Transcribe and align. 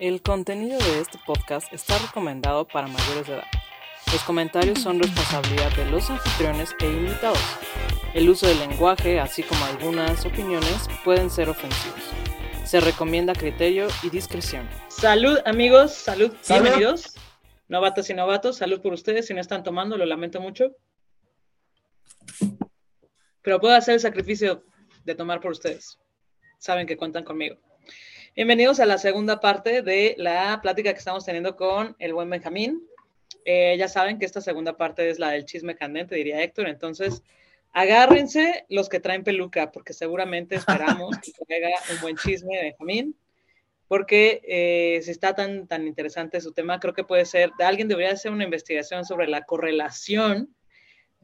El 0.00 0.22
contenido 0.22 0.76
de 0.76 1.00
este 1.00 1.18
podcast 1.24 1.72
está 1.72 1.96
recomendado 1.98 2.66
para 2.66 2.88
mayores 2.88 3.28
de 3.28 3.34
edad. 3.34 3.46
Los 4.12 4.24
comentarios 4.24 4.80
son 4.80 4.98
responsabilidad 4.98 5.70
de 5.76 5.88
los 5.88 6.10
anfitriones 6.10 6.74
e 6.80 6.86
invitados. 6.86 7.38
El 8.12 8.28
uso 8.28 8.48
del 8.48 8.58
lenguaje, 8.58 9.20
así 9.20 9.44
como 9.44 9.64
algunas 9.64 10.26
opiniones, 10.26 10.88
pueden 11.04 11.30
ser 11.30 11.48
ofensivos. 11.48 12.02
Se 12.64 12.80
recomienda 12.80 13.34
criterio 13.34 13.86
y 14.02 14.10
discreción. 14.10 14.68
Salud, 14.88 15.38
amigos, 15.44 15.92
salud, 15.92 16.34
bienvenidos. 16.48 17.14
Novatos 17.68 18.10
y 18.10 18.14
novatos, 18.14 18.56
salud 18.56 18.80
por 18.82 18.92
ustedes. 18.94 19.28
Si 19.28 19.34
no 19.34 19.40
están 19.40 19.62
tomando, 19.62 19.96
lo 19.96 20.06
lamento 20.06 20.40
mucho. 20.40 20.74
Pero 23.42 23.60
puedo 23.60 23.76
hacer 23.76 23.94
el 23.94 24.00
sacrificio 24.00 24.64
de 25.04 25.14
tomar 25.14 25.40
por 25.40 25.52
ustedes. 25.52 26.00
Saben 26.58 26.84
que 26.84 26.96
cuentan 26.96 27.22
conmigo. 27.22 27.58
Bienvenidos 28.36 28.80
a 28.80 28.86
la 28.86 28.98
segunda 28.98 29.38
parte 29.38 29.80
de 29.82 30.16
la 30.18 30.58
plática 30.60 30.92
que 30.92 30.98
estamos 30.98 31.24
teniendo 31.24 31.54
con 31.54 31.94
el 32.00 32.14
buen 32.14 32.28
Benjamín. 32.28 32.82
Eh, 33.44 33.76
ya 33.78 33.86
saben 33.86 34.18
que 34.18 34.24
esta 34.24 34.40
segunda 34.40 34.76
parte 34.76 35.08
es 35.08 35.20
la 35.20 35.30
del 35.30 35.44
chisme 35.44 35.76
candente, 35.76 36.16
diría 36.16 36.42
Héctor. 36.42 36.66
Entonces, 36.66 37.22
agárrense 37.72 38.66
los 38.68 38.88
que 38.88 38.98
traen 38.98 39.22
peluca, 39.22 39.70
porque 39.70 39.92
seguramente 39.92 40.56
esperamos 40.56 41.16
que 41.18 41.30
traiga 41.46 41.68
un 41.92 42.00
buen 42.00 42.16
chisme 42.16 42.60
Benjamín. 42.60 43.16
Porque 43.86 44.40
eh, 44.48 45.00
si 45.04 45.12
está 45.12 45.36
tan, 45.36 45.68
tan 45.68 45.86
interesante 45.86 46.40
su 46.40 46.52
tema, 46.52 46.80
creo 46.80 46.92
que 46.92 47.04
puede 47.04 47.26
ser, 47.26 47.52
alguien 47.60 47.86
debería 47.86 48.14
hacer 48.14 48.32
una 48.32 48.42
investigación 48.42 49.04
sobre 49.04 49.28
la 49.28 49.42
correlación 49.42 50.52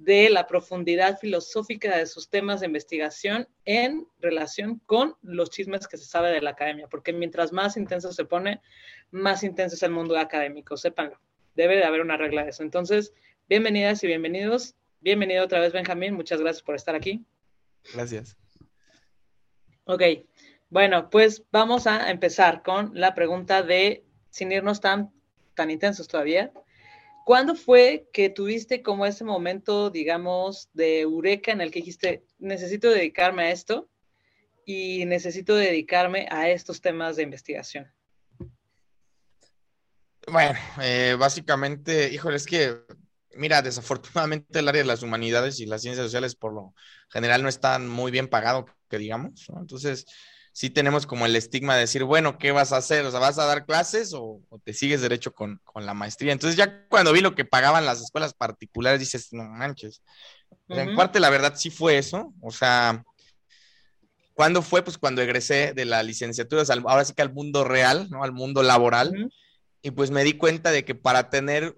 de 0.01 0.31
la 0.31 0.47
profundidad 0.47 1.19
filosófica 1.19 1.97
de 1.97 2.07
sus 2.07 2.31
temas 2.31 2.61
de 2.61 2.67
investigación 2.67 3.47
en 3.67 4.07
relación 4.19 4.81
con 4.87 5.15
los 5.21 5.51
chismes 5.51 5.87
que 5.87 5.99
se 5.99 6.07
sabe 6.07 6.31
de 6.31 6.41
la 6.41 6.51
academia, 6.51 6.89
porque 6.89 7.13
mientras 7.13 7.53
más 7.53 7.77
intenso 7.77 8.11
se 8.11 8.25
pone, 8.25 8.63
más 9.11 9.43
intenso 9.43 9.77
es 9.77 9.83
el 9.83 9.91
mundo 9.91 10.17
académico, 10.19 10.79
sépanlo. 10.79 11.21
Debe 11.55 11.77
de 11.77 11.85
haber 11.85 12.01
una 12.01 12.17
regla 12.17 12.45
de 12.45 12.51
eso. 12.51 12.63
Entonces, 12.63 13.13
bienvenidas 13.47 14.03
y 14.03 14.07
bienvenidos. 14.07 14.75
Bienvenido 15.01 15.45
otra 15.45 15.61
vez, 15.61 15.75
Benjamín. 15.75 16.15
Muchas 16.15 16.41
gracias 16.41 16.63
por 16.63 16.77
estar 16.77 16.95
aquí. 16.95 17.27
Gracias. 17.93 18.39
Ok, 19.85 20.03
bueno, 20.71 21.11
pues 21.11 21.45
vamos 21.53 21.87
a 21.87 22.11
empezar 22.11 22.63
con 22.63 22.93
la 22.95 23.15
pregunta 23.15 23.63
de, 23.63 24.03
sin 24.31 24.51
irnos 24.51 24.81
tan, 24.81 25.13
tan 25.55 25.71
intensos 25.71 26.09
todavía, 26.09 26.53
¿Cuándo 27.25 27.55
fue 27.55 28.09
que 28.13 28.31
tuviste 28.31 28.83
como 28.83 29.07
ese 29.07 29.25
momento, 29.25 29.91
digamos, 29.91 30.69
de 30.73 31.01
eureka 31.01 31.53
en 31.53 31.61
el 31.61 31.71
que 31.71 31.81
dijiste, 31.81 32.25
necesito 32.39 32.91
dedicarme 32.91 33.45
a 33.45 33.51
esto 33.51 33.89
y 34.65 35.05
necesito 35.07 35.55
dedicarme 35.55 36.27
a 36.31 36.49
estos 36.49 36.81
temas 36.81 37.17
de 37.17 37.23
investigación? 37.23 37.93
Bueno, 40.31 40.59
eh, 40.83 41.17
básicamente, 41.19 42.13
híjole, 42.13 42.37
es 42.37 42.47
que, 42.47 42.77
mira, 43.35 43.63
desafortunadamente 43.63 44.59
el 44.59 44.69
área 44.69 44.83
de 44.83 44.89
las 44.89 45.03
humanidades 45.03 45.61
y 45.61 45.67
las 45.67 45.83
ciencias 45.83 46.07
sociales 46.07 46.35
por 46.35 46.53
lo 46.53 46.75
general 47.09 47.43
no 47.43 47.49
están 47.49 47.89
muy 47.89 48.11
bien 48.11 48.29
pagado, 48.29 48.67
que 48.89 48.99
digamos, 48.99 49.49
¿no? 49.51 49.61
Entonces, 49.61 50.07
sí 50.53 50.71
tenemos 50.71 51.07
como 51.07 51.27
el 51.27 51.37
estigma 51.37 51.75
de 51.75 51.83
decir, 51.83 52.05
bueno, 52.05 52.39
¿qué 52.39 52.53
vas 52.53 52.73
a 52.73 52.79
hacer? 52.79 53.05
O 53.07 53.11
sea, 53.11 53.21
¿vas 53.21 53.39
a 53.39 53.47
dar 53.47 53.65
clases 53.65 54.13
o, 54.15 54.41
te 54.65 54.73
sigues 54.73 55.01
derecho 55.01 55.33
con, 55.33 55.61
la 55.75 55.95
maestría? 55.95 56.33
Entonces 56.33 56.57
ya 56.57 56.87
cuando 56.89 57.13
vi 57.13 57.21
lo 57.21 57.35
que 57.35 57.45
pagaban 57.45 57.87
las 57.87 58.01
escuelas 58.01 58.35
particulares, 58.35 59.01
dices, 59.01 59.33
no 59.33 59.45
manches. 59.45 60.03
En 60.69 60.95
parte 60.97 61.21
la 61.21 61.31
verdad 61.31 61.55
sí 61.57 61.71
fue 61.71 61.99
eso. 61.99 62.35
O 62.41 62.51
sea, 62.51 63.05
¿cuándo 64.35 64.63
fue? 64.63 64.83
Pues 64.83 64.99
cuando 64.99 65.23
egresé 65.23 65.73
de 65.75 65.85
la 65.85 66.03
licenciatura, 66.03 66.65
ahora 66.85 67.05
sí 67.05 67.15
que 67.15 67.23
al 67.23 67.33
mundo 67.33 67.65
real, 67.65 68.09
¿no? 68.11 68.25
Al 68.25 68.33
mundo 68.33 68.63
laboral. 68.63 69.33
Y 69.83 69.93
pues 69.93 70.11
me 70.11 70.25
di 70.25 70.35
cuenta 70.35 70.71
de 70.71 70.85
que 70.85 70.95
para 70.95 71.31
tener, 71.31 71.77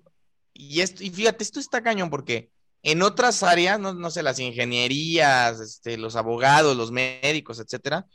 y, 0.55 0.81
esto, 0.81 1.05
y 1.05 1.11
fíjate, 1.11 1.45
esto 1.45 1.61
está 1.61 1.83
cañón 1.83 2.11
porque 2.11 2.51
en 2.83 3.02
otras 3.02 3.42
áreas, 3.45 3.79
no, 3.79 3.95
no 3.95 4.11
sé, 4.11 4.23
las 4.23 4.41
ingenierías, 4.41 5.61
este, 5.61 5.97
los 5.98 6.17
abogados, 6.17 6.77
los 6.77 6.91
médicos, 6.91 7.61
etcétera, 7.61 8.07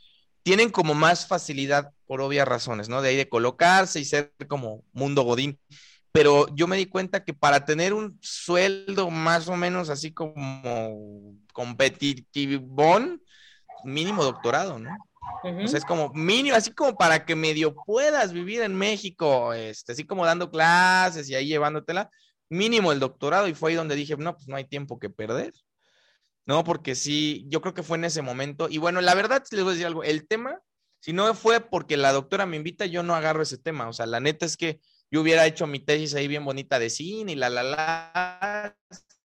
tienen 0.48 0.70
como 0.70 0.94
más 0.94 1.26
facilidad 1.26 1.92
por 2.06 2.22
obvias 2.22 2.48
razones, 2.48 2.88
¿no? 2.88 3.02
De 3.02 3.10
ahí 3.10 3.16
de 3.16 3.28
colocarse 3.28 4.00
y 4.00 4.06
ser 4.06 4.32
como 4.48 4.82
mundo 4.94 5.20
godín. 5.20 5.60
Pero 6.10 6.46
yo 6.54 6.66
me 6.66 6.78
di 6.78 6.86
cuenta 6.86 7.22
que 7.22 7.34
para 7.34 7.66
tener 7.66 7.92
un 7.92 8.18
sueldo 8.22 9.10
más 9.10 9.48
o 9.48 9.56
menos 9.56 9.90
así 9.90 10.10
como 10.10 11.34
competitivón, 11.52 13.22
mínimo 13.84 14.24
doctorado, 14.24 14.78
¿no? 14.78 14.88
O 15.44 15.68
sea, 15.68 15.76
es 15.76 15.84
como 15.84 16.10
mínimo, 16.14 16.56
así 16.56 16.72
como 16.72 16.96
para 16.96 17.26
que 17.26 17.36
medio 17.36 17.74
puedas 17.84 18.32
vivir 18.32 18.62
en 18.62 18.74
México, 18.74 19.52
este, 19.52 19.92
así 19.92 20.04
como 20.06 20.24
dando 20.24 20.50
clases 20.50 21.28
y 21.28 21.34
ahí 21.34 21.46
llevándotela, 21.46 22.08
mínimo 22.48 22.90
el 22.90 23.00
doctorado. 23.00 23.48
Y 23.48 23.54
fue 23.54 23.72
ahí 23.72 23.76
donde 23.76 23.96
dije, 23.96 24.16
no, 24.16 24.34
pues 24.34 24.48
no 24.48 24.56
hay 24.56 24.64
tiempo 24.64 24.98
que 24.98 25.10
perder. 25.10 25.52
¿No? 26.48 26.64
Porque 26.64 26.94
sí, 26.94 27.44
yo 27.48 27.60
creo 27.60 27.74
que 27.74 27.82
fue 27.82 27.98
en 27.98 28.06
ese 28.06 28.22
momento. 28.22 28.68
Y 28.70 28.78
bueno, 28.78 29.02
la 29.02 29.14
verdad, 29.14 29.44
les 29.52 29.62
voy 29.62 29.70
a 29.70 29.74
decir 29.74 29.86
algo, 29.86 30.02
el 30.02 30.26
tema, 30.26 30.58
si 30.98 31.12
no 31.12 31.32
fue 31.34 31.60
porque 31.60 31.98
la 31.98 32.10
doctora 32.12 32.46
me 32.46 32.56
invita, 32.56 32.86
yo 32.86 33.02
no 33.02 33.14
agarro 33.14 33.42
ese 33.42 33.58
tema. 33.58 33.86
O 33.86 33.92
sea, 33.92 34.06
la 34.06 34.18
neta 34.18 34.46
es 34.46 34.56
que 34.56 34.80
yo 35.10 35.20
hubiera 35.20 35.46
hecho 35.46 35.66
mi 35.66 35.78
tesis 35.78 36.14
ahí 36.14 36.26
bien 36.26 36.46
bonita 36.46 36.78
de 36.78 36.88
cine 36.88 37.32
y 37.32 37.34
la, 37.34 37.50
la, 37.50 37.62
la, 37.62 38.76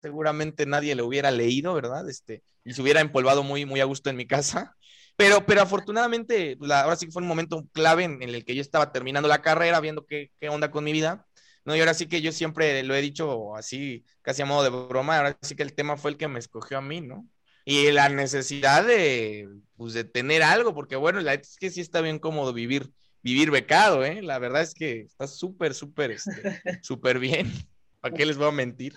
seguramente 0.00 0.66
nadie 0.66 0.94
lo 0.94 1.04
hubiera 1.04 1.32
leído, 1.32 1.74
¿verdad? 1.74 2.08
Este, 2.08 2.44
y 2.64 2.74
se 2.74 2.80
hubiera 2.80 3.00
empolvado 3.00 3.42
muy, 3.42 3.66
muy 3.66 3.80
a 3.80 3.86
gusto 3.86 4.08
en 4.08 4.16
mi 4.16 4.26
casa. 4.28 4.76
Pero, 5.16 5.44
pero 5.44 5.62
afortunadamente, 5.62 6.56
la, 6.60 6.82
ahora 6.82 6.94
sí 6.94 7.06
que 7.06 7.12
fue 7.12 7.22
un 7.22 7.28
momento 7.28 7.66
clave 7.72 8.04
en, 8.04 8.22
el 8.22 8.44
que 8.44 8.54
yo 8.54 8.62
estaba 8.62 8.92
terminando 8.92 9.28
la 9.28 9.42
carrera, 9.42 9.80
viendo 9.80 10.06
qué, 10.06 10.30
qué 10.40 10.48
onda 10.48 10.70
con 10.70 10.84
mi 10.84 10.92
vida. 10.92 11.26
No, 11.64 11.76
y 11.76 11.80
ahora 11.80 11.94
sí 11.94 12.06
que 12.06 12.22
yo 12.22 12.32
siempre 12.32 12.82
lo 12.82 12.94
he 12.94 13.02
dicho 13.02 13.54
así, 13.54 14.04
casi 14.22 14.42
a 14.42 14.46
modo 14.46 14.62
de 14.62 14.70
broma, 14.70 15.18
ahora 15.18 15.36
sí 15.42 15.54
que 15.54 15.62
el 15.62 15.74
tema 15.74 15.96
fue 15.96 16.12
el 16.12 16.16
que 16.16 16.28
me 16.28 16.38
escogió 16.38 16.78
a 16.78 16.82
mí, 16.82 17.00
¿no? 17.00 17.28
Y 17.64 17.90
la 17.92 18.08
necesidad 18.08 18.84
de, 18.84 19.48
pues, 19.76 19.92
de 19.92 20.04
tener 20.04 20.42
algo, 20.42 20.74
porque 20.74 20.96
bueno, 20.96 21.20
la 21.20 21.34
es 21.34 21.56
que 21.58 21.70
sí 21.70 21.80
está 21.80 22.00
bien 22.00 22.18
cómodo 22.18 22.52
vivir, 22.52 22.90
vivir 23.22 23.50
becado, 23.50 24.04
¿eh? 24.04 24.22
La 24.22 24.38
verdad 24.38 24.62
es 24.62 24.74
que 24.74 25.02
está 25.02 25.26
súper, 25.26 25.74
súper, 25.74 26.12
este, 26.12 26.32
súper 26.82 27.18
bien. 27.18 27.52
¿Para 28.00 28.14
qué 28.14 28.24
les 28.24 28.38
voy 28.38 28.48
a 28.48 28.52
mentir? 28.52 28.96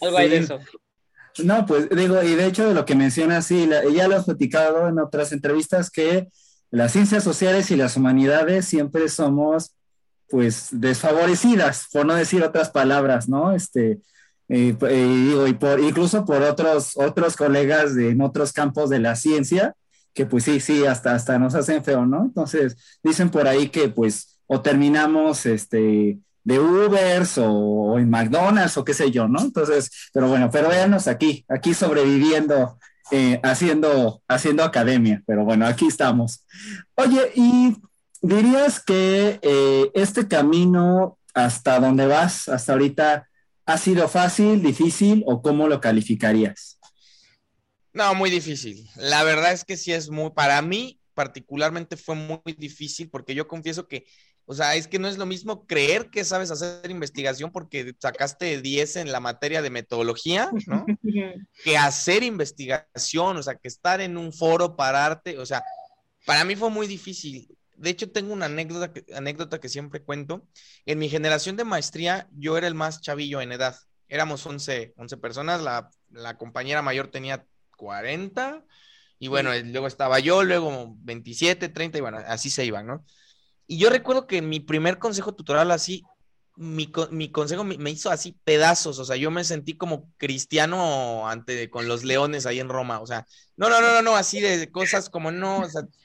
Algo 0.00 0.16
hay 0.16 0.28
de 0.28 0.38
eso. 0.38 0.60
No, 1.38 1.66
pues 1.66 1.88
digo, 1.90 2.22
y 2.22 2.34
de 2.34 2.46
hecho 2.46 2.68
de 2.68 2.74
lo 2.74 2.84
que 2.86 2.94
menciona, 2.94 3.42
sí, 3.42 3.68
ya 3.94 4.08
lo 4.08 4.16
he 4.16 4.22
platicado 4.22 4.88
en 4.88 4.98
otras 4.98 5.32
entrevistas, 5.32 5.90
que 5.90 6.28
las 6.70 6.92
ciencias 6.92 7.22
sociales 7.22 7.70
y 7.70 7.76
las 7.76 7.96
humanidades 7.96 8.64
siempre 8.64 9.08
somos 9.08 9.75
pues 10.28 10.68
desfavorecidas, 10.72 11.86
por 11.92 12.06
no 12.06 12.14
decir 12.14 12.42
otras 12.42 12.70
palabras, 12.70 13.28
¿no? 13.28 13.52
Este, 13.52 14.00
eh, 14.48 14.76
eh, 14.88 15.46
y 15.48 15.52
por, 15.54 15.80
incluso 15.80 16.24
por 16.24 16.42
otros, 16.42 16.92
otros 16.96 17.36
colegas 17.36 17.94
de, 17.94 18.10
en 18.10 18.20
otros 18.20 18.52
campos 18.52 18.90
de 18.90 19.00
la 19.00 19.16
ciencia, 19.16 19.74
que 20.14 20.26
pues 20.26 20.44
sí, 20.44 20.60
sí, 20.60 20.86
hasta, 20.86 21.14
hasta 21.14 21.38
nos 21.38 21.54
hacen 21.54 21.84
feo, 21.84 22.06
¿no? 22.06 22.24
Entonces, 22.24 22.76
dicen 23.02 23.30
por 23.30 23.46
ahí 23.46 23.68
que 23.68 23.88
pues 23.88 24.40
o 24.46 24.60
terminamos 24.62 25.44
este, 25.46 26.18
de 26.44 26.60
Ubers 26.60 27.38
o, 27.38 27.98
en 27.98 28.08
McDonald's 28.08 28.76
o 28.76 28.84
qué 28.84 28.94
sé 28.94 29.10
yo, 29.10 29.28
¿no? 29.28 29.40
Entonces, 29.40 29.90
pero 30.12 30.28
bueno, 30.28 30.48
pero 30.50 30.68
véanos 30.68 31.08
aquí, 31.08 31.44
aquí 31.48 31.74
sobreviviendo, 31.74 32.78
eh, 33.10 33.40
haciendo, 33.42 34.22
haciendo 34.28 34.62
academia, 34.62 35.22
pero 35.26 35.44
bueno, 35.44 35.66
aquí 35.66 35.86
estamos. 35.86 36.46
Oye, 36.94 37.32
y 37.34 37.76
dirías 38.26 38.80
que 38.80 39.38
eh, 39.42 39.90
este 39.94 40.28
camino 40.28 41.18
hasta 41.34 41.78
donde 41.80 42.06
vas, 42.06 42.48
hasta 42.48 42.72
ahorita, 42.72 43.28
ha 43.66 43.78
sido 43.78 44.08
fácil, 44.08 44.62
difícil 44.62 45.22
o 45.26 45.42
cómo 45.42 45.68
lo 45.68 45.80
calificarías? 45.80 46.78
No, 47.92 48.14
muy 48.14 48.30
difícil. 48.30 48.88
La 48.96 49.22
verdad 49.24 49.52
es 49.52 49.64
que 49.64 49.76
sí 49.76 49.92
es 49.92 50.08
muy, 50.08 50.30
para 50.30 50.60
mí 50.62 51.00
particularmente 51.14 51.96
fue 51.96 52.14
muy 52.14 52.54
difícil 52.56 53.08
porque 53.10 53.34
yo 53.34 53.48
confieso 53.48 53.88
que, 53.88 54.06
o 54.44 54.54
sea, 54.54 54.76
es 54.76 54.86
que 54.86 54.98
no 54.98 55.08
es 55.08 55.18
lo 55.18 55.26
mismo 55.26 55.66
creer 55.66 56.10
que 56.10 56.24
sabes 56.24 56.50
hacer 56.50 56.90
investigación 56.90 57.50
porque 57.50 57.94
sacaste 57.98 58.60
10 58.60 58.96
en 58.96 59.12
la 59.12 59.20
materia 59.20 59.62
de 59.62 59.70
metodología, 59.70 60.50
¿no? 60.66 60.86
que 61.64 61.76
hacer 61.76 62.22
investigación, 62.22 63.38
o 63.38 63.42
sea, 63.42 63.56
que 63.56 63.68
estar 63.68 64.00
en 64.00 64.16
un 64.16 64.32
foro, 64.32 64.76
pararte, 64.76 65.38
o 65.38 65.46
sea, 65.46 65.62
para 66.26 66.44
mí 66.44 66.54
fue 66.54 66.70
muy 66.70 66.86
difícil 66.86 67.55
de 67.76 67.90
hecho, 67.90 68.10
tengo 68.10 68.32
una 68.32 68.46
anécdota 68.46 68.92
que, 68.92 69.04
anécdota 69.14 69.60
que 69.60 69.68
siempre 69.68 70.02
cuento. 70.02 70.46
En 70.84 70.98
mi 70.98 71.08
generación 71.08 71.56
de 71.56 71.64
maestría, 71.64 72.28
yo 72.32 72.56
era 72.58 72.66
el 72.66 72.74
más 72.74 73.00
chavillo 73.00 73.40
en 73.40 73.52
edad. 73.52 73.76
Éramos 74.08 74.44
11, 74.46 74.94
11 74.96 75.16
personas, 75.16 75.62
la, 75.62 75.90
la 76.10 76.38
compañera 76.38 76.82
mayor 76.82 77.08
tenía 77.08 77.46
40, 77.76 78.64
y 79.18 79.28
bueno, 79.28 79.50
luego 79.64 79.86
estaba 79.86 80.18
yo, 80.18 80.44
luego 80.44 80.94
27, 80.98 81.68
30, 81.68 81.98
y 81.98 82.00
bueno, 82.00 82.18
así 82.26 82.50
se 82.50 82.64
iban, 82.64 82.86
¿no? 82.86 83.04
Y 83.66 83.78
yo 83.78 83.90
recuerdo 83.90 84.26
que 84.26 84.42
mi 84.42 84.60
primer 84.60 84.98
consejo 84.98 85.34
tutorial 85.34 85.70
así, 85.70 86.04
mi, 86.56 86.90
mi 87.10 87.30
consejo 87.30 87.64
me, 87.64 87.90
hizo 87.90 88.10
así 88.10 88.36
pedazos, 88.44 88.98
o 88.98 89.04
sea, 89.04 89.16
yo 89.16 89.30
me 89.30 89.44
sentí 89.44 89.76
como 89.76 90.10
cristiano 90.16 91.28
ante 91.28 91.68
con 91.70 91.86
los 91.86 92.02
leones 92.02 92.46
ahí 92.46 92.60
en 92.60 92.68
Roma, 92.68 93.00
o 93.00 93.06
sea, 93.06 93.26
no, 93.56 93.68
no, 93.68 93.80
no, 93.80 93.92
no, 93.92 94.02
no, 94.02 94.16
así 94.16 94.40
de 94.40 94.70
cosas 94.70 95.10
como 95.10 95.30
no, 95.30 95.62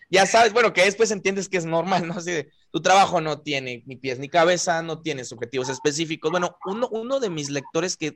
ya 0.09 0.25
sabes, 0.25 0.51
bueno, 0.51 0.73
que 0.73 0.83
después 0.83 1.09
entiendes 1.11 1.47
que 1.47 1.57
es 1.57 1.65
normal, 1.65 2.05
¿no? 2.05 2.15
Así 2.15 2.31
de, 2.31 2.49
tu 2.69 2.81
trabajo 2.81 3.21
no 3.21 3.39
tiene 3.39 3.81
ni 3.85 3.95
pies 3.95 4.19
ni 4.19 4.27
cabeza, 4.27 4.81
no 4.81 5.01
tienes 5.01 5.31
objetivos 5.31 5.69
específicos. 5.69 6.31
Bueno, 6.31 6.57
uno, 6.65 6.89
uno 6.89 7.21
de 7.21 7.29
mis 7.29 7.49
lectores 7.49 7.95
que 7.95 8.13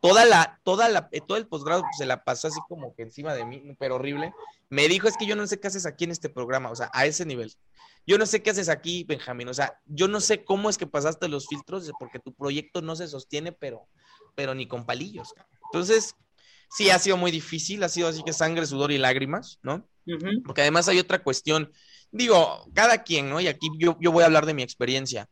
toda 0.00 0.24
la, 0.24 0.60
toda 0.62 0.88
la, 0.88 1.08
eh, 1.10 1.20
todo 1.20 1.36
el 1.36 1.48
posgrado 1.48 1.82
se 1.98 2.06
la 2.06 2.22
pasó 2.24 2.48
así 2.48 2.60
como 2.68 2.94
que 2.94 3.02
encima 3.02 3.34
de 3.34 3.44
mí, 3.44 3.74
pero 3.78 3.96
horrible, 3.96 4.32
me 4.68 4.86
dijo, 4.86 5.08
es 5.08 5.16
que 5.16 5.26
yo 5.26 5.34
no 5.34 5.46
sé 5.46 5.58
qué 5.58 5.66
haces 5.66 5.86
aquí 5.86 6.04
en 6.04 6.12
este 6.12 6.28
programa, 6.28 6.70
o 6.70 6.76
sea, 6.76 6.90
a 6.92 7.04
ese 7.06 7.24
nivel. 7.24 7.52
Yo 8.06 8.18
no 8.18 8.26
sé 8.26 8.42
qué 8.42 8.50
haces 8.50 8.68
aquí, 8.68 9.04
Benjamín. 9.04 9.48
O 9.48 9.54
sea, 9.54 9.80
yo 9.86 10.08
no 10.08 10.20
sé 10.20 10.44
cómo 10.44 10.68
es 10.68 10.78
que 10.78 10.86
pasaste 10.86 11.28
los 11.28 11.46
filtros, 11.46 11.90
porque 11.98 12.18
tu 12.18 12.34
proyecto 12.34 12.82
no 12.82 12.96
se 12.96 13.08
sostiene, 13.08 13.52
pero, 13.52 13.88
pero 14.34 14.54
ni 14.54 14.68
con 14.68 14.84
palillos. 14.84 15.34
Entonces, 15.66 16.14
sí, 16.70 16.90
ha 16.90 16.98
sido 16.98 17.16
muy 17.16 17.30
difícil, 17.30 17.82
ha 17.82 17.88
sido 17.88 18.08
así 18.08 18.22
que 18.22 18.32
sangre, 18.32 18.66
sudor 18.66 18.92
y 18.92 18.98
lágrimas, 18.98 19.58
¿no? 19.62 19.88
Porque 20.44 20.60
además 20.60 20.88
hay 20.88 20.98
otra 20.98 21.22
cuestión. 21.22 21.72
Digo, 22.10 22.66
cada 22.74 23.02
quien, 23.02 23.30
¿no? 23.30 23.40
Y 23.40 23.48
aquí 23.48 23.68
yo, 23.78 23.96
yo 24.00 24.12
voy 24.12 24.22
a 24.22 24.26
hablar 24.26 24.46
de 24.46 24.54
mi 24.54 24.62
experiencia. 24.62 25.28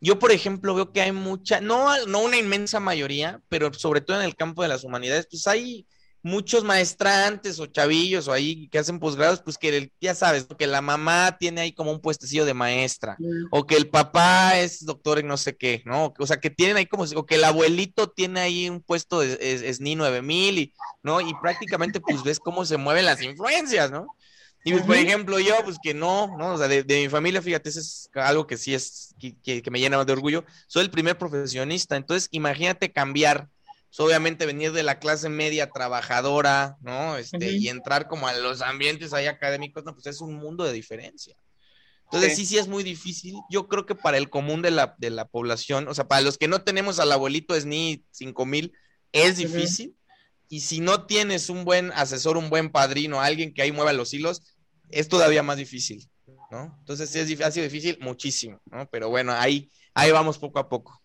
Yo, 0.00 0.18
por 0.18 0.32
ejemplo, 0.32 0.74
veo 0.74 0.92
que 0.92 1.00
hay 1.00 1.12
mucha, 1.12 1.60
no, 1.60 2.06
no 2.06 2.20
una 2.20 2.36
inmensa 2.36 2.80
mayoría, 2.80 3.40
pero 3.48 3.72
sobre 3.72 4.00
todo 4.00 4.18
en 4.18 4.24
el 4.24 4.36
campo 4.36 4.62
de 4.62 4.68
las 4.68 4.84
humanidades, 4.84 5.26
pues 5.30 5.46
hay 5.46 5.86
muchos 6.22 6.62
maestrantes 6.62 7.58
o 7.58 7.66
chavillos 7.66 8.28
o 8.28 8.32
ahí 8.32 8.68
que 8.68 8.78
hacen 8.78 9.00
posgrados, 9.00 9.42
pues 9.42 9.58
que 9.58 9.90
ya 10.00 10.14
sabes, 10.14 10.46
que 10.56 10.66
la 10.66 10.80
mamá 10.80 11.36
tiene 11.38 11.62
ahí 11.62 11.72
como 11.72 11.90
un 11.90 12.00
puestecillo 12.00 12.44
de 12.44 12.54
maestra, 12.54 13.16
o 13.50 13.66
que 13.66 13.76
el 13.76 13.88
papá 13.88 14.58
es 14.58 14.84
doctor 14.84 15.18
en 15.18 15.26
no 15.26 15.36
sé 15.36 15.56
qué, 15.56 15.82
¿no? 15.84 16.14
O 16.18 16.26
sea, 16.26 16.38
que 16.38 16.50
tienen 16.50 16.76
ahí 16.76 16.86
como, 16.86 17.04
o 17.04 17.26
que 17.26 17.34
el 17.34 17.44
abuelito 17.44 18.08
tiene 18.08 18.40
ahí 18.40 18.68
un 18.68 18.80
puesto 18.80 19.20
de 19.20 19.36
es, 19.40 19.80
ni 19.80 19.96
9000, 19.96 20.58
y, 20.58 20.74
¿no? 21.02 21.20
Y 21.20 21.34
prácticamente 21.40 22.00
pues 22.00 22.22
ves 22.22 22.38
cómo 22.38 22.64
se 22.64 22.76
mueven 22.76 23.04
las 23.04 23.20
influencias, 23.20 23.90
¿no? 23.90 24.06
Y 24.64 24.70
pues, 24.70 24.84
por 24.84 24.94
ejemplo, 24.94 25.40
yo, 25.40 25.56
pues 25.64 25.76
que 25.82 25.92
no, 25.92 26.36
¿no? 26.38 26.54
O 26.54 26.58
sea, 26.58 26.68
de, 26.68 26.84
mi 26.84 27.08
familia, 27.08 27.42
fíjate, 27.42 27.68
eso 27.68 27.80
es 27.80 28.08
algo 28.14 28.46
que 28.46 28.56
sí 28.56 28.74
es, 28.74 29.12
que, 29.18 29.60
que 29.60 29.70
me 29.72 29.80
llena 29.80 30.04
de 30.04 30.12
orgullo. 30.12 30.44
Soy 30.68 30.84
el 30.84 30.90
primer 30.90 31.18
profesionista, 31.18 31.96
entonces 31.96 32.28
imagínate 32.30 32.92
cambiar 32.92 33.48
obviamente 34.00 34.46
venir 34.46 34.72
de 34.72 34.82
la 34.82 34.98
clase 34.98 35.28
media 35.28 35.70
trabajadora, 35.70 36.76
¿no? 36.80 37.16
Este, 37.16 37.52
y 37.52 37.68
entrar 37.68 38.08
como 38.08 38.26
a 38.26 38.32
los 38.34 38.62
ambientes 38.62 39.12
ahí 39.12 39.26
académicos, 39.26 39.84
no, 39.84 39.94
pues 39.94 40.06
es 40.06 40.20
un 40.20 40.34
mundo 40.34 40.64
de 40.64 40.72
diferencia. 40.72 41.36
Entonces 42.04 42.36
sí. 42.36 42.44
sí, 42.44 42.58
es 42.58 42.68
muy 42.68 42.82
difícil. 42.82 43.36
Yo 43.50 43.68
creo 43.68 43.86
que 43.86 43.94
para 43.94 44.18
el 44.18 44.28
común 44.28 44.60
de 44.62 44.70
la, 44.70 44.94
de 44.98 45.10
la 45.10 45.26
población, 45.26 45.88
o 45.88 45.94
sea, 45.94 46.08
para 46.08 46.20
los 46.20 46.36
que 46.36 46.48
no 46.48 46.62
tenemos 46.62 47.00
al 47.00 47.12
abuelito 47.12 47.54
es 47.54 47.64
ni 47.64 48.04
cinco 48.10 48.44
mil, 48.46 48.72
es 49.12 49.38
difícil. 49.38 49.96
Y 50.48 50.60
si 50.60 50.80
no 50.80 51.06
tienes 51.06 51.48
un 51.48 51.64
buen 51.64 51.92
asesor, 51.92 52.36
un 52.36 52.50
buen 52.50 52.70
padrino, 52.70 53.20
alguien 53.20 53.54
que 53.54 53.62
ahí 53.62 53.72
mueva 53.72 53.94
los 53.94 54.12
hilos, 54.12 54.42
es 54.90 55.08
todavía 55.08 55.42
más 55.42 55.56
difícil, 55.56 56.08
¿no? 56.50 56.76
Entonces 56.80 57.08
sí 57.10 57.18
es, 57.18 57.40
ha 57.40 57.50
sido 57.50 57.64
difícil 57.64 57.98
muchísimo, 58.00 58.60
¿no? 58.66 58.86
Pero 58.90 59.08
bueno, 59.08 59.32
ahí, 59.32 59.70
ahí 59.94 60.10
vamos 60.10 60.38
poco 60.38 60.58
a 60.58 60.68
poco. 60.68 61.01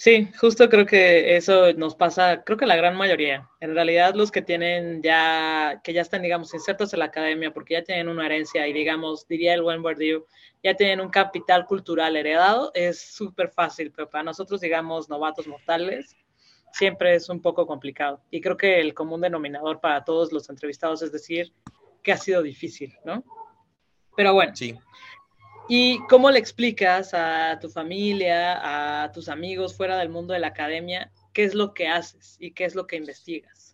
Sí, 0.00 0.30
justo 0.40 0.70
creo 0.70 0.86
que 0.86 1.36
eso 1.36 1.74
nos 1.74 1.94
pasa, 1.94 2.42
creo 2.42 2.56
que 2.56 2.64
la 2.64 2.74
gran 2.74 2.96
mayoría. 2.96 3.50
En 3.60 3.74
realidad 3.74 4.14
los 4.14 4.30
que 4.30 4.40
tienen 4.40 5.02
ya, 5.02 5.78
que 5.84 5.92
ya 5.92 6.00
están, 6.00 6.22
digamos, 6.22 6.54
insertos 6.54 6.94
en 6.94 7.00
la 7.00 7.04
academia 7.04 7.52
porque 7.52 7.74
ya 7.74 7.84
tienen 7.84 8.08
una 8.08 8.24
herencia 8.24 8.66
y, 8.66 8.72
digamos, 8.72 9.28
diría 9.28 9.52
el 9.52 9.60
buen 9.60 9.82
Bourdieu, 9.82 10.24
ya 10.62 10.72
tienen 10.72 11.02
un 11.02 11.10
capital 11.10 11.66
cultural 11.66 12.16
heredado, 12.16 12.70
es 12.72 12.98
súper 12.98 13.50
fácil, 13.50 13.92
pero 13.94 14.08
para 14.08 14.24
nosotros, 14.24 14.62
digamos, 14.62 15.10
novatos 15.10 15.46
mortales, 15.46 16.16
siempre 16.72 17.14
es 17.14 17.28
un 17.28 17.42
poco 17.42 17.66
complicado. 17.66 18.22
Y 18.30 18.40
creo 18.40 18.56
que 18.56 18.80
el 18.80 18.94
común 18.94 19.20
denominador 19.20 19.80
para 19.80 20.02
todos 20.02 20.32
los 20.32 20.48
entrevistados 20.48 21.02
es 21.02 21.12
decir 21.12 21.52
que 22.02 22.12
ha 22.12 22.16
sido 22.16 22.40
difícil, 22.40 22.96
¿no? 23.04 23.22
Pero 24.16 24.32
bueno, 24.32 24.56
sí. 24.56 24.78
¿Y 25.72 26.00
cómo 26.08 26.32
le 26.32 26.40
explicas 26.40 27.14
a 27.14 27.60
tu 27.60 27.68
familia, 27.68 29.04
a 29.04 29.12
tus 29.12 29.28
amigos 29.28 29.76
fuera 29.76 29.96
del 29.98 30.08
mundo 30.08 30.32
de 30.34 30.40
la 30.40 30.48
academia, 30.48 31.12
qué 31.32 31.44
es 31.44 31.54
lo 31.54 31.74
que 31.74 31.86
haces 31.86 32.36
y 32.40 32.50
qué 32.50 32.64
es 32.64 32.74
lo 32.74 32.88
que 32.88 32.96
investigas? 32.96 33.69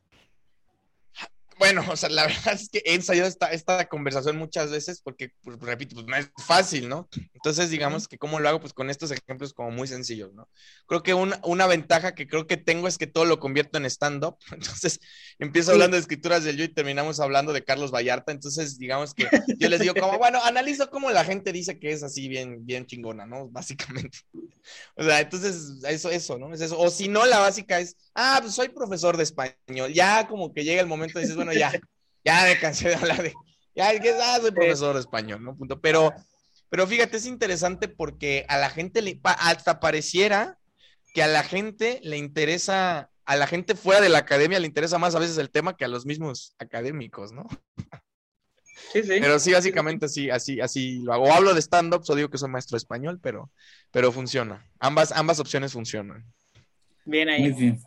Bueno, 1.58 1.84
o 1.88 1.96
sea, 1.96 2.08
la 2.10 2.26
verdad 2.26 2.54
es 2.54 2.68
que 2.68 2.82
he 2.84 2.94
ensayado 2.94 3.28
esta, 3.28 3.50
esta 3.52 3.88
conversación 3.88 4.36
muchas 4.36 4.70
veces 4.70 5.00
porque, 5.02 5.30
pues, 5.42 5.58
repito, 5.60 5.94
pues 5.94 6.06
no 6.06 6.16
es 6.16 6.30
fácil, 6.44 6.88
¿no? 6.88 7.08
Entonces, 7.34 7.70
digamos 7.70 8.08
que 8.08 8.18
cómo 8.18 8.40
lo 8.40 8.48
hago, 8.48 8.60
pues 8.60 8.72
con 8.72 8.90
estos 8.90 9.10
ejemplos 9.10 9.54
como 9.54 9.70
muy 9.70 9.88
sencillos, 9.88 10.34
¿no? 10.34 10.48
Creo 10.86 11.02
que 11.02 11.14
una, 11.14 11.40
una 11.44 11.66
ventaja 11.66 12.14
que 12.14 12.26
creo 12.26 12.46
que 12.46 12.56
tengo 12.56 12.88
es 12.88 12.98
que 12.98 13.06
todo 13.06 13.24
lo 13.24 13.40
convierto 13.40 13.78
en 13.78 13.86
stand-up. 13.86 14.36
Entonces, 14.52 15.00
empiezo 15.38 15.72
hablando 15.72 15.96
de 15.96 16.00
escrituras 16.00 16.44
del 16.44 16.56
yo 16.56 16.64
y 16.64 16.68
terminamos 16.68 17.20
hablando 17.20 17.52
de 17.52 17.64
Carlos 17.64 17.90
Vallarta. 17.90 18.32
Entonces, 18.32 18.78
digamos 18.78 19.14
que 19.14 19.28
yo 19.58 19.68
les 19.68 19.80
digo 19.80 19.94
como, 19.94 20.18
bueno, 20.18 20.42
analizo 20.42 20.90
cómo 20.90 21.10
la 21.10 21.24
gente 21.24 21.52
dice 21.52 21.78
que 21.78 21.92
es 21.92 22.02
así 22.02 22.28
bien, 22.28 22.66
bien 22.66 22.86
chingona, 22.86 23.26
¿no? 23.26 23.48
Básicamente. 23.48 24.18
O 24.96 25.04
sea, 25.04 25.20
entonces, 25.20 25.78
eso, 25.88 26.10
eso, 26.10 26.38
¿no? 26.38 26.52
Es 26.52 26.60
eso. 26.60 26.78
O 26.78 26.90
si 26.90 27.08
no, 27.08 27.24
la 27.24 27.38
básica 27.38 27.78
es, 27.80 27.96
ah, 28.14 28.38
pues 28.42 28.54
soy 28.54 28.68
profesor 28.68 29.16
de 29.16 29.22
español. 29.22 29.92
Ya 29.92 30.26
como 30.26 30.52
que 30.52 30.64
llega 30.64 30.80
el 30.80 30.86
momento 30.86 31.18
y 31.18 31.22
dices, 31.22 31.36
bueno, 31.36 31.45
ya, 31.52 31.72
ya 32.24 32.44
me 32.44 32.58
cansé 32.58 32.88
de 32.88 32.94
hablar 32.96 33.22
de, 33.22 33.34
ya, 33.74 33.98
que 34.00 34.10
ah, 34.10 34.38
soy 34.40 34.52
profesor 34.52 34.94
de 34.94 35.00
español, 35.00 35.44
¿no? 35.44 35.56
Punto. 35.56 35.80
Pero, 35.80 36.12
pero 36.70 36.86
fíjate, 36.86 37.18
es 37.18 37.26
interesante 37.26 37.88
porque 37.88 38.46
a 38.48 38.58
la 38.58 38.70
gente 38.70 39.02
le, 39.02 39.20
hasta 39.22 39.80
pareciera 39.80 40.58
que 41.14 41.22
a 41.22 41.28
la 41.28 41.42
gente 41.42 42.00
le 42.02 42.16
interesa, 42.16 43.10
a 43.24 43.36
la 43.36 43.46
gente 43.46 43.74
fuera 43.74 44.00
de 44.00 44.08
la 44.08 44.18
academia 44.18 44.60
le 44.60 44.66
interesa 44.66 44.98
más 44.98 45.14
a 45.14 45.18
veces 45.18 45.38
el 45.38 45.50
tema 45.50 45.76
que 45.76 45.84
a 45.84 45.88
los 45.88 46.06
mismos 46.06 46.54
académicos, 46.58 47.32
¿no? 47.32 47.46
Sí, 48.92 49.02
sí. 49.02 49.18
Pero 49.20 49.38
sí, 49.38 49.52
básicamente 49.52 50.06
así, 50.06 50.30
así, 50.30 50.60
así 50.60 51.00
lo 51.00 51.12
hago. 51.12 51.24
O 51.24 51.32
hablo 51.32 51.54
de 51.54 51.60
stand-up, 51.60 52.04
o 52.06 52.14
digo 52.14 52.30
que 52.30 52.38
soy 52.38 52.50
maestro 52.50 52.76
español, 52.76 53.18
pero, 53.22 53.50
pero 53.90 54.12
funciona. 54.12 54.66
Ambas, 54.78 55.12
ambas 55.12 55.40
opciones 55.40 55.72
funcionan. 55.72 56.24
Bien 57.04 57.28
ahí. 57.28 57.42
Muy 57.42 57.52
bien. 57.52 57.80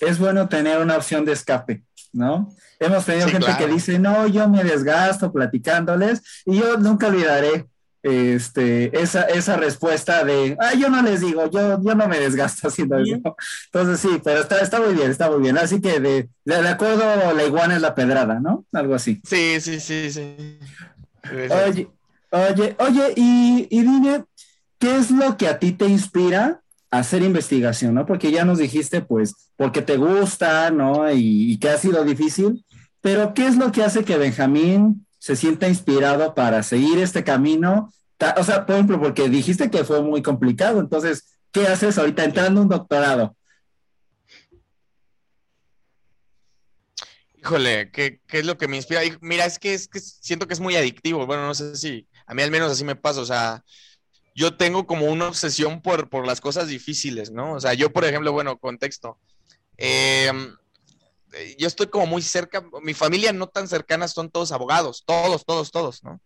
Es 0.00 0.18
bueno 0.18 0.48
tener 0.48 0.78
una 0.78 0.96
opción 0.96 1.24
de 1.24 1.32
escape. 1.32 1.84
¿No? 2.12 2.54
Hemos 2.78 3.04
tenido 3.04 3.28
gente 3.28 3.54
que 3.58 3.66
dice, 3.66 3.98
no, 3.98 4.26
yo 4.26 4.48
me 4.48 4.64
desgasto 4.64 5.32
platicándoles 5.32 6.22
y 6.44 6.58
yo 6.58 6.76
nunca 6.78 7.08
olvidaré 7.08 7.66
este, 8.02 9.00
esa, 9.00 9.22
esa 9.22 9.56
respuesta 9.56 10.24
de, 10.24 10.56
ah, 10.60 10.74
yo 10.74 10.90
no 10.90 11.02
les 11.02 11.20
digo, 11.20 11.48
yo, 11.50 11.80
yo 11.80 11.94
no 11.94 12.08
me 12.08 12.18
desgasto 12.18 12.68
haciendo 12.68 12.98
eso. 12.98 13.36
Entonces 13.66 14.00
sí, 14.00 14.20
pero 14.24 14.40
está, 14.40 14.60
está 14.60 14.80
muy 14.80 14.94
bien, 14.94 15.10
está 15.10 15.30
muy 15.30 15.40
bien. 15.40 15.56
Así 15.56 15.80
que 15.80 16.00
de, 16.00 16.28
de, 16.44 16.68
acuerdo, 16.68 17.32
la 17.32 17.44
iguana 17.44 17.76
es 17.76 17.82
la 17.82 17.94
pedrada, 17.94 18.40
¿no? 18.40 18.64
Algo 18.72 18.94
así. 18.94 19.20
Sí, 19.24 19.60
sí, 19.60 19.78
sí, 19.78 20.10
sí. 20.10 20.58
Oye, 21.30 21.88
oye, 22.30 22.76
oye, 22.78 23.12
y, 23.14 23.68
y 23.70 23.80
dime, 23.82 24.24
¿qué 24.78 24.96
es 24.96 25.10
lo 25.12 25.36
que 25.36 25.46
a 25.46 25.58
ti 25.58 25.72
te 25.72 25.86
inspira 25.86 26.61
hacer 26.92 27.22
investigación, 27.22 27.94
¿no? 27.94 28.06
Porque 28.06 28.30
ya 28.30 28.44
nos 28.44 28.58
dijiste, 28.58 29.00
pues, 29.00 29.50
porque 29.56 29.80
te 29.80 29.96
gusta, 29.96 30.70
¿no? 30.70 31.10
Y, 31.10 31.58
que 31.58 31.70
ha 31.70 31.78
sido 31.78 32.04
difícil, 32.04 32.64
pero 33.00 33.32
¿qué 33.34 33.46
es 33.46 33.56
lo 33.56 33.72
que 33.72 33.82
hace 33.82 34.04
que 34.04 34.18
Benjamín 34.18 35.06
se 35.18 35.34
sienta 35.34 35.68
inspirado 35.68 36.34
para 36.34 36.62
seguir 36.62 36.98
este 36.98 37.24
camino? 37.24 37.90
O 38.36 38.44
sea, 38.44 38.66
por 38.66 38.76
ejemplo, 38.76 39.00
porque 39.00 39.30
dijiste 39.30 39.70
que 39.70 39.84
fue 39.84 40.02
muy 40.02 40.22
complicado, 40.22 40.80
entonces, 40.80 41.38
¿qué 41.50 41.66
haces 41.66 41.96
ahorita 41.96 42.24
entrando 42.24 42.60
a 42.60 42.62
un 42.62 42.68
doctorado? 42.68 43.36
Híjole, 47.38 47.90
¿qué, 47.90 48.20
¿qué, 48.28 48.40
es 48.40 48.46
lo 48.46 48.58
que 48.58 48.68
me 48.68 48.76
inspira? 48.76 49.00
Mira, 49.22 49.46
es 49.46 49.58
que, 49.58 49.72
es 49.72 49.88
que 49.88 49.98
siento 49.98 50.46
que 50.46 50.52
es 50.52 50.60
muy 50.60 50.76
adictivo. 50.76 51.26
Bueno, 51.26 51.46
no 51.46 51.54
sé 51.54 51.74
si 51.74 52.06
a 52.26 52.34
mí 52.34 52.42
al 52.42 52.50
menos 52.50 52.70
así 52.70 52.84
me 52.84 52.94
pasa. 52.94 53.20
O 53.20 53.26
sea, 53.26 53.64
yo 54.34 54.56
tengo 54.56 54.86
como 54.86 55.06
una 55.06 55.28
obsesión 55.28 55.82
por, 55.82 56.08
por 56.08 56.26
las 56.26 56.40
cosas 56.40 56.68
difíciles, 56.68 57.30
¿no? 57.30 57.54
O 57.54 57.60
sea, 57.60 57.74
yo, 57.74 57.92
por 57.92 58.04
ejemplo, 58.04 58.32
bueno, 58.32 58.58
contexto. 58.58 59.18
Em, 59.76 60.54
yo 61.58 61.66
estoy 61.66 61.86
como 61.86 62.06
muy 62.06 62.22
cerca, 62.22 62.64
mi 62.82 62.94
familia 62.94 63.32
no 63.32 63.48
tan 63.48 63.68
cercana 63.68 64.08
son 64.08 64.30
todos 64.30 64.52
abogados, 64.52 65.04
todos, 65.06 65.44
todos, 65.44 65.70
todos, 65.70 66.02
¿no? 66.04 66.20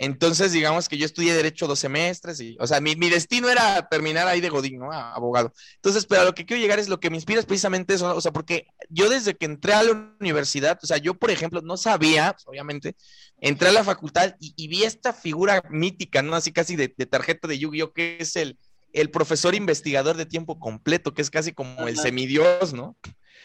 Entonces, 0.00 0.52
digamos 0.52 0.88
que 0.88 0.96
yo 0.96 1.04
estudié 1.04 1.34
Derecho 1.34 1.66
dos 1.66 1.80
semestres 1.80 2.40
y, 2.40 2.56
o 2.60 2.66
sea, 2.68 2.80
mi, 2.80 2.94
destino 2.94 3.50
era 3.50 3.88
terminar 3.88 4.28
ahí 4.28 4.40
de 4.40 4.48
Godín, 4.48 4.78
¿no? 4.78 4.92
abogado. 4.92 5.52
Entonces, 5.74 6.06
pero 6.06 6.22
a 6.22 6.24
lo 6.24 6.34
que 6.34 6.46
quiero 6.46 6.62
llegar 6.62 6.78
es 6.78 6.88
lo 6.88 7.00
que 7.00 7.10
me 7.10 7.16
inspira 7.16 7.40
es 7.40 7.46
precisamente 7.46 7.94
eso, 7.94 8.14
o 8.14 8.20
sea, 8.20 8.32
porque 8.32 8.68
yo 8.88 9.10
desde 9.10 9.34
que 9.34 9.46
entré 9.46 9.72
a 9.72 9.82
la 9.82 10.14
universidad, 10.20 10.78
o 10.80 10.86
sea, 10.86 10.98
yo, 10.98 11.14
por 11.14 11.32
ejemplo, 11.32 11.62
no 11.62 11.76
sabía, 11.76 12.32
pues, 12.32 12.46
obviamente, 12.46 12.94
entré 13.40 13.70
a 13.70 13.72
la 13.72 13.82
facultad 13.82 14.36
y, 14.38 14.68
vi 14.68 14.84
esta 14.84 15.12
figura 15.12 15.62
mítica, 15.68 16.22
¿no? 16.22 16.36
Así 16.36 16.52
casi 16.52 16.76
de, 16.76 16.88
tarjeta 16.88 17.48
de 17.48 17.58
Yu-Gi-Oh, 17.58 17.92
que 17.92 18.18
es 18.20 18.36
el, 18.36 18.56
el 18.92 19.10
profesor 19.10 19.56
investigador 19.56 20.16
de 20.16 20.26
tiempo 20.26 20.60
completo, 20.60 21.12
que 21.12 21.22
es 21.22 21.30
casi 21.30 21.52
como 21.52 21.88
el 21.88 21.98
semidios, 21.98 22.72
¿no? 22.72 22.96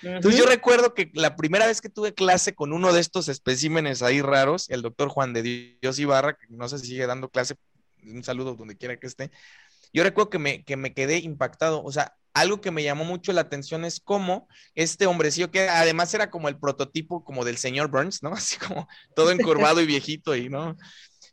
Entonces 0.02 0.40
yo 0.40 0.46
recuerdo 0.46 0.94
que 0.94 1.12
la 1.14 1.36
primera 1.36 1.68
vez 1.68 1.82
que 1.82 1.90
tuve 1.90 2.14
clase 2.14 2.56
con 2.56 2.74
uno 2.74 2.92
de 2.92 3.00
estos 3.00 3.30
especímenes 3.30 4.02
ahí 4.02 4.22
raros, 4.22 4.70
el 4.70 4.82
doctor 4.82 5.10
Juan 5.10 5.34
de 5.34 5.78
Dios 5.82 6.00
Ibarra, 6.00 6.34
que 6.34 6.48
no 6.50 6.68
sé 6.68 6.80
si 6.80 6.88
sigue 6.88 7.06
dando 7.06 7.30
clase, 7.30 7.56
un 8.04 8.24
saludo 8.24 8.56
donde 8.56 8.76
quiera 8.76 8.98
que 8.98 9.08
esté, 9.08 9.32
yo 9.94 10.04
recuerdo 10.04 10.30
que 10.30 10.40
me, 10.40 10.64
que 10.64 10.76
me 10.76 10.94
quedé 10.94 11.20
impactado, 11.20 11.84
o 11.84 11.92
sea, 11.92 12.16
algo 12.34 12.62
que 12.62 12.72
me 12.72 12.84
llamó 12.84 13.06
mucho 13.06 13.32
la 13.32 13.42
atención 13.42 13.86
es 13.86 14.00
cómo 14.00 14.48
este 14.74 15.06
hombrecillo, 15.06 15.52
que 15.52 15.70
además 15.70 16.14
era 16.14 16.32
como 16.32 16.50
el 16.50 16.58
prototipo 16.58 17.24
como 17.24 17.46
del 17.46 17.58
señor 17.58 17.90
Burns, 17.90 18.24
¿no? 18.24 18.32
Así 18.34 18.58
como 18.58 18.88
todo 19.16 19.32
encorvado 19.32 19.82
y 19.82 19.86
viejito 19.86 20.36
y, 20.36 20.50
¿no? 20.50 20.76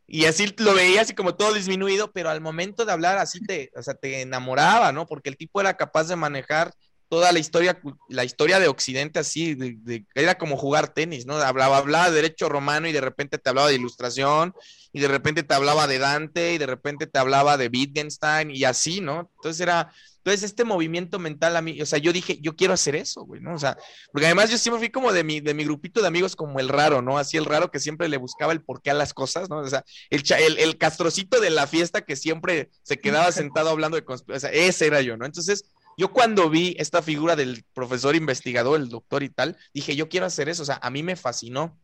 Y 0.07 0.25
así 0.25 0.53
lo 0.57 0.73
veía 0.73 1.01
así 1.01 1.15
como 1.15 1.35
todo 1.35 1.53
disminuido, 1.53 2.11
pero 2.11 2.29
al 2.29 2.41
momento 2.41 2.83
de 2.83 2.91
hablar 2.91 3.17
así 3.17 3.39
te, 3.45 3.71
o 3.77 3.81
sea, 3.81 3.93
te 3.93 4.21
enamoraba, 4.21 4.91
¿no? 4.91 5.05
Porque 5.05 5.29
el 5.29 5.37
tipo 5.37 5.61
era 5.61 5.77
capaz 5.77 6.09
de 6.09 6.17
manejar 6.17 6.73
toda 7.11 7.33
la 7.33 7.39
historia, 7.39 7.77
la 8.07 8.23
historia 8.23 8.57
de 8.57 8.69
Occidente 8.69 9.19
así, 9.19 9.53
de, 9.53 10.05
era 10.15 10.37
como 10.37 10.55
jugar 10.55 10.93
tenis, 10.93 11.25
¿no? 11.25 11.35
Hablaba, 11.35 11.75
hablaba 11.75 12.09
de 12.09 12.15
derecho 12.15 12.47
romano 12.47 12.87
y 12.87 12.93
de 12.93 13.01
repente 13.01 13.37
te 13.37 13.49
hablaba 13.49 13.67
de 13.67 13.75
ilustración, 13.75 14.53
y 14.93 15.01
de 15.01 15.09
repente 15.09 15.43
te 15.43 15.53
hablaba 15.53 15.87
de 15.87 15.99
Dante, 15.99 16.53
y 16.53 16.57
de 16.57 16.67
repente 16.67 17.07
te 17.07 17.19
hablaba 17.19 17.57
de 17.57 17.67
Wittgenstein, 17.67 18.51
y 18.51 18.63
así, 18.63 19.01
¿no? 19.01 19.29
Entonces 19.35 19.59
era, 19.59 19.91
entonces, 20.19 20.43
este 20.43 20.63
movimiento 20.63 21.19
mental 21.19 21.57
a 21.57 21.61
mí, 21.61 21.81
o 21.81 21.85
sea, 21.85 21.99
yo 21.99 22.13
dije, 22.13 22.39
yo 22.41 22.55
quiero 22.55 22.73
hacer 22.73 22.95
eso, 22.95 23.25
güey, 23.25 23.41
¿no? 23.41 23.55
O 23.55 23.59
sea, 23.59 23.75
porque 24.13 24.27
además 24.27 24.49
yo 24.49 24.57
siempre 24.57 24.79
fui 24.79 24.89
como 24.89 25.11
de 25.11 25.25
mi, 25.25 25.41
de 25.41 25.53
mi 25.53 25.65
grupito 25.65 25.99
de 25.99 26.07
amigos 26.07 26.37
como 26.37 26.61
el 26.61 26.69
raro, 26.69 27.01
¿no? 27.01 27.17
Así 27.17 27.35
el 27.35 27.43
raro 27.43 27.71
que 27.71 27.79
siempre 27.81 28.07
le 28.07 28.15
buscaba 28.15 28.53
el 28.53 28.61
porqué 28.61 28.91
a 28.91 28.93
las 28.93 29.13
cosas, 29.13 29.49
¿no? 29.49 29.57
O 29.57 29.67
sea, 29.67 29.83
el, 30.09 30.23
el, 30.39 30.59
el 30.59 30.77
castrocito 30.77 31.41
de 31.41 31.49
la 31.49 31.67
fiesta 31.67 32.05
que 32.05 32.15
siempre 32.15 32.69
se 32.83 32.99
quedaba 32.99 33.31
sentado 33.33 33.69
hablando 33.69 33.97
de 33.97 34.05
conspiración, 34.05 34.51
o 34.51 34.53
sea, 34.53 34.65
ese 34.67 34.87
era 34.87 35.01
yo, 35.01 35.17
¿no? 35.17 35.25
Entonces, 35.25 35.65
yo 36.01 36.11
cuando 36.11 36.49
vi 36.49 36.75
esta 36.79 37.03
figura 37.03 37.35
del 37.35 37.63
profesor 37.75 38.15
investigador, 38.15 38.81
el 38.81 38.89
doctor 38.89 39.21
y 39.21 39.29
tal, 39.29 39.55
dije, 39.71 39.95
yo 39.95 40.09
quiero 40.09 40.25
hacer 40.25 40.49
eso, 40.49 40.63
o 40.63 40.65
sea, 40.65 40.79
a 40.81 40.89
mí 40.89 41.03
me 41.03 41.15
fascinó. 41.15 41.79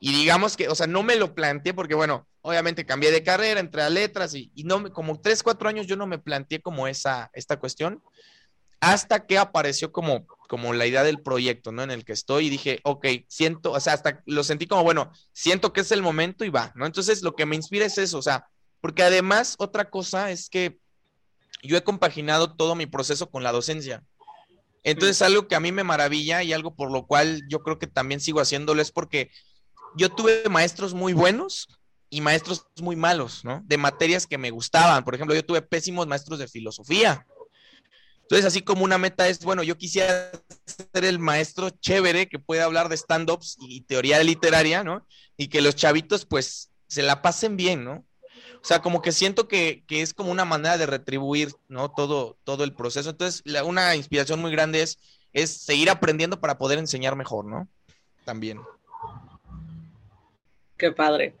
Y 0.00 0.10
digamos 0.10 0.56
que, 0.56 0.70
o 0.70 0.74
sea, 0.74 0.86
no 0.86 1.02
me 1.02 1.16
lo 1.16 1.34
planteé 1.34 1.74
porque, 1.74 1.94
bueno, 1.94 2.26
obviamente 2.40 2.86
cambié 2.86 3.10
de 3.10 3.22
carrera, 3.22 3.60
entré 3.60 3.82
a 3.82 3.90
letras 3.90 4.34
y, 4.34 4.50
y 4.54 4.64
no, 4.64 4.90
como 4.90 5.20
tres, 5.20 5.42
cuatro 5.42 5.68
años 5.68 5.86
yo 5.86 5.96
no 5.96 6.06
me 6.06 6.18
planteé 6.18 6.62
como 6.62 6.88
esa, 6.88 7.30
esta 7.34 7.58
cuestión, 7.58 8.02
hasta 8.80 9.26
que 9.26 9.36
apareció 9.36 9.92
como, 9.92 10.26
como 10.48 10.72
la 10.72 10.86
idea 10.86 11.02
del 11.04 11.20
proyecto, 11.20 11.72
¿no? 11.72 11.82
En 11.82 11.90
el 11.90 12.06
que 12.06 12.14
estoy 12.14 12.46
y 12.46 12.50
dije, 12.50 12.80
ok, 12.84 13.06
siento, 13.28 13.72
o 13.72 13.80
sea, 13.80 13.92
hasta 13.92 14.22
lo 14.24 14.44
sentí 14.44 14.66
como, 14.66 14.82
bueno, 14.82 15.12
siento 15.34 15.74
que 15.74 15.82
es 15.82 15.92
el 15.92 16.00
momento 16.00 16.46
y 16.46 16.48
va, 16.48 16.72
¿no? 16.74 16.86
Entonces, 16.86 17.22
lo 17.22 17.36
que 17.36 17.44
me 17.44 17.56
inspira 17.56 17.84
es 17.84 17.98
eso, 17.98 18.16
o 18.16 18.22
sea, 18.22 18.46
porque 18.80 19.02
además 19.02 19.56
otra 19.58 19.90
cosa 19.90 20.30
es 20.30 20.48
que 20.48 20.80
yo 21.68 21.76
he 21.76 21.84
compaginado 21.84 22.54
todo 22.54 22.74
mi 22.74 22.86
proceso 22.86 23.30
con 23.30 23.42
la 23.42 23.52
docencia. 23.52 24.02
Entonces, 24.84 25.22
algo 25.22 25.46
que 25.46 25.54
a 25.54 25.60
mí 25.60 25.70
me 25.70 25.84
maravilla 25.84 26.42
y 26.42 26.52
algo 26.52 26.74
por 26.74 26.90
lo 26.90 27.06
cual 27.06 27.42
yo 27.48 27.62
creo 27.62 27.78
que 27.78 27.86
también 27.86 28.20
sigo 28.20 28.40
haciéndolo 28.40 28.82
es 28.82 28.90
porque 28.90 29.30
yo 29.96 30.08
tuve 30.10 30.44
maestros 30.50 30.94
muy 30.94 31.12
buenos 31.12 31.68
y 32.10 32.20
maestros 32.20 32.66
muy 32.80 32.96
malos, 32.96 33.44
¿no? 33.44 33.62
De 33.64 33.78
materias 33.78 34.26
que 34.26 34.38
me 34.38 34.50
gustaban. 34.50 35.04
Por 35.04 35.14
ejemplo, 35.14 35.34
yo 35.34 35.44
tuve 35.44 35.62
pésimos 35.62 36.06
maestros 36.06 36.38
de 36.38 36.48
filosofía. 36.48 37.26
Entonces, 38.22 38.46
así 38.46 38.62
como 38.62 38.84
una 38.84 38.98
meta 38.98 39.28
es, 39.28 39.40
bueno, 39.44 39.62
yo 39.62 39.76
quisiera 39.76 40.30
ser 40.66 41.04
el 41.04 41.18
maestro 41.18 41.70
chévere 41.70 42.28
que 42.28 42.38
pueda 42.38 42.64
hablar 42.64 42.88
de 42.88 42.96
stand-ups 42.96 43.56
y 43.60 43.82
teoría 43.82 44.22
literaria, 44.22 44.82
¿no? 44.82 45.06
Y 45.36 45.48
que 45.48 45.60
los 45.60 45.76
chavitos, 45.76 46.24
pues, 46.24 46.70
se 46.88 47.02
la 47.02 47.22
pasen 47.22 47.56
bien, 47.56 47.84
¿no? 47.84 48.04
O 48.62 48.64
sea, 48.64 48.80
como 48.80 49.02
que 49.02 49.10
siento 49.10 49.48
que, 49.48 49.82
que 49.88 50.02
es 50.02 50.14
como 50.14 50.30
una 50.30 50.44
manera 50.44 50.78
de 50.78 50.86
retribuir, 50.86 51.52
¿no? 51.68 51.90
Todo, 51.90 52.36
todo 52.44 52.62
el 52.62 52.72
proceso. 52.72 53.10
Entonces, 53.10 53.42
la, 53.44 53.64
una 53.64 53.96
inspiración 53.96 54.40
muy 54.40 54.52
grande 54.52 54.82
es, 54.82 54.98
es 55.32 55.50
seguir 55.50 55.90
aprendiendo 55.90 56.38
para 56.38 56.58
poder 56.58 56.78
enseñar 56.78 57.16
mejor, 57.16 57.44
¿no? 57.44 57.68
También. 58.24 58.60
Qué 60.76 60.92
padre. 60.92 61.34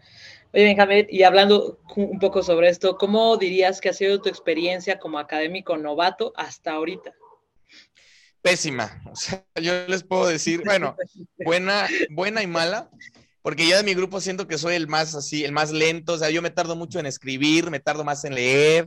Oye, 0.52 0.64
Benjamín, 0.64 1.06
y 1.08 1.22
hablando 1.22 1.78
un 1.96 2.18
poco 2.18 2.42
sobre 2.42 2.68
esto, 2.68 2.98
¿cómo 2.98 3.36
dirías 3.36 3.80
que 3.80 3.88
ha 3.88 3.92
sido 3.92 4.20
tu 4.20 4.28
experiencia 4.28 4.98
como 4.98 5.18
académico 5.18 5.76
novato 5.76 6.32
hasta 6.36 6.72
ahorita? 6.72 7.14
Pésima. 8.42 9.00
O 9.10 9.14
sea, 9.14 9.44
yo 9.54 9.86
les 9.86 10.02
puedo 10.02 10.26
decir, 10.26 10.62
bueno, 10.64 10.96
buena, 11.38 11.88
buena 12.10 12.42
y 12.42 12.48
mala, 12.48 12.90
porque 13.42 13.68
yo 13.68 13.76
de 13.76 13.82
mi 13.82 13.94
grupo 13.94 14.20
siento 14.20 14.46
que 14.46 14.58
soy 14.58 14.74
el 14.76 14.88
más 14.88 15.14
así, 15.14 15.44
el 15.44 15.52
más 15.52 15.72
lento. 15.72 16.14
O 16.14 16.18
sea, 16.18 16.30
yo 16.30 16.42
me 16.42 16.50
tardo 16.50 16.76
mucho 16.76 17.00
en 17.00 17.06
escribir, 17.06 17.70
me 17.70 17.80
tardo 17.80 18.04
más 18.04 18.24
en 18.24 18.34
leer. 18.34 18.86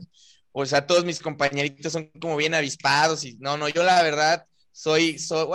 O 0.52 0.64
sea, 0.66 0.86
todos 0.86 1.04
mis 1.04 1.20
compañeritos 1.20 1.92
son 1.92 2.10
como 2.20 2.36
bien 2.36 2.54
avispados 2.54 3.24
y 3.24 3.36
no, 3.38 3.58
no, 3.58 3.68
yo 3.68 3.82
la 3.84 4.02
verdad 4.02 4.46
soy, 4.72 5.18
soy 5.18 5.46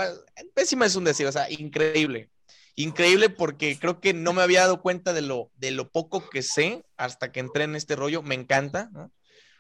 pésima 0.54 0.86
es 0.86 0.96
un 0.96 1.04
decir, 1.04 1.26
o 1.26 1.32
sea, 1.32 1.50
increíble 1.50 2.30
increíble 2.76 3.30
porque 3.30 3.78
creo 3.80 4.00
que 4.00 4.14
no 4.14 4.34
me 4.34 4.42
había 4.42 4.62
dado 4.62 4.82
cuenta 4.82 5.14
de 5.14 5.22
lo, 5.22 5.52
de 5.56 5.72
lo 5.72 5.90
poco 5.90 6.30
que 6.30 6.42
sé 6.42 6.84
hasta 6.98 7.32
que 7.32 7.40
entré 7.40 7.64
en 7.64 7.76
este 7.76 7.96
rollo. 7.96 8.22
Me 8.22 8.36
encanta, 8.36 8.90
¿no? 8.92 9.12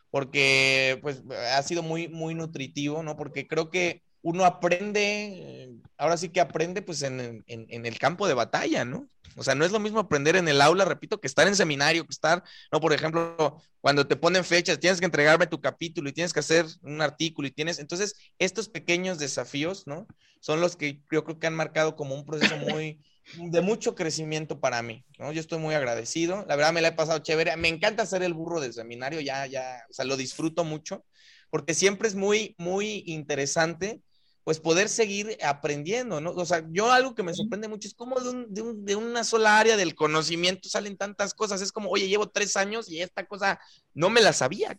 Porque 0.09 0.99
pues 1.01 1.23
ha 1.53 1.61
sido 1.63 1.83
muy, 1.83 2.07
muy 2.07 2.35
nutritivo, 2.35 3.01
¿no? 3.03 3.15
Porque 3.15 3.47
creo 3.47 3.69
que 3.69 4.03
uno 4.21 4.45
aprende, 4.45 5.71
ahora 5.97 6.17
sí 6.17 6.29
que 6.29 6.41
aprende 6.41 6.81
pues 6.81 7.01
en, 7.01 7.43
en, 7.47 7.65
en, 7.69 7.85
el 7.85 7.97
campo 7.97 8.27
de 8.27 8.33
batalla, 8.33 8.85
¿no? 8.85 9.07
O 9.35 9.43
sea, 9.43 9.55
no 9.55 9.65
es 9.65 9.71
lo 9.71 9.79
mismo 9.79 9.99
aprender 9.99 10.35
en 10.35 10.47
el 10.47 10.61
aula, 10.61 10.85
repito, 10.85 11.19
que 11.19 11.27
estar 11.27 11.47
en 11.47 11.55
seminario, 11.55 12.05
que 12.05 12.11
estar, 12.11 12.43
no, 12.71 12.79
por 12.79 12.93
ejemplo, 12.93 13.61
cuando 13.79 14.07
te 14.07 14.15
ponen 14.15 14.43
fechas, 14.43 14.79
tienes 14.79 14.99
que 14.99 15.05
entregarme 15.05 15.47
tu 15.47 15.61
capítulo 15.61 16.09
y 16.09 16.13
tienes 16.13 16.33
que 16.33 16.39
hacer 16.39 16.65
un 16.81 17.01
artículo 17.01 17.47
y 17.47 17.51
tienes, 17.51 17.79
entonces, 17.79 18.15
estos 18.39 18.69
pequeños 18.69 19.19
desafíos, 19.19 19.87
¿no? 19.87 20.07
Son 20.39 20.61
los 20.61 20.75
que 20.75 21.01
yo 21.11 21.23
creo 21.23 21.39
que 21.39 21.47
han 21.47 21.55
marcado 21.55 21.95
como 21.95 22.15
un 22.15 22.25
proceso 22.25 22.57
muy, 22.57 23.01
de 23.37 23.61
mucho 23.61 23.95
crecimiento 23.95 24.59
para 24.59 24.81
mí, 24.81 25.05
¿no? 25.17 25.31
Yo 25.31 25.39
estoy 25.39 25.59
muy 25.59 25.75
agradecido, 25.75 26.45
la 26.47 26.55
verdad 26.55 26.73
me 26.73 26.81
la 26.81 26.89
he 26.89 26.93
pasado 26.93 27.19
chévere, 27.19 27.55
me 27.57 27.67
encanta 27.67 28.03
hacer 28.03 28.23
el 28.23 28.33
burro 28.33 28.59
del 28.59 28.73
seminario, 28.73 29.21
ya, 29.21 29.45
ya, 29.45 29.85
o 29.89 29.93
sea, 29.93 30.05
lo 30.05 30.17
disfruto 30.17 30.63
mucho, 30.63 31.05
porque 31.49 31.73
siempre 31.73 32.07
es 32.07 32.15
muy, 32.15 32.55
muy 32.57 33.03
interesante 33.05 34.01
pues 34.43 34.59
poder 34.59 34.89
seguir 34.89 35.37
aprendiendo, 35.43 36.19
¿no? 36.19 36.31
O 36.31 36.45
sea, 36.45 36.65
yo 36.71 36.91
algo 36.91 37.13
que 37.13 37.23
me 37.23 37.33
sorprende 37.33 37.67
mucho 37.67 37.87
es 37.87 37.93
cómo 37.93 38.19
de, 38.19 38.29
un, 38.29 38.53
de, 38.53 38.61
un, 38.61 38.85
de, 38.85 38.95
una 38.95 39.23
sola 39.23 39.59
área 39.59 39.77
del 39.77 39.93
conocimiento 39.93 40.67
salen 40.67 40.97
tantas 40.97 41.33
cosas. 41.33 41.61
Es 41.61 41.71
como, 41.71 41.89
oye, 41.89 42.07
llevo 42.07 42.29
tres 42.29 42.57
años 42.57 42.89
y 42.89 43.01
esta 43.01 43.25
cosa 43.25 43.59
no 43.93 44.09
me 44.09 44.21
la 44.21 44.33
sabía. 44.33 44.77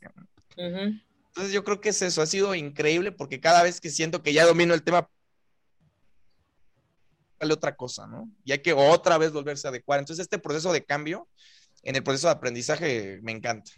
Uh 0.57 0.61
-huh. 0.61 1.03
Entonces 1.29 1.53
yo 1.53 1.65
creo 1.65 1.81
que 1.81 1.91
es 1.91 2.03
eso, 2.03 2.21
ha 2.21 2.27
sido 2.27 2.55
increíble 2.55 3.13
porque 3.13 3.41
cada 3.41 3.63
vez 3.63 3.81
que 3.81 3.89
siento 3.89 4.23
que 4.23 4.33
ya 4.33 4.45
domino 4.45 4.75
el 4.75 4.83
tema, 4.83 5.09
sale 7.39 7.55
otra 7.55 7.75
cosa, 7.75 8.07
¿no? 8.07 8.29
Y 8.45 8.53
hay 8.53 8.59
que 8.59 8.73
otra 8.73 9.17
vez 9.17 9.33
volverse 9.33 9.67
a 9.67 9.71
adecuar. 9.71 10.01
Entonces 10.01 10.25
este 10.25 10.39
proceso 10.39 10.73
de 10.73 10.85
cambio 10.85 11.29
en 11.85 11.97
el 11.97 12.03
proceso 12.03 12.27
de 12.27 12.33
aprendizaje 12.33 13.21
me 13.23 13.33
encanta. 13.33 13.71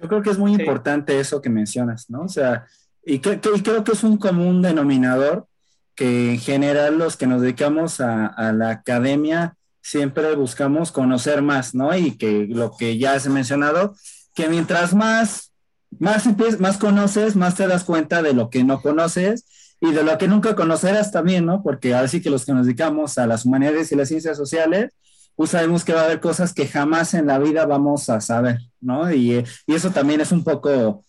Yo 0.00 0.08
creo 0.08 0.22
que 0.22 0.30
es 0.30 0.38
muy 0.38 0.56
sí. 0.56 0.60
importante 0.60 1.20
eso 1.20 1.40
que 1.40 1.48
mencionas, 1.48 2.10
¿no? 2.10 2.22
O 2.22 2.28
sea, 2.28 2.66
y, 3.04 3.18
creo 3.18 3.84
que 3.84 3.92
es 3.92 4.04
un 4.04 4.16
común 4.16 4.62
denominador 4.62 5.46
que 5.94 6.32
en 6.32 6.40
general 6.40 6.98
los 6.98 7.16
que 7.16 7.26
nos 7.26 7.42
dedicamos 7.42 8.00
a, 8.00 8.52
la 8.52 8.70
academia 8.70 9.56
siempre 9.82 10.34
buscamos 10.36 10.92
conocer 10.92 11.42
más, 11.42 11.74
¿no? 11.74 11.96
Y 11.96 12.16
que 12.16 12.46
lo 12.48 12.76
que 12.76 12.98
ya 12.98 13.14
has 13.14 13.26
mencionado, 13.26 13.94
que 14.34 14.48
mientras 14.48 14.94
más, 14.94 15.52
más, 15.98 16.24
más 16.60 16.78
conoces, 16.78 17.36
más 17.36 17.56
te 17.56 17.66
das 17.66 17.84
cuenta 17.84 18.22
de 18.22 18.32
lo 18.32 18.48
que 18.48 18.64
no 18.64 18.80
conoces 18.80 19.44
y 19.80 19.90
de 19.92 20.04
lo 20.04 20.16
que 20.18 20.28
nunca 20.28 20.54
conocerás 20.54 21.10
también, 21.10 21.44
¿no? 21.44 21.62
Porque 21.62 21.94
ahora 21.94 22.08
sí 22.08 22.22
que 22.22 22.30
los 22.30 22.46
que 22.46 22.52
nos 22.52 22.66
dedicamos 22.66 23.18
a 23.18 23.26
las 23.26 23.44
humanidades 23.44 23.90
y 23.90 23.96
las 23.96 24.08
ciencias 24.08 24.36
sociales, 24.36 24.92
pues 25.34 25.50
sabemos 25.50 25.84
que 25.84 25.92
va 25.92 26.02
a 26.02 26.04
haber 26.04 26.20
cosas 26.20 26.54
que 26.54 26.68
jamás 26.68 27.14
en 27.14 27.26
la 27.26 27.38
vida 27.38 27.66
vamos 27.66 28.08
a 28.08 28.20
saber, 28.20 28.60
¿no? 28.80 29.12
Y, 29.12 29.44
y 29.66 29.74
eso 29.74 29.90
también 29.90 30.20
es 30.20 30.30
un 30.30 30.44
poco 30.44 31.02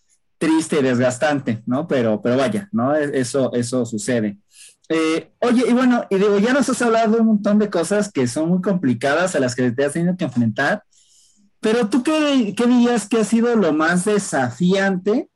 triste 0.43 0.79
y 0.79 0.83
desgastante, 0.83 1.63
¿no? 1.65 1.87
Pero, 1.87 2.21
pero 2.21 2.35
vaya, 2.35 2.67
¿no? 2.73 2.93
Eso, 2.93 3.53
eso 3.53 3.85
sucede. 3.85 4.39
Eh, 4.89 5.31
oye, 5.39 5.63
y 5.69 5.71
bueno, 5.71 6.05
y 6.09 6.17
digo, 6.17 6.37
ya 6.37 6.51
nos 6.51 6.67
has 6.67 6.81
hablado 6.81 7.15
de 7.15 7.21
un 7.21 7.27
montón 7.27 7.59
de 7.59 7.69
cosas 7.69 8.11
que 8.11 8.27
son 8.27 8.49
muy 8.49 8.61
complicadas 8.61 9.35
a 9.35 9.39
las 9.39 9.55
que 9.55 9.71
te 9.71 9.85
has 9.85 9.93
tenido 9.93 10.17
que 10.17 10.25
enfrentar, 10.25 10.83
pero 11.61 11.87
tú 11.87 12.03
qué, 12.03 12.53
qué 12.57 12.67
dirías 12.67 13.07
que 13.07 13.19
ha 13.19 13.23
sido 13.23 13.55
lo 13.55 13.71
más 13.71 14.03
desafiante, 14.03 15.29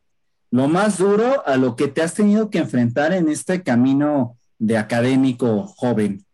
lo 0.52 0.68
más 0.68 0.98
duro 0.98 1.42
a 1.48 1.56
lo 1.56 1.78
que 1.78 1.88
te 1.88 2.02
has 2.02 2.14
tenido 2.14 2.50
que 2.50 2.58
enfrentar 2.58 3.14
en 3.14 3.30
este 3.30 3.64
camino 3.64 4.38
de 4.60 4.78
académico 4.78 5.68
joven? 5.68 6.26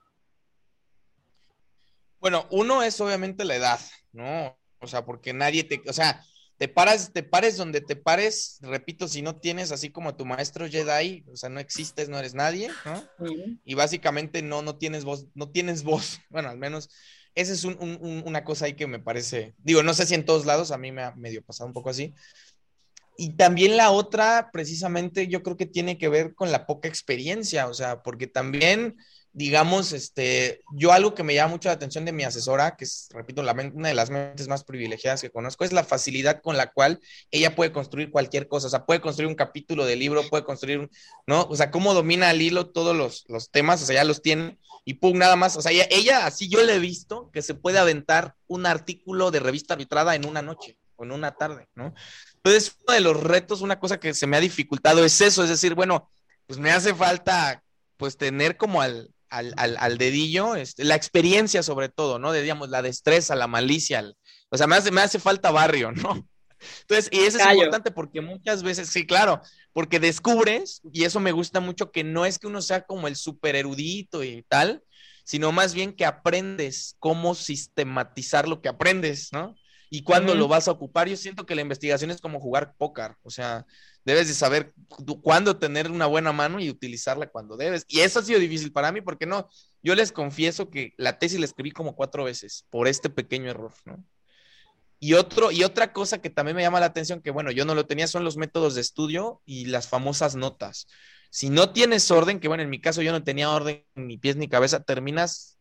Bueno, 2.20 2.48
uno 2.50 2.82
es 2.82 3.00
obviamente 3.00 3.46
la 3.46 3.56
edad, 3.56 3.80
¿no? 4.14 4.58
O 4.80 4.88
sea, 4.88 5.06
porque 5.06 5.32
nadie 5.32 5.64
te, 5.64 5.84
o 5.88 5.94
sea, 5.94 6.24
te 6.58 6.68
paras, 6.68 7.12
te 7.12 7.24
pares 7.24 7.58
donde 7.58 7.82
te 7.82 7.96
pares, 7.96 8.60
repito, 8.62 9.08
si 9.08 9.22
no 9.22 9.36
tienes 9.36 9.72
así 9.72 9.90
como 9.90 10.16
tu 10.16 10.26
maestro 10.26 10.68
Jedi, 10.70 11.26
o 11.32 11.36
sea, 11.36 11.50
no 11.50 11.60
existes, 11.60 12.10
no 12.10 12.20
eres 12.20 12.34
nadie, 12.36 12.70
¿no? 12.86 13.04
-huh. 13.20 13.60
Y 13.66 13.74
básicamente 13.74 14.42
no, 14.42 14.62
no 14.62 14.78
tienes 14.78 15.04
voz, 15.04 15.28
no 15.34 15.50
tienes 15.50 15.84
voz, 15.84 16.20
bueno, 16.30 16.50
al 16.50 16.58
menos 16.58 16.90
esa 17.36 17.54
es 17.54 17.64
un, 17.64 17.78
un, 17.80 18.24
una 18.26 18.44
cosa 18.44 18.66
ahí 18.66 18.74
que 18.74 18.88
me 18.88 19.00
parece, 19.00 19.56
digo, 19.58 19.82
no 19.82 19.94
sé 19.94 20.06
si 20.06 20.14
en 20.14 20.26
todos 20.26 20.46
lados, 20.46 20.72
a 20.72 20.78
mí 20.78 20.92
me 20.92 21.04
ha 21.04 21.12
medio 21.16 21.42
pasado 21.44 21.68
un 21.68 21.74
poco 21.74 21.90
así. 21.90 22.14
Y 23.18 23.32
también 23.36 23.78
la 23.78 23.92
otra, 23.92 24.50
precisamente, 24.52 25.28
yo 25.28 25.44
creo 25.44 25.56
que 25.56 25.68
tiene 25.68 25.98
que 25.98 26.10
ver 26.10 26.34
con 26.34 26.52
la 26.52 26.66
poca 26.66 26.88
experiencia, 26.88 27.68
o 27.68 27.74
sea, 27.74 28.02
porque 28.02 28.28
también 28.28 28.98
digamos, 29.34 29.94
este, 29.94 30.62
yo 30.74 30.94
algo 30.94 31.16
que 31.16 31.24
me 31.24 31.34
llama 31.34 31.54
mucho 31.54 31.68
la 31.68 31.74
atención 31.74 32.06
de 32.06 32.12
mi 32.12 32.24
asesora, 32.24 32.76
que 32.78 32.86
es, 32.86 33.10
repito, 33.12 33.42
la, 33.42 33.54
una 33.54 33.90
de 33.90 33.96
las 33.96 34.12
mentes 34.12 34.48
más 34.48 34.64
privilegiadas 34.64 35.22
que 35.22 35.32
conozco, 35.32 35.66
es 35.66 35.74
la 35.74 35.84
facilidad 35.84 36.42
con 36.42 36.56
la 36.56 36.72
cual 36.72 37.00
ella 37.32 37.56
puede 37.56 37.72
construir 37.72 38.12
cualquier 38.12 38.48
cosa, 38.48 38.68
o 38.68 38.70
sea, 38.70 38.86
puede 38.86 39.02
construir 39.02 39.28
un 39.28 39.36
capítulo 39.36 39.86
de 39.86 39.96
libro, 39.96 40.30
puede 40.30 40.44
construir, 40.44 40.88
¿no? 41.26 41.48
O 41.50 41.56
sea, 41.56 41.72
cómo 41.72 41.96
domina 41.96 42.30
al 42.30 42.42
hilo 42.42 42.70
todos 42.70 42.96
los, 42.96 43.26
los 43.28 43.50
temas, 43.50 43.82
o 43.82 43.86
sea, 43.88 43.96
ya 43.96 44.04
los 44.04 44.22
tiene, 44.22 44.60
y 44.86 44.96
pum, 44.96 45.18
nada 45.18 45.36
más, 45.36 45.58
o 45.58 45.62
sea, 45.62 45.72
ella, 45.72 45.88
ella, 45.90 46.26
así 46.28 46.48
yo 46.48 46.62
le 46.64 46.76
he 46.76 46.80
visto 46.80 47.32
que 47.32 47.42
se 47.42 47.56
puede 47.56 47.80
aventar 47.80 48.36
un 48.48 48.68
artículo 48.68 49.32
de 49.32 49.40
revista 49.40 49.74
arbitrada 49.74 50.14
en 50.14 50.28
una 50.28 50.44
noche 50.44 50.78
o 50.96 51.06
en 51.06 51.12
una 51.12 51.32
tarde, 51.32 51.68
¿no? 51.74 51.96
Entonces, 52.36 52.76
uno 52.86 52.94
de 52.94 53.02
los 53.02 53.20
retos, 53.24 53.62
una 53.62 53.80
cosa 53.80 54.00
que 54.00 54.14
se 54.14 54.28
me 54.28 54.38
ha 54.38 54.42
dificultado 54.42 55.04
es 55.04 55.22
eso, 55.22 55.42
es 55.42 55.50
decir, 55.50 55.74
bueno, 55.74 56.12
pues 56.46 56.60
me 56.60 56.72
hace 56.72 56.94
falta, 56.94 57.64
pues, 57.98 58.18
tener 58.18 58.58
como 58.58 58.82
al, 58.82 59.13
al, 59.34 59.98
dedillo, 59.98 60.56
este, 60.56 60.84
la 60.84 60.96
experiencia 60.96 61.64
sobre 61.64 61.90
todo, 61.90 62.20
¿no? 62.20 62.32
De, 62.32 62.42
digamos, 62.42 62.70
la 62.70 62.82
destreza, 62.82 63.36
la 63.36 63.48
malicia, 63.48 64.04
o 64.50 64.58
sea, 64.58 64.68
me 64.68 64.76
hace, 64.76 64.92
me 64.92 65.02
hace 65.02 65.20
falta 65.20 65.52
barrio, 65.52 65.92
¿no? 65.92 66.28
Entonces, 66.82 67.10
y 67.12 67.20
eso 67.26 67.40
es 67.40 67.46
importante 67.54 67.92
porque 67.92 68.22
muchas 68.22 68.64
veces, 68.64 68.90
sí, 68.90 69.06
claro, 69.06 69.42
porque 69.74 70.00
descubres, 70.00 70.82
y 70.92 71.04
eso 71.04 71.20
me 71.20 71.32
gusta 71.32 71.60
mucho, 71.60 71.92
que 71.92 72.04
no 72.04 72.26
es 72.26 72.40
que 72.40 72.48
uno 72.48 72.62
sea 72.62 72.86
como 72.86 73.08
el 73.08 73.16
super 73.16 73.56
erudito 73.56 74.24
y 74.24 74.44
tal, 74.44 74.84
sino 75.26 75.52
más 75.52 75.74
bien 75.74 75.94
que 75.94 76.06
aprendes 76.06 76.96
cómo 77.00 77.36
sistematizar 77.36 78.48
lo 78.48 78.62
que 78.62 78.70
aprendes, 78.70 79.30
¿no? 79.32 79.56
Y 79.90 80.04
cuándo 80.04 80.34
lo 80.34 80.48
vas 80.48 80.68
a 80.68 80.72
ocupar. 80.72 81.08
Yo 81.08 81.16
siento 81.18 81.46
que 81.46 81.54
la 81.54 81.62
investigación 81.62 82.10
es 82.10 82.20
como 82.20 82.40
jugar 82.40 82.74
póker, 82.78 83.16
o 83.22 83.30
sea, 83.30 83.66
debes 84.06 84.28
de 84.28 84.34
saber 84.34 84.74
cuándo 85.22 85.58
tener 85.58 85.90
una 85.90 86.06
buena 86.06 86.32
mano 86.32 86.60
y 86.60 86.70
utilizarla 86.70 87.28
cuando 87.28 87.58
debes. 87.58 87.86
Y 87.88 88.02
eso 88.02 88.20
ha 88.20 88.24
sido 88.24 88.40
difícil 88.40 88.72
para 88.72 88.92
mí 88.92 89.02
porque 89.02 89.26
no, 89.26 89.50
yo 89.82 89.96
les 89.96 90.12
confieso 90.12 90.70
que 90.70 90.94
la 90.98 91.20
tesis 91.20 91.40
la 91.40 91.46
escribí 91.46 91.72
como 91.72 91.96
cuatro 91.96 92.24
veces 92.24 92.66
por 92.70 92.88
este 92.88 93.10
pequeño 93.10 93.50
error, 93.50 93.74
¿no? 93.86 94.04
Y, 95.00 95.16
otro, 95.16 95.52
y 95.52 95.66
otra 95.66 95.92
cosa 95.92 96.22
que 96.22 96.30
también 96.30 96.56
me 96.56 96.62
llama 96.62 96.80
la 96.80 96.86
atención, 96.86 97.22
que 97.22 97.32
bueno, 97.32 97.52
yo 97.52 97.66
no 97.66 97.76
lo 97.76 97.86
tenía, 97.86 98.08
son 98.08 98.24
los 98.24 98.38
métodos 98.38 98.74
de 98.74 98.80
estudio 98.82 99.42
y 99.46 99.66
las 99.66 99.90
famosas 99.90 100.36
notas. 100.36 100.88
Si 101.30 101.50
no 101.50 101.74
tienes 101.74 102.10
orden, 102.10 102.40
que 102.40 102.48
bueno, 102.48 102.64
en 102.64 102.70
mi 102.70 102.80
caso 102.80 103.02
yo 103.02 103.12
no 103.12 103.22
tenía 103.22 103.50
orden 103.50 103.86
ni 103.96 104.18
pies 104.18 104.38
ni 104.38 104.48
cabeza, 104.48 104.82
terminas 104.82 105.58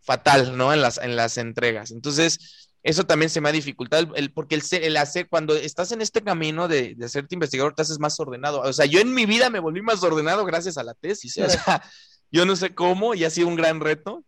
fatal, 0.00 0.56
¿no? 0.56 0.72
En 0.72 0.80
las, 0.80 0.98
en 0.98 1.14
las 1.14 1.38
entregas. 1.38 1.92
Entonces, 1.92 2.67
eso 2.88 3.04
también 3.04 3.28
se 3.28 3.42
me 3.42 3.50
ha 3.50 3.52
dificultado, 3.52 4.14
el, 4.14 4.32
porque 4.32 4.54
el, 4.54 4.62
el, 4.82 4.96
hacer, 4.96 5.28
cuando 5.28 5.54
estás 5.54 5.92
en 5.92 6.00
este 6.00 6.22
camino 6.22 6.68
de, 6.68 6.94
de 6.94 7.04
hacerte 7.04 7.34
investigador, 7.34 7.74
te 7.74 7.82
haces 7.82 7.98
más 7.98 8.18
ordenado. 8.18 8.62
O 8.62 8.72
sea, 8.72 8.86
yo 8.86 8.98
en 8.98 9.12
mi 9.12 9.26
vida 9.26 9.50
me 9.50 9.58
volví 9.58 9.82
más 9.82 10.02
ordenado 10.02 10.46
gracias 10.46 10.78
a 10.78 10.82
la 10.82 10.94
tesis. 10.94 11.36
¿eh? 11.36 11.44
O 11.44 11.50
sea, 11.50 11.82
yo 12.32 12.46
no 12.46 12.56
sé 12.56 12.74
cómo 12.74 13.14
y 13.14 13.24
ha 13.24 13.30
sido 13.30 13.46
un 13.46 13.56
gran 13.56 13.80
reto, 13.80 14.24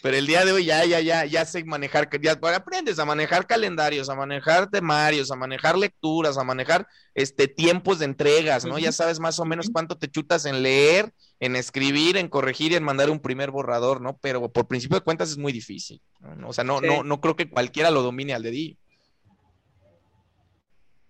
pero 0.00 0.16
el 0.16 0.28
día 0.28 0.44
de 0.44 0.52
hoy 0.52 0.64
ya, 0.64 0.84
ya, 0.84 1.00
ya, 1.00 1.24
ya 1.24 1.44
sé 1.44 1.64
manejar, 1.64 2.08
ya 2.22 2.38
aprendes 2.54 3.00
a 3.00 3.04
manejar 3.04 3.48
calendarios, 3.48 4.08
a 4.08 4.14
manejar 4.14 4.70
temarios, 4.70 5.32
a 5.32 5.36
manejar 5.36 5.76
lecturas, 5.76 6.38
a 6.38 6.44
manejar 6.44 6.86
este, 7.14 7.48
tiempos 7.48 7.98
de 7.98 8.04
entregas, 8.04 8.64
¿no? 8.64 8.78
Ya 8.78 8.92
sabes 8.92 9.18
más 9.18 9.40
o 9.40 9.44
menos 9.44 9.70
cuánto 9.72 9.98
te 9.98 10.08
chutas 10.08 10.44
en 10.44 10.62
leer, 10.62 11.12
en 11.44 11.56
escribir, 11.56 12.16
en 12.16 12.28
corregir 12.28 12.72
y 12.72 12.76
en 12.76 12.82
mandar 12.82 13.10
un 13.10 13.20
primer 13.20 13.50
borrador, 13.50 14.00
¿no? 14.00 14.16
Pero 14.22 14.50
por 14.50 14.66
principio 14.66 14.98
de 14.98 15.04
cuentas 15.04 15.30
es 15.30 15.36
muy 15.36 15.52
difícil, 15.52 16.00
¿no? 16.20 16.48
O 16.48 16.52
sea, 16.54 16.64
no, 16.64 16.80
no, 16.80 17.04
no 17.04 17.20
creo 17.20 17.36
que 17.36 17.50
cualquiera 17.50 17.90
lo 17.90 18.02
domine 18.02 18.32
al 18.32 18.42
dedillo. 18.42 18.76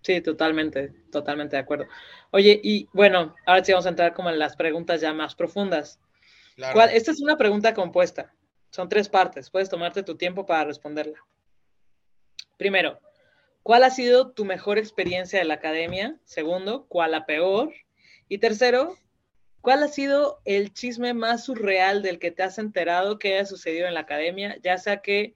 Sí, 0.03 0.21
totalmente, 0.21 0.93
totalmente 1.13 1.57
de 1.57 1.63
acuerdo. 1.63 1.87
Oye, 2.33 2.61
y 2.63 2.89
bueno, 2.93 3.35
ahora 3.47 3.65
sí 3.65 3.73
vamos 3.73 3.87
a 3.87 3.91
entrar 3.91 4.13
como 4.13 4.29
en 4.29 4.39
las 4.39 4.57
preguntas 4.57 5.01
ya 5.01 5.15
más 5.15 5.37
profundas. 5.37 6.01
esta 6.93 7.11
es 7.13 7.23
una 7.23 7.37
pregunta 7.37 7.73
compuesta. 7.73 8.35
Son 8.71 8.89
tres 8.89 9.09
partes. 9.09 9.51
Puedes 9.51 9.71
tomarte 9.71 10.03
tu 10.03 10.17
tiempo 10.17 10.45
para 10.45 10.65
responderla. 10.65 11.19
Primero, 12.57 12.99
¿cuál 13.63 13.85
ha 13.85 13.91
sido 13.91 14.33
tu 14.33 14.45
mejor 14.45 14.79
experiencia 14.79 15.39
de 15.39 15.45
la 15.45 15.55
academia? 15.55 16.19
Segundo, 16.25 16.87
¿cuál 16.89 17.13
la 17.13 17.25
peor? 17.25 17.73
Y 18.29 18.39
tercero, 18.39 18.97
¿cuál 19.65 19.83
ha 19.83 19.89
sido 19.89 20.43
el 20.45 20.75
chisme 20.75 21.15
más 21.15 21.47
surreal 21.47 22.03
del 22.03 22.19
que 22.19 22.31
te 22.31 22.43
has 22.43 22.59
enterado 22.59 23.19
que 23.19 23.35
haya 23.35 23.47
sucedido 23.47 23.89
en 23.89 23.95
la 23.95 24.01
academia? 24.01 24.59
Ya 24.63 24.77
sea 24.77 25.01
que 25.01 25.23
eh, 25.23 25.35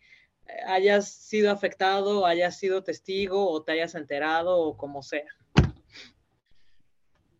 hayas 0.66 1.10
sido 1.10 1.50
afectado, 1.50 2.26
hayas 2.26 2.58
sido 2.58 2.84
testigo 2.84 3.50
o 3.50 3.62
te 3.64 3.72
hayas 3.72 3.94
enterado 3.94 4.58
o 4.58 4.76
como 4.76 5.02
sea. 5.02 5.24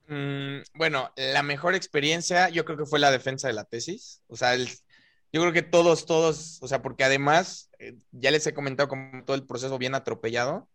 Mm, 0.07 0.62
bueno, 0.72 1.12
la 1.16 1.42
mejor 1.42 1.74
experiencia 1.74 2.48
yo 2.48 2.64
creo 2.64 2.79
que 2.79 2.87
fue 2.87 2.98
la 2.98 3.11
defensa 3.11 3.48
de 3.48 3.55
la 3.55 3.64
tesis. 3.64 4.22
O 4.27 4.37
sea, 4.37 4.55
el, 4.55 4.66
yo 5.31 5.42
creo 5.42 5.53
que 5.53 5.62
todos, 5.62 6.07
todos, 6.07 6.59
o 6.62 6.68
sea, 6.68 6.81
porque 6.81 7.05
además, 7.05 7.68
eh, 7.79 7.96
ya 8.12 8.31
les 8.31 8.46
he 8.46 8.55
comentado 8.55 8.88
como 8.88 9.24
todo 9.27 9.37
el 9.37 9.44
proceso 9.44 9.77
bien 9.77 9.94
atropellado. 9.94 10.70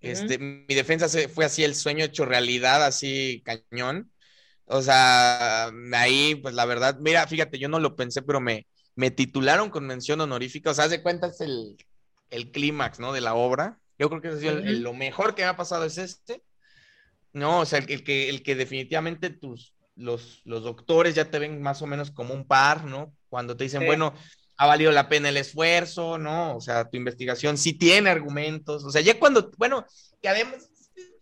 Este, 0.00 0.36
mi 0.36 0.74
defensa 0.74 1.08
fue 1.28 1.46
así 1.46 1.64
el 1.64 1.74
sueño 1.74 2.04
hecho 2.04 2.26
realidad, 2.26 2.84
así 2.84 3.42
cañón. 3.42 4.10
O 4.66 4.82
sea, 4.82 5.70
ahí, 5.92 6.34
pues 6.36 6.54
la 6.54 6.64
verdad, 6.64 6.98
mira, 7.00 7.26
fíjate, 7.26 7.58
yo 7.58 7.68
no 7.68 7.78
lo 7.80 7.96
pensé, 7.96 8.22
pero 8.22 8.40
me, 8.40 8.66
me 8.94 9.10
titularon 9.10 9.70
con 9.70 9.86
mención 9.86 10.20
honorífica. 10.20 10.70
O 10.70 10.74
sea, 10.74 10.88
de 10.88 11.02
cuenta 11.02 11.26
es 11.28 11.40
el, 11.40 11.76
el 12.30 12.50
clímax, 12.50 12.98
¿no? 13.00 13.12
De 13.12 13.20
la 13.20 13.34
obra. 13.34 13.78
Yo 13.98 14.08
creo 14.08 14.20
que 14.20 14.28
eso 14.28 14.60
lo 14.62 14.92
mejor 14.94 15.34
que 15.34 15.42
me 15.42 15.48
ha 15.48 15.56
pasado 15.56 15.84
es 15.84 15.98
este. 15.98 16.42
No, 17.32 17.60
o 17.60 17.66
sea, 17.66 17.80
el, 17.80 17.90
el, 17.90 18.04
que, 18.04 18.28
el 18.28 18.42
que 18.42 18.54
definitivamente 18.54 19.30
tus, 19.30 19.74
los, 19.96 20.40
los 20.44 20.62
doctores 20.62 21.14
ya 21.14 21.30
te 21.30 21.38
ven 21.38 21.60
más 21.60 21.82
o 21.82 21.86
menos 21.86 22.10
como 22.10 22.32
un 22.32 22.46
par, 22.46 22.84
¿no? 22.84 23.12
cuando 23.34 23.56
te 23.56 23.64
dicen, 23.64 23.84
bueno, 23.84 24.14
ha 24.56 24.66
valido 24.68 24.92
la 24.92 25.08
pena 25.08 25.28
el 25.28 25.36
esfuerzo, 25.36 26.18
¿no? 26.18 26.56
O 26.56 26.60
sea, 26.60 26.88
tu 26.88 26.96
investigación 26.96 27.58
sí 27.58 27.72
tiene 27.72 28.08
argumentos, 28.08 28.84
o 28.84 28.90
sea, 28.90 29.00
ya 29.00 29.18
cuando, 29.18 29.50
bueno, 29.58 29.84
que 30.22 30.28
además 30.28 30.70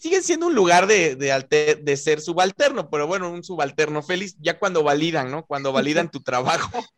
sigue 0.02 0.20
siendo 0.20 0.48
un 0.48 0.54
lugar 0.56 0.88
de, 0.88 1.14
de, 1.14 1.78
de 1.80 1.96
ser 1.96 2.20
subalterno, 2.20 2.90
pero 2.90 3.06
bueno, 3.06 3.30
un 3.30 3.44
subalterno 3.44 4.02
feliz, 4.02 4.34
ya 4.40 4.58
cuando 4.58 4.82
validan, 4.82 5.30
¿no? 5.30 5.46
Cuando 5.46 5.72
validan 5.72 6.10
tu 6.10 6.20
trabajo. 6.20 6.84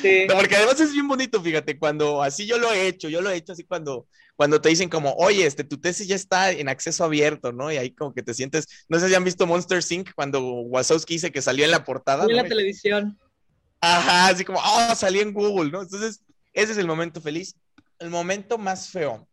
Sí. 0.00 0.26
porque 0.32 0.54
además 0.54 0.80
es 0.80 0.92
bien 0.92 1.08
bonito, 1.08 1.42
fíjate, 1.42 1.76
cuando 1.76 2.22
así 2.22 2.46
yo 2.46 2.56
lo 2.56 2.72
he 2.72 2.86
hecho, 2.86 3.08
yo 3.08 3.20
lo 3.20 3.30
he 3.30 3.36
hecho 3.36 3.52
así 3.52 3.64
cuando, 3.64 4.06
cuando 4.36 4.60
te 4.60 4.68
dicen 4.68 4.88
como, 4.88 5.12
oye, 5.14 5.44
este, 5.44 5.64
tu 5.64 5.78
tesis 5.78 6.06
ya 6.06 6.14
está 6.14 6.52
en 6.52 6.68
acceso 6.68 7.02
abierto, 7.02 7.52
¿no? 7.52 7.70
Y 7.70 7.76
ahí 7.76 7.90
como 7.90 8.14
que 8.14 8.22
te 8.22 8.32
sientes, 8.32 8.66
no 8.88 9.00
sé 9.00 9.08
si 9.08 9.14
han 9.16 9.24
visto 9.24 9.44
Monster 9.44 9.82
Sync 9.82 10.14
cuando 10.14 10.40
Wazowski 10.40 11.14
dice 11.14 11.32
que 11.32 11.42
salió 11.42 11.64
en 11.64 11.72
la 11.72 11.84
portada. 11.84 12.24
En 12.24 12.36
la 12.36 12.44
televisión. 12.44 13.18
Ajá, 13.80 14.28
así 14.28 14.44
como, 14.44 14.60
oh, 14.60 14.94
salí 14.94 15.18
en 15.18 15.34
Google, 15.34 15.72
¿no? 15.72 15.82
Entonces, 15.82 16.22
ese 16.54 16.72
es 16.72 16.78
el 16.78 16.86
momento 16.86 17.20
feliz. 17.20 17.56
El 17.98 18.08
momento 18.08 18.56
más 18.56 18.88
feo. 18.88 19.26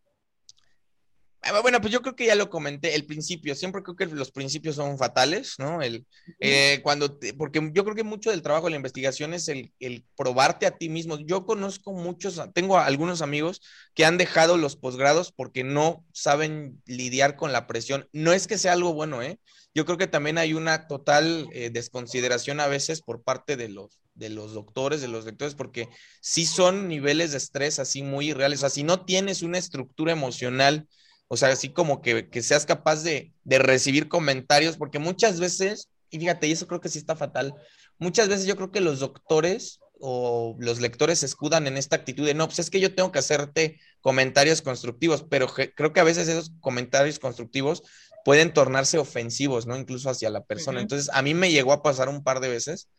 Ah, 1.46 1.60
bueno, 1.60 1.82
pues 1.82 1.92
yo 1.92 2.02
creo 2.02 2.16
que 2.16 2.26
ya 2.26 2.36
lo 2.36 2.50
comenté, 2.50 2.96
el 2.96 3.06
principio, 3.06 3.54
siempre 3.54 3.84
creo 3.84 3.98
que 3.98 4.06
los 4.06 4.32
principios 4.32 4.76
son 4.76 4.98
fatales, 4.98 5.56
¿no? 5.58 5.82
El, 5.82 6.06
eh, 6.40 6.80
cuando, 6.84 7.20
porque 7.38 7.60
yo 7.74 7.84
creo 7.84 7.96
que 7.96 8.04
mucho 8.04 8.32
del 8.32 8.42
trabajo 8.42 8.68
de 8.68 8.72
la 8.72 8.78
investigación 8.78 9.34
es 9.34 9.50
el, 9.50 9.74
el, 9.80 10.06
probarte 10.16 10.66
a 10.66 10.78
ti 10.78 10.88
mismo. 10.88 11.20
Yo 11.20 11.46
conozco 11.46 11.92
muchos, 11.92 12.42
tengo 12.54 12.80
algunos 12.80 13.22
amigos 13.22 13.62
que 13.94 14.06
han 14.06 14.18
dejado 14.18 14.56
los 14.56 14.78
posgrados 14.78 15.34
porque 15.34 15.66
no 15.66 16.06
saben 16.14 16.82
lidiar 16.86 17.36
con 17.36 17.52
la 17.52 17.68
presión. 17.68 18.08
No 18.14 18.32
es 18.32 18.48
que 18.48 18.58
sea 18.58 18.72
algo 18.72 18.94
bueno, 18.94 19.22
¿eh? 19.22 19.38
Yo 19.76 19.86
creo 19.86 19.98
que 19.98 20.08
también 20.08 20.38
hay 20.38 20.54
una 20.54 20.88
total 20.88 21.48
eh, 21.52 21.72
desconsideración 21.72 22.62
a 22.62 22.68
veces 22.68 23.02
por 23.02 23.22
parte 23.22 23.58
de 23.58 23.68
los, 23.68 24.00
de 24.14 24.30
los 24.30 24.54
doctores, 24.54 25.02
de 25.02 25.08
los 25.10 25.26
lectores, 25.26 25.56
porque 25.56 25.90
sí 26.22 26.46
son 26.46 26.88
niveles 26.88 27.32
de 27.32 27.38
estrés 27.40 27.80
así 27.80 28.02
muy 28.02 28.30
irreales. 28.30 28.60
O 28.60 28.62
sea, 28.62 28.70
si 28.70 28.84
no 28.84 29.04
tienes 29.04 29.42
una 29.42 29.58
estructura 29.58 30.14
emocional, 30.14 30.88
o 31.34 31.38
sea, 31.38 31.50
así 31.50 31.70
como 31.70 32.02
que, 32.02 32.30
seas 32.42 32.66
capaz 32.66 33.04
de, 33.04 33.34
de, 33.44 33.60
recibir 33.60 34.08
comentarios, 34.08 34.78
porque 34.78 35.00
muchas 35.00 35.40
veces, 35.40 35.90
y 36.10 36.20
fíjate, 36.20 36.48
y 36.48 36.52
eso 36.52 36.68
creo 36.68 36.82
que 36.82 36.90
sí 36.90 37.00
está 37.00 37.16
fatal, 37.16 37.54
muchas 37.98 38.30
veces 38.30 38.46
yo 38.46 38.56
creo 38.56 38.72
que 38.72 38.82
los 38.82 39.00
doctores 39.00 39.80
o 40.00 40.56
los 40.60 40.82
lectores 40.82 41.20
se 41.20 41.26
escudan 41.26 41.68
en 41.68 41.78
esta 41.78 41.96
actitud 41.96 42.26
de, 42.26 42.34
no, 42.34 42.48
pues 42.48 42.60
es 42.60 42.70
que 42.70 42.80
yo 42.80 42.94
tengo 42.94 43.12
que 43.12 43.20
hacerte 43.20 43.80
comentarios 44.02 44.62
constructivos, 44.62 45.26
pero 45.30 45.48
creo 45.48 45.94
que 45.94 46.00
a 46.00 46.04
veces 46.04 46.28
esos 46.28 46.52
comentarios 46.60 47.20
constructivos 47.20 47.84
pueden 48.26 48.54
tornarse 48.54 48.98
ofensivos, 48.98 49.66
¿no? 49.66 49.78
Incluso 49.78 50.10
hacia 50.10 50.30
la 50.30 50.44
persona. 50.44 50.82
Entonces, 50.82 51.10
a 51.14 51.22
mí 51.22 51.34
me 51.34 51.52
llegó 51.52 51.74
a 51.74 51.84
pasar 51.84 52.10
un 52.10 52.24
par 52.24 52.40
de 52.42 52.50
veces 52.50 52.90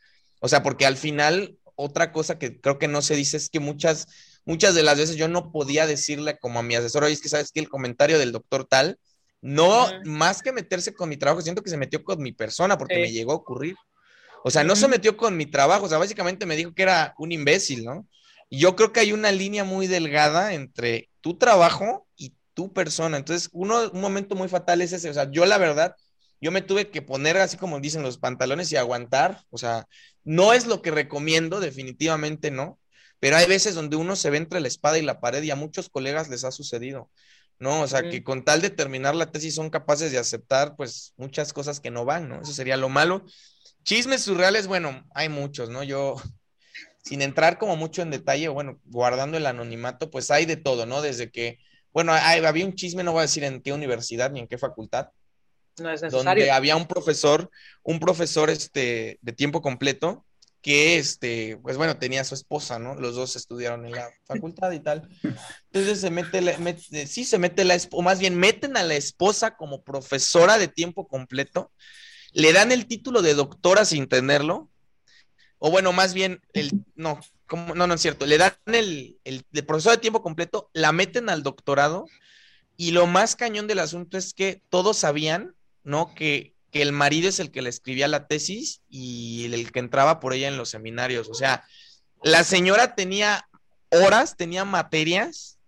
o 0.44 0.48
sea, 0.48 0.62
porque 0.62 0.84
al 0.84 0.98
final, 0.98 1.56
otra 1.74 2.12
cosa 2.12 2.38
que 2.38 2.60
creo 2.60 2.78
que 2.78 2.86
no 2.86 3.00
se 3.00 3.16
dice 3.16 3.38
es 3.38 3.48
que 3.48 3.60
muchas, 3.60 4.06
muchas 4.44 4.74
de 4.74 4.82
las 4.82 4.98
veces 4.98 5.16
yo 5.16 5.28
no 5.28 5.50
podía 5.50 5.86
decirle 5.86 6.38
como 6.38 6.58
a 6.58 6.62
mi 6.62 6.74
asesor, 6.74 7.04
oye, 7.04 7.12
es 7.12 7.20
que 7.20 7.28
sabes 7.28 7.50
que 7.52 7.60
el 7.60 7.68
comentario 7.68 8.18
del 8.18 8.32
doctor 8.32 8.66
tal, 8.66 8.98
no, 9.40 9.86
más 10.04 10.42
que 10.42 10.52
meterse 10.52 10.94
con 10.94 11.08
mi 11.08 11.16
trabajo, 11.16 11.42
siento 11.42 11.62
que 11.62 11.70
se 11.70 11.76
metió 11.76 12.02
con 12.02 12.22
mi 12.22 12.32
persona 12.32 12.78
porque 12.78 12.96
me 12.96 13.12
llegó 13.12 13.32
a 13.32 13.36
ocurrir. 13.36 13.76
O 14.42 14.50
sea, 14.50 14.64
no 14.64 14.76
se 14.76 14.88
metió 14.88 15.16
con 15.16 15.36
mi 15.36 15.46
trabajo, 15.46 15.86
o 15.86 15.88
sea, 15.88 15.98
básicamente 15.98 16.46
me 16.46 16.56
dijo 16.56 16.74
que 16.74 16.82
era 16.82 17.14
un 17.18 17.32
imbécil, 17.32 17.84
¿no? 17.84 18.06
Y 18.50 18.58
yo 18.58 18.76
creo 18.76 18.92
que 18.92 19.00
hay 19.00 19.12
una 19.12 19.32
línea 19.32 19.64
muy 19.64 19.86
delgada 19.86 20.54
entre 20.54 21.10
tu 21.20 21.38
trabajo 21.38 22.06
y 22.16 22.34
tu 22.52 22.72
persona. 22.72 23.16
Entonces, 23.16 23.48
uno, 23.52 23.90
un 23.90 24.00
momento 24.00 24.34
muy 24.34 24.48
fatal 24.48 24.80
es 24.82 24.92
ese. 24.92 25.10
O 25.10 25.14
sea, 25.14 25.30
yo 25.30 25.46
la 25.46 25.58
verdad, 25.58 25.96
yo 26.40 26.50
me 26.50 26.62
tuve 26.62 26.90
que 26.90 27.02
poner 27.02 27.38
así 27.38 27.56
como 27.56 27.80
dicen 27.80 28.02
los 28.02 28.18
pantalones 28.18 28.70
y 28.70 28.76
aguantar, 28.76 29.42
o 29.50 29.58
sea, 29.58 29.86
no 30.24 30.52
es 30.52 30.66
lo 30.66 30.82
que 30.82 30.90
recomiendo, 30.90 31.60
definitivamente 31.60 32.50
no, 32.50 32.78
pero 33.24 33.38
hay 33.38 33.46
veces 33.46 33.74
donde 33.74 33.96
uno 33.96 34.16
se 34.16 34.28
ve 34.28 34.36
entre 34.36 34.60
la 34.60 34.68
espada 34.68 34.98
y 34.98 35.02
la 35.02 35.18
pared 35.18 35.42
y 35.42 35.50
a 35.50 35.56
muchos 35.56 35.88
colegas 35.88 36.28
les 36.28 36.44
ha 36.44 36.52
sucedido, 36.52 37.08
¿no? 37.58 37.80
O 37.80 37.88
sea, 37.88 38.02
que 38.02 38.22
con 38.22 38.44
tal 38.44 38.60
de 38.60 38.68
terminar 38.68 39.14
la 39.14 39.32
tesis 39.32 39.54
son 39.54 39.70
capaces 39.70 40.12
de 40.12 40.18
aceptar 40.18 40.76
pues 40.76 41.14
muchas 41.16 41.54
cosas 41.54 41.80
que 41.80 41.90
no 41.90 42.04
van, 42.04 42.28
¿no? 42.28 42.42
Eso 42.42 42.52
sería 42.52 42.76
lo 42.76 42.90
malo. 42.90 43.24
Chismes 43.82 44.20
surreales, 44.20 44.66
bueno, 44.66 45.06
hay 45.14 45.30
muchos, 45.30 45.70
¿no? 45.70 45.82
Yo, 45.82 46.16
sin 47.02 47.22
entrar 47.22 47.56
como 47.56 47.76
mucho 47.76 48.02
en 48.02 48.10
detalle, 48.10 48.48
bueno, 48.48 48.78
guardando 48.84 49.38
el 49.38 49.46
anonimato, 49.46 50.10
pues 50.10 50.30
hay 50.30 50.44
de 50.44 50.58
todo, 50.58 50.84
¿no? 50.84 51.00
Desde 51.00 51.30
que, 51.30 51.60
bueno, 51.94 52.12
había 52.12 52.66
un 52.66 52.74
chisme, 52.74 53.04
no 53.04 53.12
voy 53.12 53.20
a 53.20 53.22
decir 53.22 53.44
en 53.44 53.62
qué 53.62 53.72
universidad 53.72 54.32
ni 54.32 54.40
en 54.40 54.48
qué 54.48 54.58
facultad, 54.58 55.08
no 55.78 55.90
es 55.90 56.02
necesario. 56.02 56.30
donde 56.42 56.50
había 56.50 56.76
un 56.76 56.86
profesor, 56.86 57.50
un 57.84 58.00
profesor 58.00 58.50
este, 58.50 59.18
de 59.22 59.32
tiempo 59.32 59.62
completo, 59.62 60.26
que, 60.64 60.96
este, 60.96 61.58
pues 61.58 61.76
bueno, 61.76 61.98
tenía 61.98 62.24
su 62.24 62.34
esposa, 62.34 62.78
¿no? 62.78 62.94
Los 62.94 63.16
dos 63.16 63.36
estudiaron 63.36 63.84
en 63.84 63.92
la 63.92 64.08
facultad 64.24 64.72
y 64.72 64.80
tal. 64.80 65.06
Entonces 65.70 66.00
se 66.00 66.10
mete, 66.10 66.40
la, 66.40 66.56
sí, 67.06 67.26
se 67.26 67.38
mete 67.38 67.64
la, 67.64 67.76
o 67.90 68.00
más 68.00 68.18
bien 68.18 68.34
meten 68.34 68.78
a 68.78 68.82
la 68.82 68.94
esposa 68.94 69.56
como 69.56 69.82
profesora 69.82 70.56
de 70.56 70.68
tiempo 70.68 71.06
completo, 71.06 71.70
le 72.32 72.54
dan 72.54 72.72
el 72.72 72.86
título 72.86 73.20
de 73.20 73.34
doctora 73.34 73.84
sin 73.84 74.08
tenerlo, 74.08 74.70
o 75.58 75.70
bueno, 75.70 75.92
más 75.92 76.14
bien, 76.14 76.40
el, 76.54 76.72
no, 76.94 77.20
como, 77.46 77.74
no, 77.74 77.86
no 77.86 77.92
es 77.92 78.00
cierto, 78.00 78.24
le 78.24 78.38
dan 78.38 78.54
el, 78.64 79.18
el, 79.24 79.44
el 79.52 79.66
profesor 79.66 79.92
de 79.92 79.98
tiempo 79.98 80.22
completo, 80.22 80.70
la 80.72 80.92
meten 80.92 81.28
al 81.28 81.42
doctorado, 81.42 82.06
y 82.78 82.92
lo 82.92 83.06
más 83.06 83.36
cañón 83.36 83.66
del 83.66 83.80
asunto 83.80 84.16
es 84.16 84.32
que 84.32 84.62
todos 84.70 84.96
sabían, 84.96 85.54
¿no? 85.82 86.14
Que, 86.14 86.53
que 86.74 86.82
el 86.82 86.90
marido 86.90 87.28
es 87.28 87.38
el 87.38 87.52
que 87.52 87.62
le 87.62 87.70
escribía 87.70 88.08
la 88.08 88.26
tesis 88.26 88.82
y 88.90 89.44
el, 89.44 89.70
que 89.70 89.78
entraba 89.78 90.18
por 90.18 90.34
ella 90.34 90.48
en 90.48 90.56
los 90.56 90.70
seminarios. 90.70 91.28
O 91.28 91.34
sea, 91.34 91.64
la 92.24 92.42
señora 92.42 92.96
tenía 92.96 93.48
horas, 93.90 94.36
tenía 94.36 94.64
materias, 94.64 95.60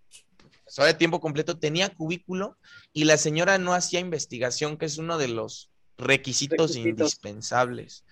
de 0.77 0.95
tiempo 0.95 1.21
completo, 1.21 1.61
tenía 1.61 1.95
cubículo 1.95 2.59
y 2.93 3.05
la 3.05 3.19
señora 3.19 3.57
no 3.57 3.73
hacía 3.73 4.01
investigación, 4.01 4.77
que 4.77 4.87
es 4.87 4.99
uno 4.99 5.17
de 5.17 5.29
los 5.29 5.71
requisitos. 5.97 6.75
indispensables 6.75 8.03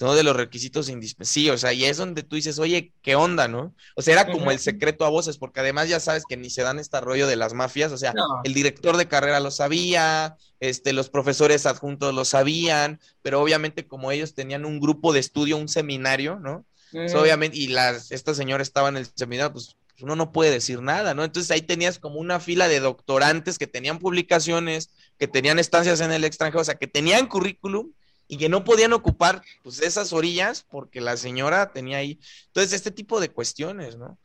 uno 0.00 0.14
de 0.14 0.22
los 0.22 0.36
requisitos 0.36 0.88
indispensables. 0.88 1.32
Sí, 1.32 1.50
o 1.50 1.58
sea, 1.58 1.72
y 1.72 1.84
es 1.84 1.96
donde 1.96 2.22
tú 2.22 2.36
dices, 2.36 2.58
oye, 2.58 2.92
¿qué 3.02 3.14
onda, 3.14 3.48
no? 3.48 3.74
O 3.94 4.02
sea, 4.02 4.14
era 4.14 4.32
como 4.32 4.50
el 4.50 4.58
secreto 4.58 5.04
a 5.04 5.10
voces, 5.10 5.38
porque 5.38 5.60
además 5.60 5.88
ya 5.88 6.00
sabes 6.00 6.24
que 6.28 6.36
ni 6.36 6.50
se 6.50 6.62
dan 6.62 6.78
este 6.78 7.00
rollo 7.00 7.26
de 7.26 7.36
las 7.36 7.54
mafias, 7.54 7.92
o 7.92 7.98
sea, 7.98 8.12
el 8.44 8.54
director 8.54 8.96
de 8.96 9.08
carrera 9.08 9.40
lo 9.40 9.50
sabía, 9.50 10.36
este, 10.60 10.92
los 10.92 11.10
profesores 11.10 11.66
adjuntos 11.66 12.14
lo 12.14 12.24
sabían, 12.24 13.00
pero 13.22 13.40
obviamente 13.40 13.86
como 13.86 14.10
ellos 14.10 14.34
tenían 14.34 14.64
un 14.64 14.80
grupo 14.80 15.12
de 15.12 15.20
estudio, 15.20 15.56
un 15.56 15.68
seminario, 15.68 16.38
¿no? 16.38 16.64
Pues, 16.90 17.14
obviamente, 17.14 17.56
y 17.56 17.68
las, 17.68 18.12
esta 18.12 18.34
señora 18.34 18.62
estaba 18.62 18.88
en 18.88 18.98
el 18.98 19.06
seminario, 19.14 19.52
pues 19.52 19.76
uno 20.00 20.16
no 20.16 20.32
puede 20.32 20.50
decir 20.50 20.82
nada, 20.82 21.14
¿no? 21.14 21.24
Entonces 21.24 21.50
ahí 21.50 21.62
tenías 21.62 21.98
como 21.98 22.16
una 22.16 22.40
fila 22.40 22.68
de 22.68 22.80
doctorantes 22.80 23.58
que 23.58 23.66
tenían 23.66 23.98
publicaciones, 23.98 24.90
que 25.18 25.28
tenían 25.28 25.58
estancias 25.58 26.00
en 26.00 26.12
el 26.12 26.24
extranjero, 26.24 26.60
o 26.60 26.64
sea, 26.64 26.74
que 26.74 26.86
tenían 26.86 27.28
currículum, 27.28 27.92
y 28.32 28.38
que 28.38 28.48
no 28.48 28.64
podían 28.64 28.94
ocupar 28.94 29.42
pues 29.62 29.82
esas 29.82 30.14
orillas 30.14 30.64
porque 30.70 31.02
la 31.02 31.18
señora 31.18 31.70
tenía 31.70 31.98
ahí. 31.98 32.18
Entonces, 32.46 32.72
este 32.72 32.90
tipo 32.90 33.20
de 33.20 33.28
cuestiones, 33.28 33.98
¿no? 33.98 34.18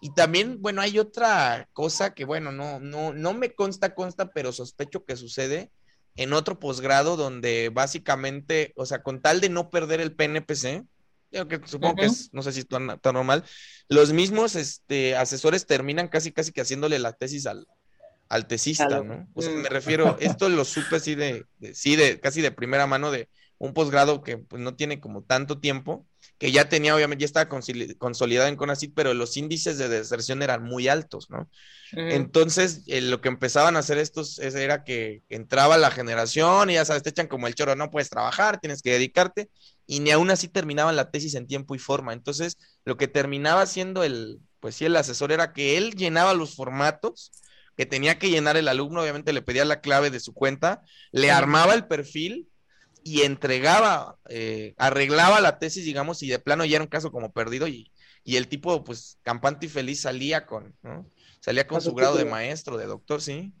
Y 0.00 0.12
también, 0.14 0.60
bueno, 0.60 0.82
hay 0.82 0.98
otra 0.98 1.68
cosa 1.72 2.12
que, 2.12 2.24
bueno, 2.24 2.50
no, 2.50 2.80
no, 2.80 3.12
no 3.12 3.34
me 3.34 3.54
consta, 3.54 3.94
consta, 3.94 4.32
pero 4.32 4.50
sospecho 4.50 5.04
que 5.04 5.14
sucede 5.14 5.70
en 6.16 6.32
otro 6.32 6.58
posgrado 6.58 7.16
donde 7.16 7.68
básicamente, 7.72 8.72
o 8.74 8.84
sea, 8.84 9.04
con 9.04 9.22
tal 9.22 9.40
de 9.40 9.48
no 9.48 9.70
perder 9.70 10.00
el 10.00 10.12
PNPC, 10.12 10.84
yo 11.30 11.46
que 11.46 11.60
supongo 11.64 11.94
que 11.94 12.06
es, 12.06 12.30
no 12.32 12.42
sé 12.42 12.50
si 12.50 12.60
está, 12.62 12.80
normal, 13.12 13.44
los 13.88 14.12
mismos 14.12 14.56
este, 14.56 15.14
asesores 15.14 15.66
terminan 15.66 16.08
casi, 16.08 16.32
casi 16.32 16.50
que 16.50 16.62
haciéndole 16.62 16.98
la 16.98 17.12
tesis 17.12 17.46
al, 17.46 17.68
al 18.28 18.48
tesista, 18.48 19.04
¿no? 19.04 19.28
O 19.34 19.40
sea, 19.40 19.52
me 19.52 19.62
mm. 19.62 19.66
refiero, 19.66 20.16
esto 20.18 20.48
lo 20.48 20.64
supe 20.64 20.96
así 20.96 21.14
de, 21.14 21.46
de, 21.60 21.76
sí, 21.76 21.94
de, 21.94 22.18
casi 22.18 22.40
de 22.40 22.50
primera 22.50 22.88
mano 22.88 23.12
de, 23.12 23.28
un 23.62 23.74
posgrado 23.74 24.24
que 24.24 24.38
pues 24.38 24.60
no 24.60 24.74
tiene 24.74 24.98
como 24.98 25.22
tanto 25.22 25.60
tiempo, 25.60 26.04
que 26.36 26.50
ya 26.50 26.68
tenía, 26.68 26.96
obviamente, 26.96 27.22
ya 27.22 27.26
estaba 27.26 27.48
consolidado 27.48 28.48
en 28.48 28.56
CONACYT, 28.56 28.92
pero 28.92 29.14
los 29.14 29.36
índices 29.36 29.78
de 29.78 29.88
deserción 29.88 30.42
eran 30.42 30.64
muy 30.64 30.88
altos, 30.88 31.30
¿no? 31.30 31.48
Entonces, 31.92 32.82
eh, 32.88 33.00
lo 33.00 33.20
que 33.20 33.28
empezaban 33.28 33.76
a 33.76 33.78
hacer 33.78 33.98
estos 33.98 34.40
era 34.40 34.82
que 34.82 35.22
entraba 35.28 35.78
la 35.78 35.92
generación 35.92 36.70
y 36.70 36.74
ya 36.74 36.84
sabes, 36.84 37.04
te 37.04 37.10
echan 37.10 37.28
como 37.28 37.46
el 37.46 37.54
choro, 37.54 37.76
no 37.76 37.92
puedes 37.92 38.10
trabajar, 38.10 38.58
tienes 38.58 38.82
que 38.82 38.94
dedicarte, 38.94 39.48
y 39.86 40.00
ni 40.00 40.10
aún 40.10 40.32
así 40.32 40.48
terminaban 40.48 40.96
la 40.96 41.12
tesis 41.12 41.36
en 41.36 41.46
tiempo 41.46 41.76
y 41.76 41.78
forma. 41.78 42.14
Entonces, 42.14 42.58
lo 42.84 42.96
que 42.96 43.06
terminaba 43.06 43.64
siendo 43.66 44.02
el, 44.02 44.40
pues 44.58 44.74
sí, 44.74 44.86
el 44.86 44.96
asesor 44.96 45.30
era 45.30 45.52
que 45.52 45.76
él 45.76 45.94
llenaba 45.94 46.34
los 46.34 46.56
formatos, 46.56 47.30
que 47.76 47.86
tenía 47.86 48.18
que 48.18 48.28
llenar 48.28 48.56
el 48.56 48.66
alumno, 48.66 49.02
obviamente 49.02 49.32
le 49.32 49.40
pedía 49.40 49.64
la 49.64 49.80
clave 49.80 50.10
de 50.10 50.18
su 50.18 50.34
cuenta, 50.34 50.82
le 51.12 51.30
armaba 51.30 51.74
el 51.74 51.86
perfil 51.86 52.48
y 53.04 53.22
entregaba, 53.22 54.18
eh, 54.28 54.74
arreglaba 54.78 55.40
la 55.40 55.58
tesis, 55.58 55.84
digamos, 55.84 56.22
y 56.22 56.28
de 56.28 56.38
plano 56.38 56.64
ya 56.64 56.76
era 56.76 56.84
un 56.84 56.90
caso 56.90 57.10
como 57.10 57.32
perdido 57.32 57.66
y, 57.68 57.90
y 58.24 58.36
el 58.36 58.48
tipo, 58.48 58.84
pues, 58.84 59.18
campante 59.22 59.66
y 59.66 59.68
feliz 59.68 60.02
salía 60.02 60.46
con, 60.46 60.74
¿no? 60.82 61.06
Salía 61.40 61.66
con 61.66 61.80
su 61.80 61.92
grado 61.94 62.16
de 62.16 62.24
maestro, 62.24 62.76
de 62.76 62.86
doctor, 62.86 63.20
sí. 63.20 63.52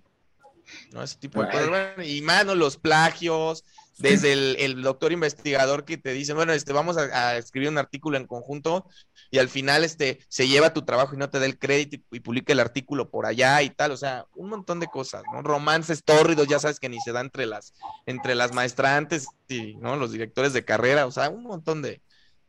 ¿No? 0.92 1.02
Ese 1.02 1.16
tipo 1.16 1.42
de 1.42 1.50
cosas. 1.50 2.06
Y 2.06 2.22
mano, 2.22 2.54
los 2.54 2.76
plagios, 2.76 3.64
desde 3.98 4.64
el, 4.64 4.82
doctor 4.82 5.12
investigador 5.12 5.84
que 5.84 5.98
te 5.98 6.12
dice, 6.12 6.32
bueno, 6.32 6.52
este, 6.52 6.72
vamos 6.72 6.96
a, 6.96 7.36
escribir 7.36 7.68
un 7.68 7.78
artículo 7.78 8.16
en 8.16 8.26
conjunto 8.26 8.86
y 9.30 9.38
al 9.38 9.48
final 9.48 9.84
este, 9.84 10.18
se 10.28 10.48
lleva 10.48 10.72
tu 10.72 10.82
trabajo 10.82 11.14
y 11.14 11.18
no 11.18 11.30
te 11.30 11.38
da 11.38 11.46
el 11.46 11.58
crédito 11.58 11.96
y, 12.10 12.20
publica 12.20 12.52
el 12.52 12.60
artículo 12.60 13.10
por 13.10 13.26
allá 13.26 13.62
y 13.62 13.70
tal, 13.70 13.92
o 13.92 13.96
sea, 13.96 14.26
un 14.34 14.48
montón 14.48 14.80
de 14.80 14.86
cosas, 14.86 15.22
¿no? 15.32 15.42
Romances 15.42 16.04
tórridos, 16.04 16.48
ya 16.48 16.58
sabes 16.58 16.80
que 16.80 16.88
ni 16.88 17.00
se 17.00 17.12
da 17.12 17.20
entre 17.20 17.46
las, 17.46 17.74
entre 18.06 18.34
las 18.34 18.52
maestrantes 18.52 19.26
y, 19.48 19.74
¿no? 19.76 19.96
Los 19.96 20.12
directores 20.12 20.52
de 20.52 20.64
carrera, 20.64 21.06
o 21.06 21.10
sea, 21.10 21.28
un 21.28 21.44
montón 21.44 21.82
de, 21.82 22.00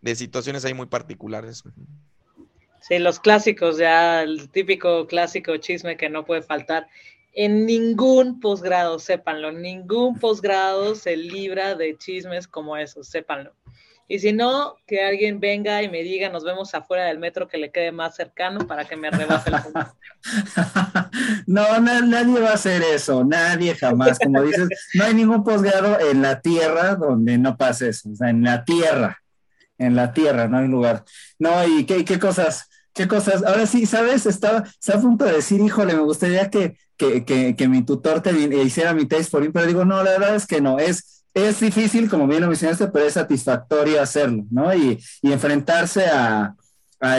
de 0.02 0.16
situaciones 0.16 0.66
ahí 0.66 0.74
muy 0.74 0.88
particulares. 0.88 1.64
Sí, 2.82 3.00
los 3.00 3.22
clásicos, 3.22 3.78
ya 3.78 4.24
el 4.24 4.50
típico 4.50 5.08
clásico 5.08 5.56
chisme 5.56 5.96
que 5.96 6.10
no 6.10 6.26
puede 6.26 6.42
faltar 6.42 6.88
en 7.34 7.66
ningún 7.66 8.40
posgrado, 8.40 9.00
sépanlo, 9.00 9.52
ningún 9.52 10.20
posgrado 10.20 10.96
se 10.96 11.18
libra 11.18 11.76
de 11.76 11.98
chismes 11.98 12.48
como 12.48 12.78
esos, 12.78 13.08
sépanlo. 13.08 13.54
Y 14.08 14.20
si 14.20 14.34
no, 14.34 14.76
que 14.86 15.04
alguien 15.04 15.40
venga 15.40 15.82
y 15.82 15.90
me 15.90 16.04
diga, 16.04 16.30
nos 16.30 16.44
vemos 16.44 16.76
afuera 16.76 17.06
del 17.06 17.20
metro 17.20 17.48
que 17.48 17.58
le 17.58 17.72
quede 17.72 17.92
más 17.92 18.16
cercano 18.16 18.68
para 18.68 18.86
que 18.86 18.98
me 18.98 19.10
rebase 19.10 19.50
la 19.50 19.96
No, 21.48 21.80
nadie 21.80 22.40
va 22.40 22.52
a 22.52 22.54
hacer 22.54 22.84
eso, 22.84 23.24
nadie 23.24 23.76
jamás. 23.76 24.20
Como 24.20 24.42
dices, 24.42 24.68
no 24.94 25.06
hay 25.06 25.14
ningún 25.14 25.44
posgrado 25.44 26.00
en 26.00 26.22
la 26.22 26.42
tierra 26.42 26.96
donde 26.96 27.38
no 27.38 27.58
pase 27.58 27.90
eso, 27.90 28.10
o 28.12 28.16
sea, 28.16 28.30
en 28.30 28.44
la 28.44 28.66
tierra, 28.66 29.20
en 29.78 29.96
la 29.96 30.14
tierra, 30.14 30.48
no 30.48 30.58
hay 30.58 30.68
lugar. 30.68 31.06
No, 31.40 31.66
y 31.66 31.86
qué, 31.86 32.04
qué 32.04 32.20
cosas, 32.20 32.70
qué 32.94 33.08
cosas. 33.08 33.44
Ahora 33.44 33.66
sí, 33.66 33.86
¿sabes? 33.86 34.26
Estaba, 34.26 34.64
a 34.94 35.02
punto 35.02 35.26
de 35.26 35.34
decir, 35.34 35.62
híjole, 35.62 35.94
me 35.94 36.02
gustaría 36.02 36.50
que, 36.50 36.78
que, 36.98 37.68
mi 37.68 37.84
tutor 37.84 38.22
te 38.22 38.32
hiciera 38.64 38.94
mi 38.94 39.06
test 39.06 39.32
por 39.32 39.42
mí, 39.42 39.50
pero 39.50 39.66
digo, 39.66 39.86
no, 39.86 40.04
la 40.04 40.12
verdad 40.12 40.36
es 40.36 40.48
que 40.48 40.62
no, 40.62 40.80
es, 40.80 41.26
es 41.34 41.60
difícil, 41.60 42.10
como 42.10 42.28
bien 42.28 42.42
lo 42.42 42.48
mencionaste, 42.48 42.88
pero 42.88 43.06
es 43.06 43.14
satisfactorio 43.14 44.02
hacerlo, 44.02 44.46
¿no? 44.52 44.74
Y, 44.74 45.00
enfrentarse 45.24 46.06
a, 46.06 46.56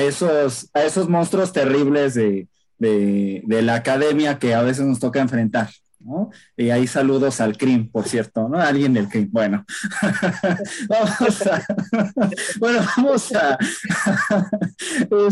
esos, 0.00 0.70
a 0.72 0.84
esos 0.84 1.08
monstruos 1.08 1.52
terribles 1.52 2.14
de, 2.14 2.48
de 2.78 3.62
la 3.62 3.74
academia 3.74 4.38
que 4.38 4.54
a 4.54 4.62
veces 4.62 4.86
nos 4.86 5.00
toca 5.00 5.20
enfrentar. 5.20 5.68
Y 6.56 6.70
ahí 6.70 6.86
saludos 6.86 7.40
al 7.40 7.56
CRIM, 7.56 7.90
por 7.90 8.08
cierto, 8.08 8.48
¿no? 8.48 8.60
Alguien 8.60 8.94
del 8.94 9.08
CRIM. 9.08 9.30
Bueno, 9.34 9.64
vamos 10.88 11.46
a, 11.46 11.66
bueno, 12.58 12.86
vamos 12.96 13.32
a, 13.32 13.58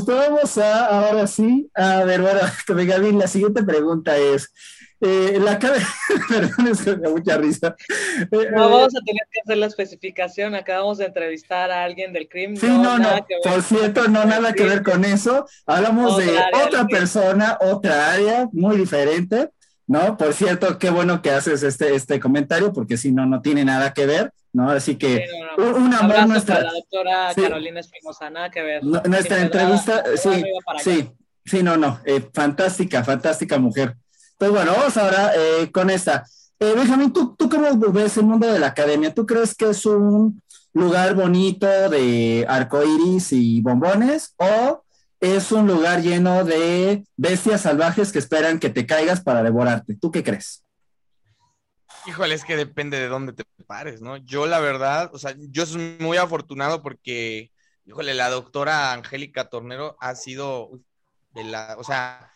vamos 0.06 0.58
a, 0.58 0.86
ahora 0.86 1.26
sí, 1.26 1.70
a 1.74 2.04
ver, 2.04 2.22
bueno, 2.22 2.40
Gaby, 2.68 3.12
la 3.12 3.26
siguiente 3.26 3.62
pregunta 3.62 4.16
es, 4.16 4.52
eh, 5.00 5.38
la 5.40 5.58
cabeza, 5.58 5.88
perdón, 6.28 6.68
es 6.68 6.82
que 6.82 6.96
me 6.96 7.02
da 7.02 7.10
mucha 7.10 7.36
risa. 7.36 7.74
Eh, 8.20 8.48
no 8.54 8.70
vamos 8.70 8.94
a 8.94 9.04
tener 9.04 9.26
que 9.32 9.40
hacer 9.44 9.56
la 9.56 9.66
especificación, 9.66 10.54
acabamos 10.54 10.98
de 10.98 11.06
entrevistar 11.06 11.70
a 11.70 11.82
alguien 11.82 12.12
del 12.12 12.28
CRIM. 12.28 12.56
Sí, 12.56 12.66
no, 12.66 12.98
no, 12.98 13.26
por 13.42 13.62
cierto, 13.62 14.06
no 14.08 14.24
nada 14.24 14.52
que 14.52 14.64
ver 14.64 14.82
con 14.82 15.04
eso, 15.04 15.44
hablamos 15.66 16.18
de 16.18 16.38
otra 16.64 16.86
persona, 16.86 17.58
otra 17.60 18.12
área 18.12 18.48
muy 18.52 18.76
diferente. 18.76 19.50
¿No? 19.86 20.16
Por 20.16 20.32
cierto, 20.34 20.78
qué 20.78 20.90
bueno 20.90 21.22
que 21.22 21.30
haces 21.30 21.62
este, 21.62 21.94
este 21.94 22.20
comentario, 22.20 22.72
porque 22.72 22.96
si 22.96 23.12
no, 23.12 23.26
no 23.26 23.42
tiene 23.42 23.64
nada 23.64 23.92
que 23.92 24.06
ver, 24.06 24.32
¿no? 24.52 24.70
Así 24.70 24.96
que 24.96 25.26
un 25.58 25.92
amor 25.94 26.28
nuestra... 26.28 26.62
la 26.62 26.72
doctora 26.72 27.32
Carolina 27.34 27.80
Espinosa, 27.80 28.30
nada 28.30 28.50
que 28.50 28.62
ver. 28.62 28.84
nuestra 28.84 29.40
entrevista, 29.40 30.04
sí, 30.16 30.44
sí, 30.82 31.10
sí, 31.44 31.62
no, 31.62 31.76
no, 31.76 32.00
eh, 32.04 32.28
fantástica, 32.32 33.04
fantástica 33.04 33.58
mujer. 33.58 33.96
Pues 34.38 34.50
bueno, 34.50 34.72
vamos 34.76 34.96
ahora 34.96 35.32
eh, 35.36 35.70
con 35.70 35.90
esta. 35.90 36.24
Eh, 36.58 36.74
Benjamín, 36.76 37.12
¿tú, 37.12 37.34
¿tú 37.36 37.48
cómo 37.48 37.76
ves 37.92 38.16
el 38.16 38.24
mundo 38.24 38.52
de 38.52 38.58
la 38.58 38.68
academia? 38.68 39.12
¿Tú 39.12 39.26
crees 39.26 39.54
que 39.54 39.70
es 39.70 39.84
un 39.86 40.40
lugar 40.72 41.14
bonito 41.14 41.66
de 41.66 42.46
arcoíris 42.48 43.32
y 43.32 43.60
bombones 43.60 44.34
o 44.36 44.82
es 45.22 45.52
un 45.52 45.68
lugar 45.68 46.02
lleno 46.02 46.44
de 46.44 47.04
bestias 47.16 47.60
salvajes 47.60 48.10
que 48.10 48.18
esperan 48.18 48.58
que 48.58 48.70
te 48.70 48.86
caigas 48.86 49.22
para 49.22 49.44
devorarte? 49.44 49.94
¿Tú 49.94 50.10
qué 50.10 50.24
crees? 50.24 50.64
Híjole, 52.06 52.34
es 52.34 52.44
que 52.44 52.56
depende 52.56 52.98
de 52.98 53.06
dónde 53.06 53.32
te 53.32 53.44
pares, 53.64 54.00
¿no? 54.00 54.16
Yo 54.16 54.46
la 54.46 54.58
verdad, 54.58 55.10
o 55.14 55.18
sea, 55.20 55.36
yo 55.38 55.64
soy 55.64 55.96
muy 56.00 56.16
afortunado 56.16 56.82
porque, 56.82 57.52
híjole, 57.86 58.14
la 58.14 58.30
doctora 58.30 58.92
Angélica 58.92 59.48
Tornero 59.48 59.96
ha 60.00 60.16
sido 60.16 60.80
de 61.34 61.44
la, 61.44 61.76
o 61.78 61.84
sea, 61.84 62.32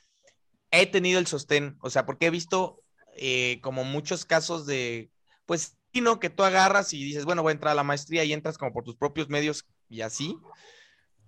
he 0.71 0.87
tenido 0.87 1.19
el 1.19 1.27
sostén, 1.27 1.77
o 1.81 1.91
sea, 1.91 2.07
porque 2.07 2.27
he 2.27 2.31
visto 2.31 2.85
eh, 3.17 3.59
como 3.63 3.83
muchos 3.83 4.25
casos 4.25 4.65
de, 4.65 5.11
pues, 5.45 5.77
sino 5.93 6.21
que 6.21 6.31
tú 6.31 6.45
agarras 6.45 6.93
y 6.93 7.03
dices, 7.03 7.25
bueno, 7.25 7.43
voy 7.43 7.51
a 7.51 7.55
entrar 7.55 7.73
a 7.73 7.77
la 7.77 7.83
maestría 7.83 8.23
y 8.23 8.33
entras 8.33 8.59
como 8.59 8.73
por 8.73 8.85
tus 8.85 8.95
propios 8.95 9.29
medios 9.29 9.67
y 9.89 10.03
así, 10.03 10.39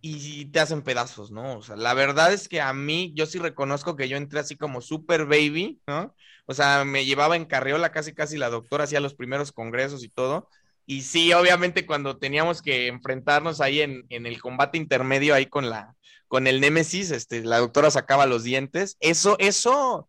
y 0.01 0.47
te 0.47 0.61
hacen 0.61 0.83
pedazos, 0.83 1.31
¿no? 1.31 1.59
O 1.59 1.63
sea, 1.63 1.77
la 1.77 1.95
verdad 1.95 2.33
es 2.33 2.49
que 2.49 2.61
a 2.61 2.73
mí, 2.73 3.13
yo 3.15 3.27
sí 3.27 3.39
reconozco 3.39 3.97
que 3.97 4.09
yo 4.09 4.17
entré 4.17 4.41
así 4.41 4.57
como 4.57 4.81
super 4.81 5.25
baby, 5.27 5.81
¿no? 5.87 6.15
O 6.47 6.55
sea, 6.55 6.85
me 6.85 7.05
llevaba 7.05 7.37
en 7.37 7.45
carriola 7.45 7.93
casi, 7.93 8.15
casi 8.15 8.39
la 8.39 8.49
doctora 8.49 8.85
hacía 8.85 9.01
los 9.01 9.15
primeros 9.15 9.53
congresos 9.53 10.05
y 10.05 10.09
todo. 10.09 10.49
Y 10.87 11.03
sí, 11.03 11.33
obviamente 11.35 11.85
cuando 11.85 12.19
teníamos 12.19 12.63
que 12.63 12.87
enfrentarnos 12.87 13.61
ahí 13.61 13.81
en, 13.83 14.07
en 14.09 14.27
el 14.27 14.41
combate 14.41 14.79
intermedio 14.79 15.35
ahí 15.35 15.47
con 15.47 15.69
la, 15.69 15.95
con 16.29 16.47
el 16.47 16.61
Némesis, 16.61 17.11
este, 17.11 17.43
la 17.43 17.59
doctora 17.59 17.91
sacaba 17.91 18.27
los 18.27 18.45
dientes. 18.45 18.97
Eso, 19.01 19.37
eso, 19.39 20.09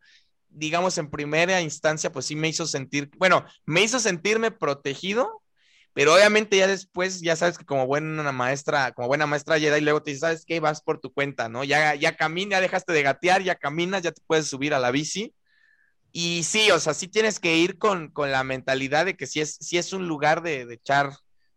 digamos, 0.50 0.98
en 0.98 1.10
primera 1.10 1.62
instancia, 1.62 2.12
pues 2.12 2.26
sí 2.26 2.36
me 2.36 2.50
hizo 2.50 2.66
sentir, 2.66 3.10
bueno, 3.18 3.46
me 3.66 3.82
hizo 3.82 4.00
sentirme 4.00 4.52
protegido, 4.52 5.42
pero 5.94 6.14
obviamente 6.14 6.58
ya 6.58 6.68
después, 6.68 7.22
ya 7.22 7.36
sabes 7.36 7.58
que 7.58 7.66
como 7.66 7.88
buena 7.88 8.32
maestra, 8.32 8.92
como 8.94 9.08
buena 9.08 9.26
maestra 9.28 9.60
Jedi, 9.60 9.82
luego 9.82 10.04
te 10.04 10.12
dice, 10.12 10.22
¿sabes 10.22 10.46
qué? 10.46 10.60
Vas 10.60 10.82
por 10.82 11.00
tu 11.00 11.12
cuenta, 11.12 11.50
¿no? 11.50 11.64
Ya, 11.64 11.96
ya 11.96 12.16
caminas, 12.16 12.58
ya 12.58 12.62
dejaste 12.62 12.94
de 12.94 13.04
gatear, 13.04 13.42
ya 13.44 13.56
caminas, 13.56 14.04
ya 14.04 14.12
te 14.12 14.22
puedes 14.28 14.48
subir 14.48 14.74
a 14.74 14.80
la 14.80 14.92
bici. 14.92 15.34
Y 16.12 16.44
sí, 16.44 16.72
o 16.72 16.80
sea, 16.80 16.94
sí 16.94 17.08
tienes 17.08 17.40
que 17.40 17.58
ir 17.58 17.78
con, 17.78 18.10
con 18.10 18.32
la 18.32 18.44
mentalidad 18.44 19.06
de 19.06 19.16
que 19.16 19.28
sí 19.28 19.42
es, 19.42 19.58
sí 19.62 19.78
es 19.78 19.94
un 19.94 20.08
lugar 20.08 20.42
de, 20.42 20.66
de, 20.66 20.76
echar, 20.76 21.12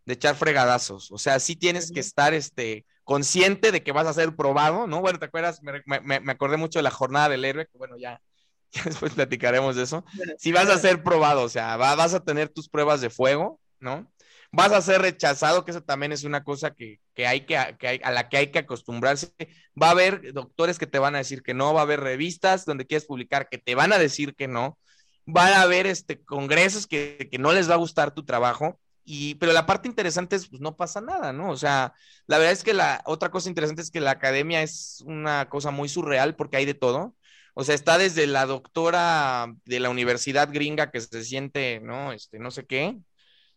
de 0.05 0.13
echar 0.13 0.35
fregadazos. 0.35 1.11
O 1.11 1.17
sea, 1.17 1.39
sí 1.39 1.55
tienes 1.55 1.91
que 1.91 1.99
estar 1.99 2.33
este, 2.33 2.85
consciente 3.03 3.71
de 3.71 3.83
que 3.83 3.91
vas 3.91 4.07
a 4.07 4.13
ser 4.13 4.35
probado, 4.35 4.87
¿no? 4.87 5.01
Bueno, 5.01 5.19
¿te 5.19 5.25
acuerdas? 5.25 5.61
Me, 5.63 5.81
me, 5.85 6.19
me 6.19 6.31
acordé 6.31 6.57
mucho 6.57 6.79
de 6.79 6.83
la 6.83 6.91
jornada 6.91 7.29
del 7.29 7.45
héroe, 7.45 7.67
que 7.67 7.77
bueno, 7.77 7.97
ya, 7.97 8.21
ya 8.71 8.83
después 8.83 9.13
platicaremos 9.13 9.75
de 9.75 9.83
eso. 9.83 10.03
Si 10.11 10.23
sí 10.39 10.51
vas 10.51 10.69
a 10.69 10.77
ser 10.77 11.03
probado, 11.03 11.43
o 11.43 11.49
sea, 11.49 11.77
va, 11.77 11.95
vas 11.95 12.13
a 12.13 12.23
tener 12.23 12.49
tus 12.49 12.69
pruebas 12.69 13.01
de 13.01 13.09
fuego, 13.09 13.59
¿no? 13.79 14.11
Vas 14.53 14.71
a 14.71 14.81
ser 14.81 15.01
rechazado, 15.01 15.65
que 15.65 15.71
eso 15.71 15.81
también 15.81 16.11
es 16.11 16.23
una 16.23 16.43
cosa 16.43 16.75
que, 16.75 16.99
que 17.15 17.25
hay 17.25 17.41
que, 17.41 17.57
que 17.79 17.87
hay, 17.87 17.99
a 18.03 18.11
la 18.11 18.29
que 18.29 18.37
hay 18.37 18.51
que 18.51 18.59
acostumbrarse. 18.59 19.33
Va 19.81 19.87
a 19.87 19.91
haber 19.91 20.31
doctores 20.31 20.77
que 20.77 20.85
te 20.87 20.99
van 20.99 21.15
a 21.15 21.17
decir 21.17 21.41
que 21.41 21.55
no, 21.55 21.73
va 21.73 21.81
a 21.81 21.83
haber 21.83 22.01
revistas 22.01 22.63
donde 22.63 22.85
quieres 22.85 23.05
publicar 23.05 23.49
que 23.49 23.57
te 23.57 23.73
van 23.73 23.91
a 23.93 23.97
decir 23.97 24.35
que 24.35 24.47
no, 24.47 24.77
van 25.25 25.53
a 25.53 25.63
haber 25.63 25.87
este, 25.87 26.23
congresos 26.23 26.85
que, 26.85 27.27
que 27.31 27.39
no 27.39 27.51
les 27.51 27.67
va 27.69 27.73
a 27.73 27.77
gustar 27.77 28.13
tu 28.13 28.25
trabajo. 28.25 28.79
Y, 29.05 29.35
pero 29.35 29.53
la 29.53 29.65
parte 29.65 29.87
interesante 29.89 30.35
es, 30.35 30.47
pues 30.47 30.61
no 30.61 30.77
pasa 30.77 31.01
nada, 31.01 31.33
¿no? 31.33 31.49
O 31.49 31.57
sea, 31.57 31.93
la 32.27 32.37
verdad 32.37 32.53
es 32.53 32.63
que 32.63 32.73
la 32.73 33.01
otra 33.05 33.31
cosa 33.31 33.49
interesante 33.49 33.81
es 33.81 33.91
que 33.91 34.01
la 34.01 34.11
academia 34.11 34.61
es 34.61 35.03
una 35.05 35.49
cosa 35.49 35.71
muy 35.71 35.89
surreal 35.89 36.35
porque 36.35 36.57
hay 36.57 36.65
de 36.65 36.75
todo. 36.75 37.15
O 37.55 37.63
sea, 37.63 37.75
está 37.75 37.97
desde 37.97 38.27
la 38.27 38.45
doctora 38.45 39.47
de 39.65 39.79
la 39.79 39.89
universidad 39.89 40.49
gringa 40.51 40.91
que 40.91 41.01
se 41.01 41.23
siente, 41.23 41.79
¿no? 41.81 42.13
Este, 42.13 42.39
no 42.39 42.51
sé 42.51 42.65
qué, 42.65 42.97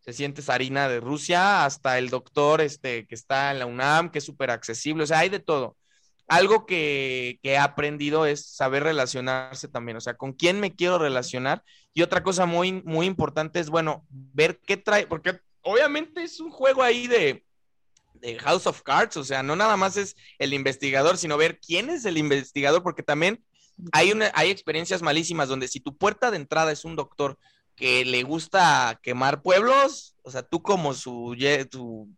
se 0.07 0.13
siente 0.13 0.41
harina 0.47 0.89
de 0.89 1.01
Rusia, 1.01 1.65
hasta 1.65 1.99
el 1.99 2.11
doctor 2.11 2.61
este, 2.61 3.07
que 3.07 3.15
está 3.17 3.51
en 3.51 3.59
la 3.59 3.67
UNAM, 3.67 4.11
que 4.11 4.19
es 4.19 4.25
súper 4.25 4.53
accesible, 4.53 5.03
o 5.03 5.07
sea, 5.07 5.19
hay 5.19 5.29
de 5.29 5.41
todo. 5.41 5.77
Algo 6.29 6.65
que, 6.65 7.41
que, 7.43 7.53
he 7.53 7.59
aprendido 7.59 8.25
es 8.25 8.47
saber 8.47 8.85
relacionarse 8.85 9.67
también, 9.67 9.97
o 9.97 10.01
sea, 10.01 10.15
con 10.15 10.33
quién 10.33 10.61
me 10.61 10.75
quiero 10.75 10.99
relacionar. 10.99 11.63
Y 11.93 12.03
otra 12.03 12.23
cosa 12.23 12.47
muy, 12.47 12.83
muy 12.85 13.07
importante 13.07 13.59
es, 13.59 13.69
bueno, 13.69 14.07
ver 14.11 14.61
qué 14.65 14.77
trae, 14.77 15.09
porque 15.09 15.41
obviamente 15.63 16.23
es 16.23 16.39
un 16.39 16.51
juego 16.51 16.83
ahí 16.85 17.09
de, 17.09 17.45
de 18.15 18.39
House 18.39 18.67
of 18.69 18.83
Cards, 18.83 19.17
o 19.17 19.25
sea, 19.25 19.43
no 19.43 19.57
nada 19.57 19.77
más 19.77 19.97
es 19.97 20.15
el 20.39 20.55
investigador, 20.55 21.17
sino 21.17 21.37
ver 21.37 21.59
quién 21.59 21.91
es 21.91 22.05
el 22.05 22.17
investigador, 22.17 22.83
porque 22.85 23.03
también 23.03 23.45
hay, 23.93 24.13
una, 24.13 24.31
hay 24.35 24.51
experiencias 24.51 25.03
malísimas 25.03 25.49
donde 25.49 25.69
si 25.69 25.81
tu 25.81 25.97
puerta 25.97 26.31
de 26.31 26.37
entrada 26.37 26.71
es 26.71 26.85
un 26.85 26.95
doctor 26.95 27.39
que 27.77 28.05
le 28.05 28.23
gusta 28.23 28.99
quemar 29.03 29.43
pueblos, 29.43 30.17
o 30.23 30.31
sea, 30.31 30.43
tú 30.43 30.63
como 30.63 30.95
su, 30.95 31.37
tu, 31.71 32.09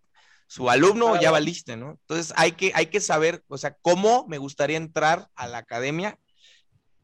su 0.47 0.71
alumno 0.71 1.07
claro. 1.07 1.23
ya 1.23 1.31
valiste, 1.31 1.77
¿no? 1.77 1.99
Entonces 2.01 2.33
hay 2.37 2.53
que, 2.53 2.73
hay 2.75 2.87
que 2.87 3.01
saber, 3.01 3.45
o 3.49 3.59
sea, 3.59 3.77
cómo 3.83 4.27
me 4.29 4.39
gustaría 4.39 4.77
entrar 4.77 5.29
a 5.35 5.49
la 5.49 5.59
academia 5.59 6.19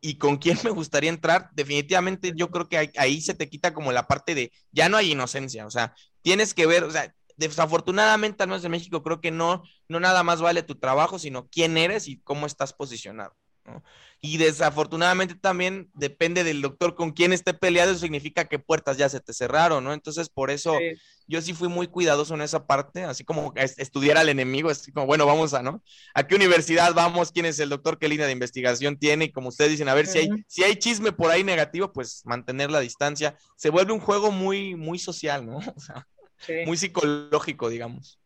y 0.01 0.19
con 0.19 0.37
quién 0.39 0.59
me 0.65 0.71
gustaría 0.71 1.11
entrar. 1.11 1.51
Definitivamente 1.53 2.33
yo 2.37 2.51
creo 2.51 2.69
que 2.69 2.79
ahí, 2.79 2.91
ahí 2.97 3.21
se 3.21 3.35
te 3.35 3.51
quita 3.51 3.75
como 3.75 3.93
la 3.93 4.07
parte 4.07 4.35
de, 4.35 4.53
ya 4.71 4.89
no 4.89 4.97
hay 4.97 5.13
inocencia, 5.13 5.67
o 5.67 5.71
sea, 5.71 5.95
tienes 6.23 6.55
que 6.55 6.67
ver, 6.67 6.85
o 6.85 6.91
sea, 6.91 7.13
desafortunadamente 7.37 8.43
al 8.43 8.49
menos 8.49 8.65
en 8.65 8.71
México 8.71 9.03
creo 9.03 9.21
que 9.21 9.33
no, 9.33 9.65
no 9.89 9.99
nada 9.99 10.23
más 10.23 10.41
vale 10.41 10.63
tu 10.63 10.77
trabajo, 10.77 11.19
sino 11.19 11.49
quién 11.49 11.77
eres 11.77 12.07
y 12.07 12.19
cómo 12.21 12.47
estás 12.47 12.73
posicionado. 12.73 13.35
¿No? 13.65 13.83
Y 14.21 14.39
desafortunadamente 14.39 15.35
también 15.35 15.91
depende 15.93 16.45
del 16.45 16.63
doctor 16.63 16.95
con 16.95 17.13
quién 17.13 17.33
esté 17.33 17.53
peleado, 17.53 17.91
eso 17.91 18.01
significa 18.01 18.47
que 18.47 18.59
puertas 18.59 18.97
ya 18.97 19.09
se 19.09 19.21
te 19.21 19.35
cerraron, 19.35 19.85
¿no? 19.85 19.93
Entonces, 19.93 20.31
por 20.31 20.51
eso 20.51 20.75
sí. 20.79 20.99
yo 21.27 21.43
sí 21.43 21.53
fui 21.53 21.69
muy 21.69 21.89
cuidadoso 21.89 22.35
en 22.35 22.41
esa 22.41 22.67
parte, 22.67 23.05
así 23.05 23.23
como 23.23 23.53
estudiar 23.57 24.17
al 24.17 24.31
enemigo, 24.31 24.71
así 24.71 24.93
como, 24.93 25.07
bueno, 25.07 25.27
vamos 25.27 25.53
a, 25.53 25.63
¿no? 25.63 25.83
¿A 26.15 26.27
qué 26.27 26.37
universidad 26.37 26.95
vamos? 26.95 27.33
¿Quién 27.33 27.45
es 27.47 27.59
el 27.59 27.69
doctor? 27.69 27.99
¿Qué 27.99 28.09
línea 28.09 28.27
de 28.27 28.33
investigación 28.33 28.99
tiene? 28.99 29.27
Y 29.27 29.33
como 29.33 29.49
ustedes 29.49 29.73
dicen, 29.73 29.89
a 29.89 29.95
ver 29.95 30.07
uh 30.07 30.09
-huh. 30.09 30.13
si, 30.13 30.19
hay, 30.19 30.29
si 30.47 30.65
hay 30.65 30.77
chisme 30.77 31.13
por 31.13 31.31
ahí 31.31 31.45
negativo, 31.45 31.93
pues 31.93 32.23
mantener 32.25 32.71
la 32.71 32.81
distancia. 32.81 33.37
Se 33.57 33.69
vuelve 33.69 33.93
un 33.93 34.01
juego 34.01 34.31
muy, 34.31 34.75
muy 34.75 34.99
social, 34.99 35.45
¿no? 35.45 35.59
O 35.77 35.81
sea, 35.81 36.09
sí. 36.39 36.55
muy 36.65 36.79
psicológico, 36.79 37.69
digamos. 37.69 38.19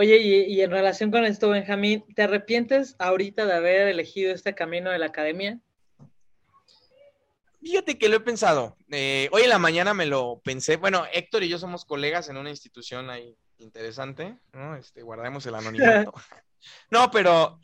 Oye, 0.00 0.18
y, 0.18 0.54
y, 0.54 0.60
en 0.60 0.70
relación 0.70 1.10
con 1.10 1.24
esto, 1.24 1.48
Benjamín, 1.48 2.04
¿te 2.14 2.22
arrepientes 2.22 2.94
ahorita 3.00 3.46
de 3.46 3.54
haber 3.54 3.88
elegido 3.88 4.32
este 4.32 4.54
camino 4.54 4.90
de 4.90 4.98
la 5.00 5.06
academia? 5.06 5.58
Fíjate 7.60 7.98
que 7.98 8.08
lo 8.08 8.14
he 8.14 8.20
pensado. 8.20 8.76
Eh, 8.92 9.28
hoy 9.32 9.42
en 9.42 9.48
la 9.48 9.58
mañana 9.58 9.94
me 9.94 10.06
lo 10.06 10.40
pensé. 10.44 10.76
Bueno, 10.76 11.04
Héctor 11.12 11.42
y 11.42 11.48
yo 11.48 11.58
somos 11.58 11.84
colegas 11.84 12.28
en 12.28 12.36
una 12.36 12.50
institución 12.50 13.10
ahí 13.10 13.36
interesante, 13.58 14.38
¿no? 14.52 14.76
Este, 14.76 15.02
guardemos 15.02 15.44
el 15.46 15.56
anonimato. 15.56 16.12
no, 16.92 17.10
pero, 17.10 17.58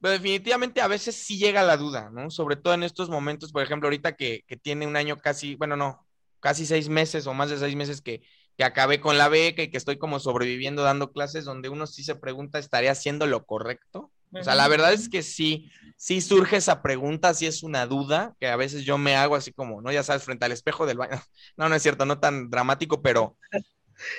pero, 0.00 0.14
definitivamente 0.14 0.80
a 0.80 0.88
veces 0.88 1.14
sí 1.14 1.38
llega 1.38 1.62
la 1.62 1.76
duda, 1.76 2.10
¿no? 2.10 2.28
Sobre 2.28 2.56
todo 2.56 2.74
en 2.74 2.82
estos 2.82 3.08
momentos, 3.08 3.52
por 3.52 3.62
ejemplo, 3.62 3.86
ahorita 3.86 4.16
que, 4.16 4.42
que 4.48 4.56
tiene 4.56 4.84
un 4.84 4.96
año 4.96 5.16
casi, 5.18 5.54
bueno, 5.54 5.76
no, 5.76 6.04
casi 6.40 6.66
seis 6.66 6.88
meses 6.88 7.28
o 7.28 7.34
más 7.34 7.50
de 7.50 7.58
seis 7.58 7.76
meses 7.76 8.00
que, 8.00 8.22
que 8.58 8.64
acabé 8.64 9.00
con 9.00 9.16
la 9.18 9.28
beca 9.28 9.62
y 9.62 9.70
que 9.70 9.78
estoy 9.78 9.98
como 9.98 10.18
sobreviviendo 10.18 10.82
dando 10.82 11.12
clases 11.12 11.44
donde 11.44 11.68
uno 11.68 11.86
sí 11.86 12.02
se 12.02 12.16
pregunta, 12.16 12.58
¿estaría 12.58 12.90
haciendo 12.90 13.26
lo 13.28 13.46
correcto? 13.46 14.10
O 14.32 14.42
sea, 14.42 14.56
la 14.56 14.68
verdad 14.68 14.92
es 14.92 15.08
que 15.08 15.22
sí, 15.22 15.70
sí 15.96 16.20
surge 16.20 16.56
esa 16.56 16.82
pregunta, 16.82 17.32
sí 17.34 17.46
es 17.46 17.62
una 17.62 17.86
duda 17.86 18.34
que 18.40 18.48
a 18.48 18.56
veces 18.56 18.84
yo 18.84 18.98
me 18.98 19.16
hago 19.16 19.36
así 19.36 19.52
como, 19.52 19.80
¿no? 19.80 19.92
Ya 19.92 20.02
sabes, 20.02 20.24
frente 20.24 20.44
al 20.44 20.52
espejo 20.52 20.86
del 20.86 20.98
baño. 20.98 21.12
No, 21.56 21.68
no 21.68 21.74
es 21.76 21.82
cierto, 21.82 22.04
no 22.04 22.18
tan 22.18 22.50
dramático, 22.50 23.00
pero 23.00 23.36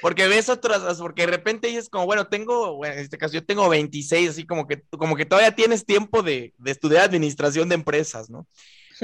porque 0.02 0.28
ves 0.28 0.49
otras, 0.49 0.97
porque 0.99 1.23
de 1.23 1.32
repente 1.32 1.67
dices 1.67 1.89
como, 1.89 2.06
bueno, 2.06 2.28
tengo, 2.28 2.75
bueno, 2.75 2.95
en 2.95 3.02
este 3.02 3.17
caso 3.17 3.34
yo 3.34 3.45
tengo 3.45 3.67
26, 3.69 4.30
así 4.30 4.45
como 4.45 4.67
que, 4.67 4.82
como 4.91 5.15
que 5.15 5.25
todavía 5.25 5.56
tienes 5.56 5.86
tiempo 5.86 6.23
de, 6.23 6.54
de 6.58 6.71
estudiar 6.71 7.04
administración 7.04 7.69
de 7.69 7.75
empresas, 7.75 8.30
¿no? 8.30 8.47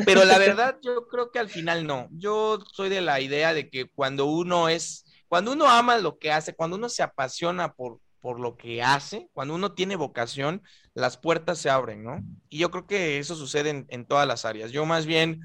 Pero 0.06 0.26
la 0.26 0.38
verdad 0.40 0.78
yo 0.82 1.08
creo 1.08 1.32
que 1.32 1.40
al 1.40 1.50
final 1.50 1.86
no. 1.88 2.10
Yo 2.12 2.60
soy 2.74 2.90
de 2.90 3.02
la 3.02 3.22
idea 3.22 3.54
de 3.54 3.70
que 3.70 3.86
cuando 3.86 4.26
uno 4.26 4.70
es, 4.70 5.05
cuando 5.36 5.52
uno 5.52 5.68
ama 5.68 5.98
lo 5.98 6.18
que 6.18 6.32
hace, 6.32 6.56
cuando 6.56 6.78
uno 6.78 6.88
se 6.88 7.04
apasiona 7.04 7.74
por, 7.74 8.00
por 8.22 8.40
lo 8.40 8.56
que 8.56 8.82
hace, 8.82 9.28
cuando 9.34 9.54
uno 9.54 9.74
tiene 9.74 9.98
vocación, 9.98 10.64
las 10.94 11.18
puertas 11.18 11.58
se 11.58 11.70
abren, 11.70 12.06
¿no? 12.06 12.24
Y 12.48 12.60
yo 12.60 12.72
creo 12.72 12.88
que 12.88 13.20
eso 13.20 13.36
sucede 13.36 13.72
en, 13.72 13.86
en 13.90 14.06
todas 14.06 14.26
las 14.26 14.46
áreas. 14.46 14.72
Yo 14.72 14.86
más 14.86 15.06
bien 15.06 15.42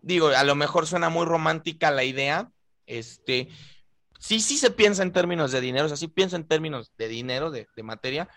digo, 0.00 0.26
a 0.26 0.42
lo 0.42 0.56
mejor 0.56 0.88
suena 0.88 1.08
muy 1.08 1.24
romántica 1.24 1.92
la 1.92 2.02
idea, 2.02 2.50
este, 2.84 3.46
sí, 4.18 4.40
sí 4.40 4.58
se 4.58 4.72
piensa 4.72 5.04
en 5.04 5.12
términos 5.12 5.52
de 5.52 5.60
dinero, 5.60 5.84
o 5.84 5.88
sea, 5.88 5.96
sí 5.96 6.08
pienso 6.08 6.34
en 6.34 6.48
términos 6.48 6.90
de 6.98 7.06
dinero, 7.06 7.52
de, 7.52 7.68
de 7.76 7.82
materia, 7.84 8.28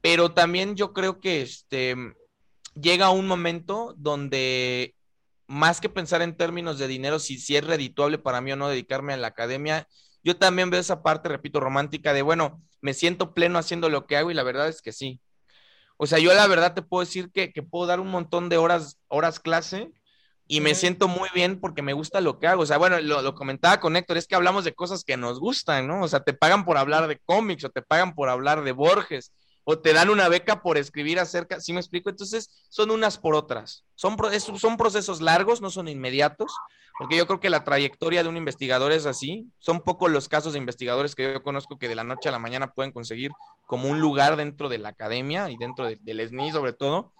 pero 0.00 0.32
también 0.32 0.74
yo 0.74 0.92
creo 0.92 1.20
que 1.20 1.42
este, 1.42 1.94
llega 2.74 3.10
un 3.10 3.28
momento 3.28 3.94
donde 3.96 4.96
más 5.46 5.80
que 5.80 5.88
pensar 5.88 6.20
en 6.20 6.36
términos 6.36 6.80
de 6.80 6.88
dinero, 6.88 7.20
si, 7.20 7.38
si 7.38 7.54
es 7.54 7.64
redituable 7.64 8.18
para 8.18 8.40
mí 8.40 8.50
o 8.50 8.56
no 8.56 8.68
dedicarme 8.68 9.12
a 9.12 9.18
la 9.18 9.28
academia, 9.28 9.86
yo 10.24 10.36
también 10.36 10.70
veo 10.70 10.80
esa 10.80 11.02
parte, 11.02 11.28
repito, 11.28 11.60
romántica 11.60 12.12
de, 12.12 12.22
bueno, 12.22 12.62
me 12.80 12.94
siento 12.94 13.34
pleno 13.34 13.58
haciendo 13.58 13.88
lo 13.88 14.06
que 14.06 14.16
hago 14.16 14.30
y 14.30 14.34
la 14.34 14.42
verdad 14.42 14.68
es 14.68 14.82
que 14.82 14.92
sí. 14.92 15.20
O 15.96 16.06
sea, 16.06 16.18
yo 16.18 16.32
la 16.34 16.46
verdad 16.46 16.74
te 16.74 16.82
puedo 16.82 17.04
decir 17.04 17.30
que, 17.32 17.52
que 17.52 17.62
puedo 17.62 17.86
dar 17.86 18.00
un 18.00 18.08
montón 18.08 18.48
de 18.48 18.56
horas, 18.56 18.98
horas 19.08 19.40
clase, 19.40 19.90
y 20.46 20.60
me 20.60 20.74
siento 20.74 21.08
muy 21.08 21.28
bien 21.34 21.60
porque 21.60 21.82
me 21.82 21.92
gusta 21.92 22.20
lo 22.20 22.38
que 22.38 22.46
hago. 22.46 22.62
O 22.62 22.66
sea, 22.66 22.78
bueno, 22.78 22.98
lo, 23.00 23.20
lo, 23.20 23.34
comentaba 23.34 23.80
con 23.80 23.96
Héctor, 23.96 24.16
es 24.16 24.26
que 24.26 24.34
hablamos 24.34 24.64
de 24.64 24.74
cosas 24.74 25.04
que 25.04 25.16
nos 25.16 25.40
gustan, 25.40 25.86
¿no? 25.86 26.02
O 26.02 26.08
sea, 26.08 26.20
te 26.20 26.32
pagan 26.32 26.64
por 26.64 26.78
hablar 26.78 27.06
de 27.06 27.18
cómics 27.18 27.64
o 27.64 27.70
te 27.70 27.82
pagan 27.82 28.14
por 28.14 28.28
hablar 28.30 28.64
de 28.64 28.72
Borges 28.72 29.32
o 29.70 29.78
te 29.78 29.92
dan 29.92 30.08
una 30.08 30.30
beca 30.30 30.62
por 30.62 30.78
escribir 30.78 31.20
acerca, 31.20 31.60
¿sí 31.60 31.74
me 31.74 31.80
explico? 31.80 32.08
Entonces, 32.08 32.64
son 32.70 32.90
unas 32.90 33.18
por 33.18 33.34
otras. 33.34 33.84
Son, 33.96 34.16
son 34.58 34.78
procesos 34.78 35.20
largos, 35.20 35.60
no 35.60 35.68
son 35.68 35.88
inmediatos, 35.88 36.50
porque 36.98 37.18
yo 37.18 37.26
creo 37.26 37.38
que 37.38 37.50
la 37.50 37.64
trayectoria 37.64 38.22
de 38.22 38.30
un 38.30 38.38
investigador 38.38 38.92
es 38.92 39.04
así. 39.04 39.46
Son 39.58 39.82
pocos 39.82 40.10
los 40.10 40.26
casos 40.26 40.54
de 40.54 40.58
investigadores 40.58 41.14
que 41.14 41.34
yo 41.34 41.42
conozco 41.42 41.78
que 41.78 41.86
de 41.86 41.96
la 41.96 42.02
noche 42.02 42.30
a 42.30 42.32
la 42.32 42.38
mañana 42.38 42.72
pueden 42.72 42.92
conseguir 42.92 43.30
como 43.66 43.90
un 43.90 44.00
lugar 44.00 44.36
dentro 44.36 44.70
de 44.70 44.78
la 44.78 44.88
academia 44.88 45.50
y 45.50 45.58
dentro 45.58 45.84
de, 45.84 45.98
del 46.00 46.26
SNI 46.26 46.50
sobre 46.50 46.72
todo. 46.72 47.12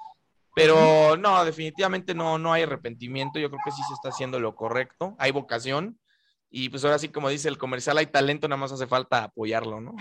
Pero 0.54 1.18
no, 1.18 1.44
definitivamente 1.44 2.14
no, 2.14 2.38
no 2.38 2.54
hay 2.54 2.62
arrepentimiento. 2.62 3.38
Yo 3.38 3.50
creo 3.50 3.60
que 3.62 3.72
sí 3.72 3.82
se 3.86 3.92
está 3.92 4.08
haciendo 4.08 4.40
lo 4.40 4.56
correcto. 4.56 5.16
Hay 5.18 5.32
vocación. 5.32 6.00
Y 6.48 6.70
pues 6.70 6.82
ahora 6.82 6.98
sí, 6.98 7.10
como 7.10 7.28
dice 7.28 7.50
el 7.50 7.58
comercial, 7.58 7.98
hay 7.98 8.06
talento, 8.06 8.48
nada 8.48 8.58
más 8.58 8.72
hace 8.72 8.86
falta 8.86 9.24
apoyarlo, 9.24 9.82
¿no? 9.82 9.94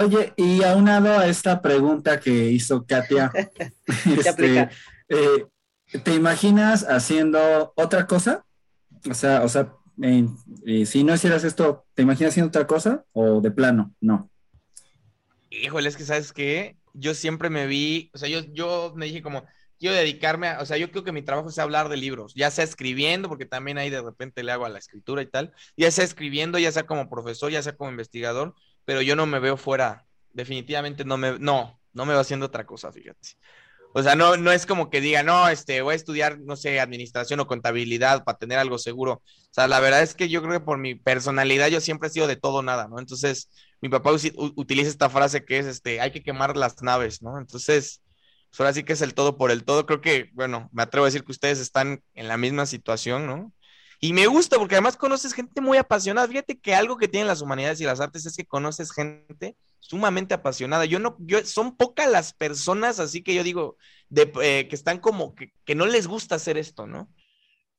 Oye, 0.00 0.32
y 0.34 0.62
aunado 0.62 1.18
a 1.18 1.26
esta 1.26 1.60
pregunta 1.60 2.18
que 2.20 2.30
hizo 2.30 2.86
Katia, 2.86 3.30
este, 4.16 4.70
eh, 5.08 5.46
¿te 6.02 6.14
imaginas 6.14 6.86
haciendo 6.88 7.74
otra 7.76 8.06
cosa? 8.06 8.46
O 9.10 9.12
sea, 9.12 9.42
o 9.42 9.48
sea, 9.48 9.74
eh, 10.02 10.86
si 10.86 11.04
no 11.04 11.14
hicieras 11.14 11.44
esto, 11.44 11.84
¿te 11.92 12.00
imaginas 12.00 12.32
haciendo 12.32 12.48
otra 12.48 12.66
cosa 12.66 13.04
o 13.12 13.42
de 13.42 13.50
plano? 13.50 13.94
No. 14.00 14.30
Híjole, 15.50 15.90
es 15.90 15.98
que 15.98 16.04
sabes 16.04 16.32
qué, 16.32 16.76
yo 16.94 17.12
siempre 17.12 17.50
me 17.50 17.66
vi, 17.66 18.10
o 18.14 18.18
sea, 18.18 18.30
yo, 18.30 18.40
yo 18.54 18.94
me 18.96 19.04
dije 19.04 19.20
como, 19.20 19.44
quiero 19.78 19.96
dedicarme 19.96 20.48
a, 20.48 20.60
o 20.60 20.66
sea, 20.66 20.78
yo 20.78 20.90
creo 20.90 21.04
que 21.04 21.12
mi 21.12 21.22
trabajo 21.22 21.50
es 21.50 21.58
hablar 21.58 21.90
de 21.90 21.98
libros, 21.98 22.34
ya 22.34 22.50
sea 22.50 22.64
escribiendo, 22.64 23.28
porque 23.28 23.46
también 23.46 23.76
ahí 23.76 23.90
de 23.90 24.00
repente 24.00 24.42
le 24.42 24.52
hago 24.52 24.64
a 24.64 24.70
la 24.70 24.78
escritura 24.78 25.20
y 25.20 25.26
tal, 25.26 25.52
ya 25.76 25.90
sea 25.90 26.04
escribiendo, 26.04 26.58
ya 26.58 26.72
sea 26.72 26.86
como 26.86 27.10
profesor, 27.10 27.50
ya 27.50 27.62
sea 27.62 27.76
como 27.76 27.90
investigador, 27.90 28.54
pero 28.90 29.02
yo 29.02 29.14
no 29.14 29.24
me 29.24 29.38
veo 29.38 29.56
fuera, 29.56 30.04
definitivamente 30.32 31.04
no 31.04 31.16
me, 31.16 31.38
no, 31.38 31.80
no 31.92 32.06
me 32.06 32.12
veo 32.12 32.20
haciendo 32.20 32.46
otra 32.46 32.66
cosa, 32.66 32.90
fíjate. 32.90 33.20
O 33.94 34.02
sea, 34.02 34.16
no, 34.16 34.36
no 34.36 34.50
es 34.50 34.66
como 34.66 34.90
que 34.90 35.00
diga, 35.00 35.22
no, 35.22 35.48
este, 35.48 35.80
voy 35.80 35.92
a 35.92 35.94
estudiar, 35.94 36.40
no 36.40 36.56
sé, 36.56 36.80
administración 36.80 37.38
o 37.38 37.46
contabilidad 37.46 38.24
para 38.24 38.36
tener 38.36 38.58
algo 38.58 38.78
seguro. 38.78 39.22
O 39.22 39.52
sea, 39.52 39.68
la 39.68 39.78
verdad 39.78 40.02
es 40.02 40.16
que 40.16 40.28
yo 40.28 40.42
creo 40.42 40.54
que 40.54 40.64
por 40.64 40.78
mi 40.78 40.96
personalidad 40.96 41.68
yo 41.68 41.80
siempre 41.80 42.08
he 42.08 42.10
sido 42.10 42.26
de 42.26 42.34
todo 42.34 42.62
nada, 42.62 42.88
¿no? 42.88 42.98
Entonces, 42.98 43.48
mi 43.80 43.88
papá 43.88 44.10
utiliza 44.56 44.90
esta 44.90 45.08
frase 45.08 45.44
que 45.44 45.60
es, 45.60 45.66
este, 45.66 46.00
hay 46.00 46.10
que 46.10 46.24
quemar 46.24 46.56
las 46.56 46.82
naves, 46.82 47.22
¿no? 47.22 47.38
Entonces, 47.38 48.02
pues 48.48 48.58
ahora 48.58 48.72
sí 48.72 48.82
que 48.82 48.94
es 48.94 49.02
el 49.02 49.14
todo 49.14 49.36
por 49.36 49.52
el 49.52 49.62
todo. 49.62 49.86
Creo 49.86 50.00
que, 50.00 50.30
bueno, 50.32 50.68
me 50.72 50.82
atrevo 50.82 51.04
a 51.04 51.10
decir 51.10 51.22
que 51.22 51.30
ustedes 51.30 51.60
están 51.60 52.02
en 52.14 52.26
la 52.26 52.36
misma 52.36 52.66
situación, 52.66 53.28
¿no? 53.28 53.52
Y 54.02 54.14
me 54.14 54.26
gusta 54.26 54.56
porque 54.56 54.76
además 54.76 54.96
conoces 54.96 55.34
gente 55.34 55.60
muy 55.60 55.76
apasionada. 55.76 56.26
Fíjate 56.26 56.58
que 56.58 56.74
algo 56.74 56.96
que 56.96 57.06
tienen 57.06 57.26
las 57.26 57.42
humanidades 57.42 57.80
y 57.82 57.84
las 57.84 58.00
artes 58.00 58.24
es 58.24 58.34
que 58.34 58.46
conoces 58.46 58.92
gente 58.92 59.56
sumamente 59.78 60.32
apasionada. 60.32 60.86
Yo 60.86 60.98
no, 60.98 61.16
yo, 61.18 61.44
son 61.44 61.76
pocas 61.76 62.10
las 62.10 62.32
personas 62.32 62.98
así 62.98 63.22
que 63.22 63.34
yo 63.34 63.44
digo, 63.44 63.76
de, 64.08 64.32
eh, 64.42 64.68
que 64.68 64.74
están 64.74 65.00
como 65.00 65.34
que, 65.34 65.52
que, 65.66 65.74
no 65.74 65.84
les 65.84 66.06
gusta 66.06 66.36
hacer 66.36 66.56
esto, 66.56 66.86
¿no? 66.86 67.12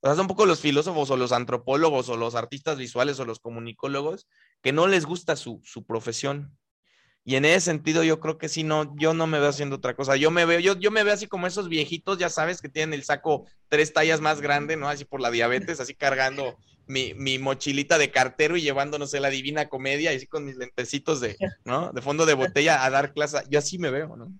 O 0.02 0.08
sea, 0.08 0.16
son 0.16 0.22
un 0.22 0.28
poco 0.28 0.46
los 0.46 0.60
filósofos 0.60 1.10
o 1.10 1.18
los 1.18 1.32
antropólogos 1.32 2.10
o 2.10 2.18
los 2.18 2.36
artistas 2.36 2.78
visuales 2.78 3.20
o 3.20 3.26
los 3.26 3.40
comunicólogos 3.40 4.28
que 4.62 4.74
no 4.74 4.86
les 4.86 5.06
gusta 5.06 5.36
su, 5.36 5.60
su 5.64 5.86
profesión. 5.86 6.56
Y 7.24 7.36
en 7.36 7.46
ese 7.46 7.62
sentido 7.62 8.04
yo 8.04 8.20
creo 8.20 8.40
que 8.40 8.50
sí, 8.50 8.64
no, 8.64 8.96
yo 8.98 9.14
no 9.14 9.28
me 9.28 9.40
veo 9.40 9.50
haciendo 9.50 9.76
otra 9.76 9.96
cosa. 9.96 10.16
Yo 10.16 10.32
me 10.32 10.46
veo, 10.46 10.60
yo, 10.60 10.76
yo 10.78 10.90
me 10.90 11.04
veo 11.04 11.14
así 11.14 11.28
como 11.28 11.46
esos 11.46 11.70
viejitos, 11.70 12.18
ya 12.18 12.30
sabes, 12.30 12.62
que 12.62 12.70
tienen 12.70 12.96
el 12.96 13.04
saco 13.04 13.46
tres 13.70 13.94
tallas 13.94 14.22
más 14.22 14.42
grande, 14.42 14.76
¿no? 14.76 14.90
Así 14.90 15.06
por 15.06 15.22
la 15.22 15.30
diabetes, 15.30 15.80
así 15.80 15.94
cargando 15.94 16.58
mi, 16.88 17.14
mi 17.14 17.38
mochilita 17.38 18.00
de 18.00 18.10
cartero 18.10 18.58
y 18.58 18.62
llevando, 18.62 18.98
no 18.98 19.06
sé, 19.06 19.20
la 19.20 19.30
divina 19.30 19.70
comedia, 19.70 20.12
y 20.12 20.16
así 20.16 20.26
con 20.26 20.46
mis 20.46 20.58
lentecitos 20.58 21.22
de, 21.22 21.38
¿no? 21.64 21.92
De 21.92 22.02
fondo 22.02 22.26
de 22.26 22.34
botella 22.34 22.84
a 22.84 22.90
dar 22.90 23.14
clase. 23.14 23.38
Yo 23.50 23.60
así 23.60 23.78
me 23.78 23.92
veo, 23.92 24.16
¿no? 24.16 24.32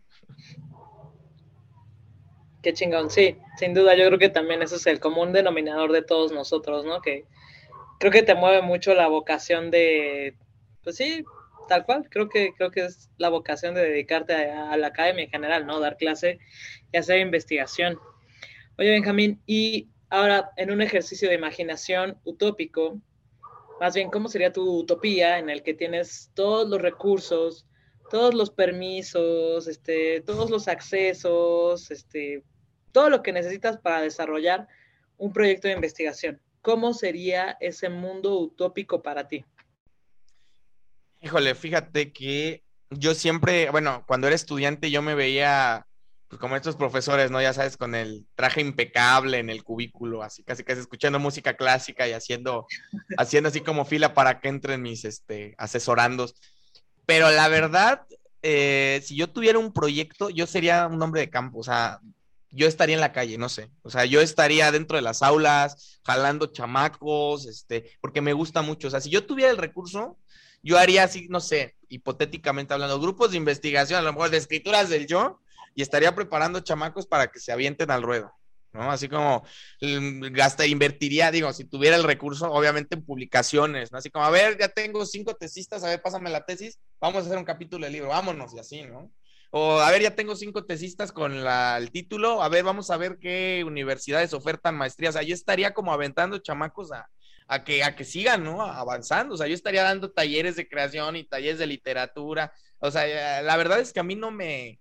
Qué 2.64 2.74
chingón, 2.74 3.10
sí, 3.10 3.38
sin 3.58 3.74
duda, 3.74 3.96
yo 3.96 4.06
creo 4.08 4.20
que 4.20 4.30
también 4.30 4.62
eso 4.62 4.76
es 4.76 4.86
el 4.88 5.00
común 5.00 5.34
denominador 5.34 5.92
de 5.92 6.04
todos 6.04 6.32
nosotros, 6.32 6.86
¿no? 6.86 7.02
Que 7.02 7.26
creo 8.00 8.12
que 8.12 8.24
te 8.24 8.36
mueve 8.36 8.62
mucho 8.62 8.94
la 8.94 9.08
vocación 9.08 9.72
de, 9.72 10.36
pues 10.84 10.96
sí, 10.96 11.24
tal 11.72 11.86
cual, 11.86 12.10
creo 12.10 12.28
que, 12.28 12.54
creo 12.54 12.70
que 12.70 12.84
es 12.84 13.10
la 13.16 13.30
vocación 13.30 13.74
de 13.74 13.86
dedicarte 13.86 14.34
a, 14.34 14.76
la 14.76 14.88
academia 14.88 15.24
en 15.24 15.30
general, 15.30 15.66
¿no? 15.66 15.80
Dar 15.80 15.96
clase 15.96 16.38
y 16.92 16.98
hacer 16.98 17.20
investigación. 17.20 17.98
Oye, 18.78 18.90
Benjamín, 18.90 19.42
y 19.46 19.88
ahora 20.10 20.52
en 20.58 20.70
un 20.70 20.82
ejercicio 20.82 21.30
de 21.30 21.36
imaginación 21.36 22.20
utópico, 22.26 23.00
más 23.80 23.96
bien, 23.96 24.10
¿cómo 24.10 24.28
sería 24.28 24.52
tu 24.52 24.80
utopía 24.80 25.40
en 25.40 25.50
el 25.50 25.64
que 25.64 25.74
tienes 25.74 26.30
todos 26.34 26.68
los 26.68 26.82
recursos, 26.82 27.66
todos 28.10 28.34
los 28.34 28.50
permisos, 28.50 29.66
este, 29.70 30.20
todos 30.20 30.50
los 30.50 30.68
accesos, 30.68 31.90
este, 31.90 32.44
todo 32.92 33.10
lo 33.10 33.24
que 33.24 33.32
necesitas 33.32 33.78
para 33.78 34.02
desarrollar 34.02 34.68
un 35.16 35.32
proyecto 35.32 35.70
de 35.70 35.76
investigación? 35.76 36.42
¿Cómo 36.62 36.94
sería 36.94 37.56
ese 37.62 37.88
mundo 37.88 38.38
utópico 38.42 39.02
para 39.02 39.30
ti? 39.30 39.46
Híjole, 41.22 41.54
fíjate 41.54 42.12
que 42.12 42.64
yo 42.90 43.14
siempre, 43.14 43.70
bueno, 43.70 44.04
cuando 44.08 44.28
era 44.28 44.36
estudiante 44.36 44.90
yo 44.90 45.02
me 45.02 45.16
veía 45.16 45.86
pues, 46.28 46.40
como 46.40 46.56
estos 46.56 46.76
profesores, 46.76 47.30
¿no? 47.30 47.42
Ya 47.42 47.54
sabes, 47.54 47.78
con 47.78 47.94
el 47.94 48.26
traje 48.36 48.62
impecable 48.62 49.38
en 49.38 49.50
el 49.50 49.64
cubículo, 49.64 50.24
así 50.24 50.44
casi 50.44 50.64
casi 50.64 50.82
escuchando 50.82 51.20
música 51.20 51.56
clásica 51.56 52.08
y 52.08 52.14
haciendo, 52.14 52.66
haciendo 53.18 53.50
así 53.50 53.62
como 53.62 53.86
fila 53.86 54.14
para 54.14 54.40
que 54.40 54.50
entren 54.50 54.82
mis 54.82 55.06
este, 55.06 55.54
asesorandos. 55.58 56.34
Pero 57.06 57.30
la 57.30 57.48
verdad, 57.50 58.02
eh, 58.42 59.02
si 59.04 59.16
yo 59.16 59.30
tuviera 59.30 59.60
un 59.60 59.74
proyecto, 59.74 60.30
yo 60.30 60.48
sería 60.48 60.88
un 60.88 61.02
hombre 61.02 61.22
de 61.22 61.30
campo, 61.30 61.60
o 61.60 61.64
sea, 61.64 62.00
yo 62.50 62.68
estaría 62.68 62.96
en 62.96 63.02
la 63.02 63.14
calle, 63.14 63.38
no 63.38 63.50
sé. 63.50 63.70
O 63.84 63.90
sea, 63.90 64.06
yo 64.06 64.22
estaría 64.22 64.72
dentro 64.72 64.98
de 64.98 65.02
las 65.04 65.22
aulas, 65.22 66.02
jalando 66.04 66.48
chamacos, 66.48 67.46
este, 67.46 67.92
porque 68.02 68.22
me 68.22 68.34
gusta 68.34 68.62
mucho. 68.62 68.88
O 68.88 68.92
sea, 68.92 69.02
si 69.02 69.10
yo 69.10 69.26
tuviera 69.26 69.52
el 69.52 69.58
recurso, 69.58 70.18
yo 70.64 70.78
haría 70.78 71.04
así, 71.04 71.28
no 71.30 71.40
sé, 71.40 71.76
hipotéticamente 71.90 72.74
hablando, 72.74 73.00
grupos 73.00 73.32
de 73.32 73.38
investigación, 73.38 74.00
a 74.00 74.04
lo 74.04 74.14
mejor 74.14 74.30
de 74.30 74.38
escrituras 74.38 74.90
del 74.90 75.08
yo, 75.08 75.40
y 75.76 75.82
estaría 75.82 76.14
preparando 76.16 76.60
chamacos 76.60 77.08
para 77.08 77.28
que 77.28 77.40
se 77.40 77.52
avienten 77.52 77.92
al 77.92 78.04
ruedo, 78.04 78.34
¿no? 78.74 78.92
Así 78.92 79.08
como 79.08 79.44
mm, 79.82 80.34
gasta, 80.34 80.66
invertiría, 80.66 81.32
digo, 81.32 81.52
si 81.54 81.66
tuviera 81.66 81.96
el 81.96 82.04
recurso, 82.04 82.52
obviamente 82.52 82.96
en 82.96 83.06
publicaciones, 83.06 83.92
¿no? 83.92 83.98
Así 83.98 84.10
como, 84.10 84.26
a 84.26 84.30
ver, 84.30 84.58
ya 84.60 84.70
tengo 84.70 85.06
cinco 85.06 85.36
tesistas, 85.36 85.84
a 85.84 85.90
ver, 85.90 86.02
pásame 86.02 86.30
la 86.30 86.46
tesis, 86.46 86.80
vamos 87.00 87.24
a 87.24 87.26
hacer 87.26 87.38
un 87.38 87.46
capítulo 87.46 87.86
de 87.86 87.92
libro, 87.92 88.10
vámonos, 88.10 88.54
y 88.54 88.60
así, 88.60 88.84
¿no? 88.84 89.12
O, 89.54 89.80
a 89.80 89.92
ver, 89.92 90.02
ya 90.02 90.16
tengo 90.16 90.36
cinco 90.36 90.64
tesistas 90.66 91.12
con 91.12 91.44
la, 91.44 91.78
el 91.78 91.92
título, 91.92 92.42
a 92.42 92.48
ver, 92.48 92.64
vamos 92.64 92.90
a 92.90 92.96
ver 92.96 93.18
qué 93.20 93.64
universidades 93.68 94.34
ofertan 94.34 94.78
maestrías. 94.78 95.18
Ahí 95.18 95.34
estaría 95.34 95.74
como 95.74 95.92
aventando 95.92 96.38
chamacos 96.38 96.94
a, 96.94 97.10
a 97.52 97.66
que, 97.66 97.84
a 97.84 97.98
que 97.98 98.06
sigan, 98.06 98.46
¿no? 98.46 98.62
Avanzando. 98.62 99.34
O 99.34 99.38
sea, 99.38 99.46
yo 99.46 99.54
estaría 99.54 99.84
dando 99.84 100.10
talleres 100.10 100.56
de 100.56 100.70
creación 100.70 101.18
y 101.18 101.26
talleres 101.26 101.60
de 101.60 101.68
literatura. 101.68 102.54
O 102.80 102.90
sea, 102.90 103.42
la 103.42 103.58
verdad 103.58 103.82
es 103.82 103.92
que 103.92 104.00
a 104.00 104.04
mí 104.04 104.16
no 104.16 104.32
me. 104.32 104.80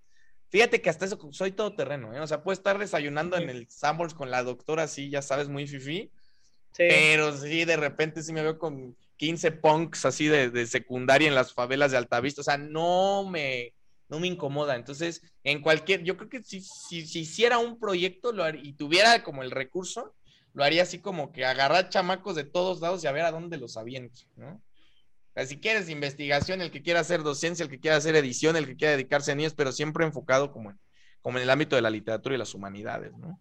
Fíjate 0.50 0.80
que 0.80 0.88
hasta 0.88 1.04
eso 1.04 1.18
soy 1.32 1.50
todoterreno, 1.50 2.14
¿eh? 2.14 2.20
O 2.20 2.26
sea, 2.28 2.44
puedo 2.44 2.52
estar 2.52 2.78
desayunando 2.78 3.36
en 3.36 3.50
el 3.50 3.68
Sambors 3.68 4.14
con 4.14 4.30
la 4.30 4.44
doctora, 4.44 4.84
así, 4.84 5.10
ya 5.10 5.20
sabes, 5.20 5.48
muy 5.48 5.66
fifi. 5.66 6.12
Sí. 6.72 6.84
Pero 6.88 7.36
sí, 7.36 7.64
de 7.64 7.76
repente 7.76 8.22
sí 8.22 8.32
me 8.32 8.42
veo 8.42 8.56
con 8.56 8.96
15 9.16 9.50
punks 9.50 10.04
así 10.04 10.28
de, 10.28 10.50
de 10.50 10.66
secundaria 10.68 11.26
en 11.26 11.34
las 11.34 11.52
favelas 11.52 11.90
de 11.90 11.96
Altavista. 11.96 12.40
O 12.40 12.44
sea, 12.44 12.56
no 12.56 13.28
me, 13.28 13.74
no 14.08 14.20
me 14.20 14.28
incomoda. 14.28 14.76
Entonces, 14.76 15.22
en 15.42 15.60
cualquier, 15.60 16.04
yo 16.04 16.16
creo 16.16 16.28
que 16.28 16.44
si, 16.44 16.60
si, 16.60 17.04
si 17.04 17.20
hiciera 17.20 17.58
un 17.58 17.80
proyecto 17.80 18.30
lo 18.30 18.48
y 18.48 18.74
tuviera 18.74 19.24
como 19.24 19.42
el 19.42 19.50
recurso, 19.50 20.14
lo 20.52 20.64
haría 20.64 20.82
así 20.82 20.98
como 20.98 21.32
que 21.32 21.44
agarrar 21.44 21.88
chamacos 21.88 22.36
de 22.36 22.44
todos 22.44 22.80
lados 22.80 23.02
y 23.04 23.06
a 23.06 23.12
ver 23.12 23.24
a 23.24 23.30
dónde 23.30 23.56
los 23.56 23.76
aviento, 23.76 24.20
¿no? 24.36 24.60
si 25.46 25.58
quieres 25.58 25.88
investigación, 25.88 26.60
el 26.60 26.70
que 26.70 26.82
quiera 26.82 27.00
hacer 27.00 27.22
docencia, 27.22 27.62
el 27.62 27.70
que 27.70 27.80
quiera 27.80 27.96
hacer 27.96 28.16
edición, 28.16 28.56
el 28.56 28.66
que 28.66 28.76
quiera 28.76 28.92
dedicarse 28.92 29.32
a 29.32 29.34
niños, 29.34 29.54
pero 29.54 29.72
siempre 29.72 30.04
enfocado 30.04 30.52
como 30.52 30.70
en, 30.70 30.78
como 31.22 31.38
en 31.38 31.44
el 31.44 31.50
ámbito 31.50 31.76
de 31.76 31.82
la 31.82 31.90
literatura 31.90 32.34
y 32.34 32.38
las 32.38 32.54
humanidades, 32.54 33.16
¿no? 33.16 33.38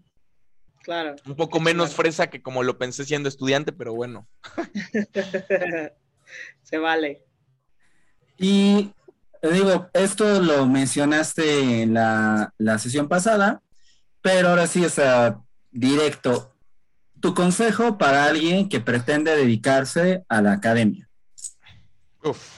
Claro. 0.81 1.15
Un 1.25 1.35
poco 1.35 1.59
menos 1.59 1.93
fresa 1.93 2.29
que 2.29 2.41
como 2.41 2.63
lo 2.63 2.77
pensé 2.77 3.03
siendo 3.03 3.27
estudiante, 3.27 3.73
pero 3.73 3.93
bueno. 3.93 4.27
Se 6.63 6.77
vale. 6.77 7.25
Y 8.37 8.93
digo, 9.41 9.89
esto 9.93 10.41
lo 10.41 10.65
mencionaste 10.65 11.81
en 11.81 11.95
la, 11.95 12.53
la 12.57 12.79
sesión 12.79 13.09
pasada, 13.09 13.61
pero 14.21 14.49
ahora 14.49 14.67
sí, 14.67 14.85
o 14.85 14.89
sea, 14.89 15.41
directo, 15.69 16.55
tu 17.19 17.33
consejo 17.33 17.97
para 17.97 18.25
alguien 18.25 18.69
que 18.69 18.79
pretende 18.79 19.35
dedicarse 19.35 20.23
a 20.29 20.41
la 20.41 20.53
academia. 20.53 21.09
Uf. 22.23 22.57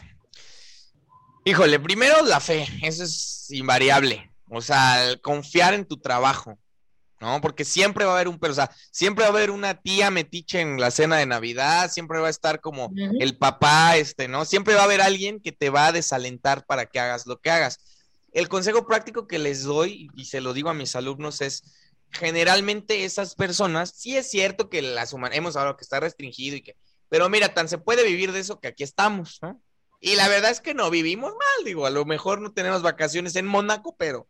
Híjole, 1.43 1.79
primero 1.79 2.23
la 2.25 2.39
fe, 2.39 2.67
eso 2.83 3.03
es 3.03 3.47
invariable. 3.49 4.31
O 4.49 4.61
sea, 4.61 5.17
confiar 5.21 5.73
en 5.73 5.85
tu 5.85 5.97
trabajo. 5.97 6.57
¿no? 7.21 7.39
Porque 7.39 7.63
siempre 7.63 8.03
va 8.03 8.11
a 8.11 8.15
haber 8.15 8.27
un, 8.27 8.39
pero, 8.39 8.51
o 8.51 8.55
sea, 8.55 8.71
siempre 8.91 9.23
va 9.23 9.29
a 9.29 9.33
haber 9.33 9.51
una 9.51 9.75
tía 9.75 10.09
metiche 10.09 10.59
en 10.59 10.79
la 10.79 10.89
cena 10.89 11.17
de 11.17 11.27
Navidad, 11.27 11.89
siempre 11.91 12.19
va 12.19 12.27
a 12.27 12.31
estar 12.31 12.59
como 12.59 12.91
el 13.19 13.37
papá, 13.37 13.95
este, 13.95 14.27
¿no? 14.27 14.43
Siempre 14.43 14.73
va 14.73 14.81
a 14.81 14.85
haber 14.85 15.01
alguien 15.01 15.39
que 15.39 15.51
te 15.51 15.69
va 15.69 15.87
a 15.87 15.91
desalentar 15.91 16.65
para 16.65 16.87
que 16.87 16.99
hagas 16.99 17.27
lo 17.27 17.39
que 17.39 17.51
hagas. 17.51 17.77
El 18.33 18.49
consejo 18.49 18.87
práctico 18.87 19.27
que 19.27 19.37
les 19.37 19.63
doy, 19.63 20.09
y 20.15 20.25
se 20.25 20.41
lo 20.41 20.53
digo 20.53 20.69
a 20.69 20.73
mis 20.73 20.95
alumnos, 20.95 21.41
es 21.41 21.63
generalmente 22.11 23.03
esas 23.03 23.35
personas, 23.35 23.93
sí 23.95 24.17
es 24.17 24.29
cierto 24.29 24.69
que 24.69 24.81
las 24.81 25.13
humanas, 25.13 25.37
hemos 25.37 25.55
hablado 25.55 25.77
que 25.77 25.83
está 25.83 25.99
restringido 25.99 26.57
y 26.57 26.61
que, 26.61 26.75
pero 27.09 27.29
mira, 27.29 27.53
tan 27.53 27.67
se 27.67 27.77
puede 27.77 28.05
vivir 28.05 28.31
de 28.31 28.39
eso 28.39 28.59
que 28.59 28.67
aquí 28.67 28.83
estamos, 28.83 29.39
¿no? 29.41 29.61
Y 29.99 30.15
la 30.15 30.27
verdad 30.27 30.49
es 30.49 30.61
que 30.61 30.73
no 30.73 30.89
vivimos 30.89 31.31
mal, 31.31 31.65
digo, 31.65 31.85
a 31.85 31.91
lo 31.91 32.05
mejor 32.05 32.41
no 32.41 32.53
tenemos 32.53 32.81
vacaciones 32.81 33.35
en 33.35 33.45
Mónaco, 33.45 33.95
pero 33.97 34.27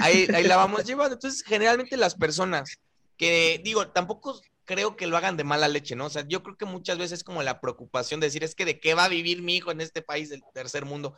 ahí, 0.00 0.28
ahí 0.32 0.44
la 0.44 0.56
vamos 0.56 0.84
llevando. 0.86 1.14
Entonces, 1.14 1.42
generalmente 1.42 1.96
las 1.96 2.14
personas 2.14 2.78
que, 3.16 3.60
digo, 3.64 3.88
tampoco 3.88 4.40
creo 4.64 4.96
que 4.96 5.08
lo 5.08 5.16
hagan 5.16 5.36
de 5.36 5.44
mala 5.44 5.66
leche, 5.66 5.96
¿no? 5.96 6.06
O 6.06 6.10
sea, 6.10 6.24
yo 6.28 6.42
creo 6.42 6.56
que 6.56 6.66
muchas 6.66 6.98
veces 6.98 7.18
es 7.18 7.24
como 7.24 7.42
la 7.42 7.60
preocupación 7.60 8.20
de 8.20 8.28
decir, 8.28 8.44
es 8.44 8.54
que 8.54 8.64
de 8.64 8.78
qué 8.78 8.94
va 8.94 9.04
a 9.04 9.08
vivir 9.08 9.42
mi 9.42 9.56
hijo 9.56 9.72
en 9.72 9.80
este 9.80 10.02
país 10.02 10.30
del 10.30 10.42
tercer 10.54 10.84
mundo. 10.84 11.16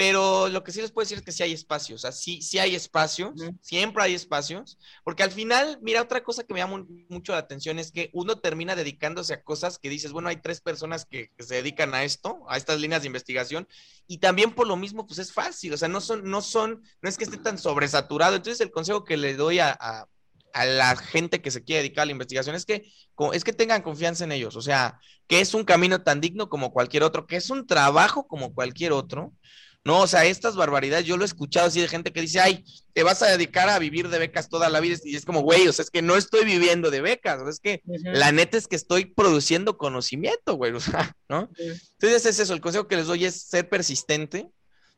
Pero 0.00 0.48
lo 0.48 0.64
que 0.64 0.72
sí 0.72 0.80
les 0.80 0.92
puedo 0.92 1.04
decir 1.04 1.18
es 1.18 1.24
que 1.24 1.30
sí 1.30 1.42
hay 1.42 1.52
espacios, 1.52 2.00
o 2.00 2.00
sea, 2.00 2.10
sí, 2.10 2.40
sí 2.40 2.58
hay 2.58 2.74
espacios, 2.74 3.34
siempre 3.60 4.02
hay 4.02 4.14
espacios, 4.14 4.78
porque 5.04 5.22
al 5.22 5.30
final, 5.30 5.78
mira, 5.82 6.00
otra 6.00 6.22
cosa 6.24 6.42
que 6.42 6.54
me 6.54 6.60
llama 6.60 6.86
mucho 7.10 7.32
la 7.32 7.38
atención 7.38 7.78
es 7.78 7.92
que 7.92 8.08
uno 8.14 8.38
termina 8.38 8.74
dedicándose 8.74 9.34
a 9.34 9.42
cosas 9.42 9.78
que 9.78 9.90
dices, 9.90 10.12
bueno, 10.12 10.30
hay 10.30 10.36
tres 10.36 10.62
personas 10.62 11.04
que, 11.04 11.32
se 11.38 11.56
dedican 11.56 11.92
a 11.92 12.02
esto, 12.02 12.38
a 12.48 12.56
estas 12.56 12.80
líneas 12.80 13.02
de 13.02 13.08
investigación, 13.08 13.68
y 14.06 14.16
también 14.16 14.52
por 14.52 14.66
lo 14.66 14.78
mismo, 14.78 15.06
pues 15.06 15.18
es 15.18 15.34
fácil, 15.34 15.74
o 15.74 15.76
sea, 15.76 15.88
no 15.88 16.00
son, 16.00 16.24
no 16.24 16.40
son, 16.40 16.82
no 17.02 17.08
es 17.10 17.18
que 17.18 17.24
esté 17.24 17.36
tan 17.36 17.58
sobresaturado. 17.58 18.36
Entonces, 18.36 18.62
el 18.62 18.70
consejo 18.70 19.04
que 19.04 19.18
le 19.18 19.34
doy 19.34 19.58
a, 19.58 19.76
a, 19.78 20.08
a 20.54 20.64
la 20.64 20.96
gente 20.96 21.42
que 21.42 21.50
se 21.50 21.62
quiere 21.62 21.82
dedicar 21.82 22.04
a 22.04 22.06
la 22.06 22.12
investigación 22.12 22.56
es 22.56 22.64
que, 22.64 22.90
es 23.34 23.44
que 23.44 23.52
tengan 23.52 23.82
confianza 23.82 24.24
en 24.24 24.32
ellos, 24.32 24.56
o 24.56 24.62
sea, 24.62 24.98
que 25.26 25.42
es 25.42 25.52
un 25.52 25.64
camino 25.64 26.00
tan 26.00 26.22
digno 26.22 26.48
como 26.48 26.72
cualquier 26.72 27.02
otro, 27.02 27.26
que 27.26 27.36
es 27.36 27.50
un 27.50 27.66
trabajo 27.66 28.26
como 28.26 28.54
cualquier 28.54 28.92
otro 28.92 29.34
no, 29.82 30.02
o 30.02 30.06
sea, 30.06 30.26
estas 30.26 30.56
barbaridades 30.56 31.06
yo 31.06 31.16
lo 31.16 31.24
he 31.24 31.26
escuchado 31.26 31.66
así 31.66 31.80
de 31.80 31.88
gente 31.88 32.12
que 32.12 32.20
dice, 32.20 32.38
ay, 32.38 32.64
te 32.92 33.02
vas 33.02 33.22
a 33.22 33.30
dedicar 33.30 33.70
a 33.70 33.78
vivir 33.78 34.08
de 34.10 34.18
becas 34.18 34.50
toda 34.50 34.68
la 34.68 34.78
vida. 34.78 34.98
Y 35.04 35.16
es 35.16 35.24
como, 35.24 35.40
güey, 35.40 35.66
o 35.68 35.72
sea, 35.72 35.84
es 35.84 35.90
que 35.90 36.02
no 36.02 36.16
estoy 36.16 36.44
viviendo 36.44 36.90
de 36.90 37.00
becas, 37.00 37.40
es 37.48 37.60
que 37.60 37.82
la 37.86 38.30
neta 38.30 38.58
es 38.58 38.68
que 38.68 38.76
estoy 38.76 39.06
produciendo 39.06 39.78
conocimiento, 39.78 40.54
güey, 40.54 40.72
o 40.74 40.80
sea, 40.80 41.16
¿no? 41.28 41.50
Entonces 41.58 42.26
es 42.26 42.38
eso, 42.40 42.52
el 42.52 42.60
consejo 42.60 42.88
que 42.88 42.96
les 42.96 43.06
doy 43.06 43.24
es 43.24 43.42
ser 43.42 43.70
persistente, 43.70 44.50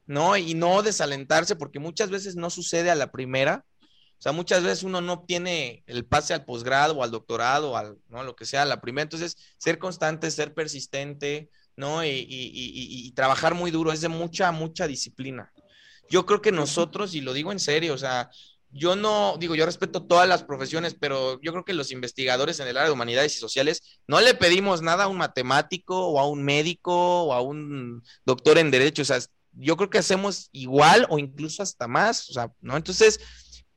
¿no? 0.06 0.36
Y 0.36 0.54
no 0.54 0.82
desalentarse, 0.82 1.54
porque 1.54 1.78
muchas 1.78 2.10
veces 2.10 2.34
no 2.34 2.50
sucede 2.50 2.90
a 2.90 2.96
la 2.96 3.12
primera. 3.12 3.64
O 4.18 4.22
sea, 4.22 4.32
muchas 4.32 4.62
veces 4.62 4.82
uno 4.82 5.00
no 5.00 5.14
obtiene 5.14 5.84
el 5.86 6.04
pase 6.04 6.34
al 6.34 6.44
posgrado 6.44 6.94
o 6.94 7.02
al 7.04 7.10
doctorado, 7.10 7.72
o 7.72 7.76
al, 7.76 7.98
¿no? 8.08 8.24
Lo 8.24 8.34
que 8.34 8.46
sea, 8.46 8.62
a 8.62 8.66
la 8.66 8.80
primera. 8.80 9.04
Entonces, 9.04 9.36
ser 9.58 9.78
constante, 9.78 10.30
ser 10.30 10.54
persistente, 10.54 11.50
¿no? 11.76 12.04
Y, 12.04 13.12
trabajar 13.14 13.54
muy 13.54 13.70
duro, 13.70 13.92
es 13.92 14.00
de 14.00 14.08
mucha, 14.08 14.50
mucha 14.52 14.86
disciplina. 14.86 15.52
Yo 16.10 16.26
creo 16.26 16.42
que 16.42 16.52
nosotros, 16.52 17.14
y 17.14 17.20
lo 17.20 17.32
digo 17.32 17.52
en 17.52 17.60
serio, 17.60 17.94
o 17.94 17.98
sea, 17.98 18.30
yo 18.70 18.96
no, 18.96 19.36
digo, 19.38 19.54
yo 19.54 19.66
respeto 19.66 20.02
todas 20.04 20.28
las 20.28 20.44
profesiones, 20.44 20.94
pero 20.98 21.40
yo 21.42 21.52
creo 21.52 21.64
que 21.64 21.74
los 21.74 21.90
investigadores 21.90 22.58
en 22.58 22.68
el 22.68 22.76
área 22.76 22.88
de 22.88 22.94
humanidades 22.94 23.36
y 23.36 23.38
sociales 23.38 23.82
no 24.06 24.20
le 24.20 24.34
pedimos 24.34 24.80
nada 24.80 25.04
a 25.04 25.08
un 25.08 25.18
matemático 25.18 26.08
o 26.08 26.18
a 26.18 26.26
un 26.26 26.42
médico 26.42 27.24
o 27.24 27.32
a 27.34 27.42
un 27.42 28.02
doctor 28.24 28.58
en 28.58 28.70
derecho, 28.70 29.02
o 29.02 29.04
sea, 29.04 29.18
yo 29.52 29.76
creo 29.76 29.90
que 29.90 29.98
hacemos 29.98 30.48
igual 30.52 31.06
o 31.10 31.18
incluso 31.18 31.62
hasta 31.62 31.86
más, 31.86 32.30
o 32.30 32.32
sea, 32.32 32.50
¿no? 32.60 32.76
Entonces, 32.76 33.20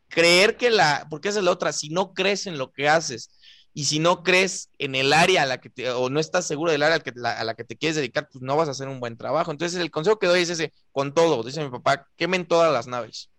creer 0.07 0.55
que 0.55 0.69
la, 0.69 1.07
porque 1.09 1.29
esa 1.29 1.39
es 1.39 1.45
la 1.45 1.51
otra, 1.51 1.73
si 1.73 1.89
no 1.89 2.13
crees 2.13 2.47
en 2.47 2.57
lo 2.57 2.71
que 2.71 2.87
haces, 2.87 3.29
y 3.77 3.83
si 3.83 3.99
no 3.99 4.23
crees 4.23 4.69
en 4.79 4.95
el 4.95 5.11
área 5.11 5.43
a 5.43 5.45
la 5.45 5.59
que 5.59 5.69
te, 5.69 5.91
o 5.91 6.09
no 6.09 6.21
estás 6.21 6.47
seguro 6.47 6.71
del 6.71 6.81
área 6.81 6.95
a 6.95 7.43
la, 7.43 7.55
que 7.55 7.65
te 7.65 7.75
quieres 7.75 7.97
dedicar, 7.97 8.29
pues 8.31 8.41
no 8.41 8.55
vas 8.55 8.69
a 8.69 8.71
hacer 8.71 8.87
un 8.87 9.01
buen 9.01 9.17
trabajo. 9.17 9.51
Entonces 9.51 9.77
el 9.81 9.91
consejo 9.91 10.17
que 10.17 10.27
doy 10.27 10.39
es 10.39 10.49
ese, 10.49 10.71
con 10.93 11.13
todo, 11.13 11.43
dice 11.43 11.61
mi 11.61 11.69
papá, 11.69 12.07
quemen 12.15 12.45
todas 12.45 12.71
las 12.71 12.87
naves. 12.87 13.29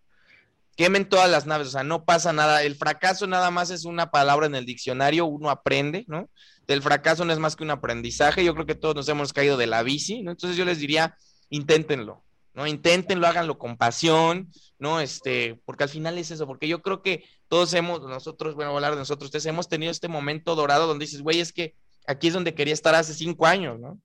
Quemen 0.76 1.08
todas 1.08 1.30
las 1.30 1.46
naves, 1.46 1.68
o 1.68 1.70
sea, 1.70 1.84
no 1.84 2.04
pasa 2.04 2.34
nada. 2.34 2.62
El 2.62 2.76
fracaso 2.76 3.26
nada 3.26 3.50
más 3.50 3.70
es 3.70 3.86
una 3.86 4.10
palabra 4.10 4.44
en 4.44 4.54
el 4.54 4.66
diccionario, 4.66 5.24
uno 5.24 5.48
aprende, 5.48 6.04
¿no? 6.06 6.28
Del 6.66 6.82
fracaso 6.82 7.24
no 7.24 7.32
es 7.32 7.38
más 7.38 7.56
que 7.56 7.64
un 7.64 7.70
aprendizaje. 7.70 8.44
Yo 8.44 8.52
creo 8.52 8.66
que 8.66 8.74
todos 8.74 8.94
nos 8.94 9.08
hemos 9.08 9.32
caído 9.32 9.56
de 9.56 9.66
la 9.66 9.82
bici, 9.82 10.22
¿no? 10.22 10.32
Entonces 10.32 10.58
yo 10.58 10.66
les 10.66 10.78
diría, 10.78 11.16
inténtenlo, 11.48 12.24
¿no? 12.52 12.66
Inténtenlo, 12.66 13.26
háganlo 13.26 13.56
con 13.56 13.78
pasión, 13.78 14.50
¿no? 14.78 15.00
Este, 15.00 15.58
porque 15.64 15.84
al 15.84 15.88
final 15.88 16.18
es 16.18 16.30
eso, 16.30 16.46
porque 16.46 16.68
yo 16.68 16.82
creo 16.82 17.00
que 17.00 17.24
todos 17.48 17.72
hemos, 17.74 18.02
nosotros, 18.02 18.54
bueno, 18.54 18.74
hablar 18.74 18.92
de 18.92 18.98
nosotros, 18.98 19.26
ustedes 19.26 19.46
hemos 19.46 19.68
tenido 19.68 19.92
este 19.92 20.08
momento 20.08 20.54
dorado 20.54 20.86
donde 20.86 21.04
dices, 21.04 21.22
güey, 21.22 21.40
es 21.40 21.52
que 21.52 21.74
aquí 22.06 22.28
es 22.28 22.34
donde 22.34 22.54
quería 22.54 22.74
estar 22.74 22.94
hace 22.94 23.14
cinco 23.14 23.46
años, 23.46 23.78
¿no? 23.78 24.00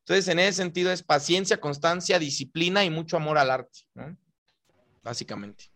Entonces, 0.00 0.28
en 0.28 0.38
ese 0.38 0.54
sentido 0.54 0.90
es 0.90 1.02
paciencia, 1.02 1.60
constancia, 1.60 2.18
disciplina 2.18 2.84
y 2.84 2.90
mucho 2.90 3.16
amor 3.16 3.38
al 3.38 3.50
arte, 3.50 3.80
¿no? 3.94 4.16
Básicamente. 5.02 5.70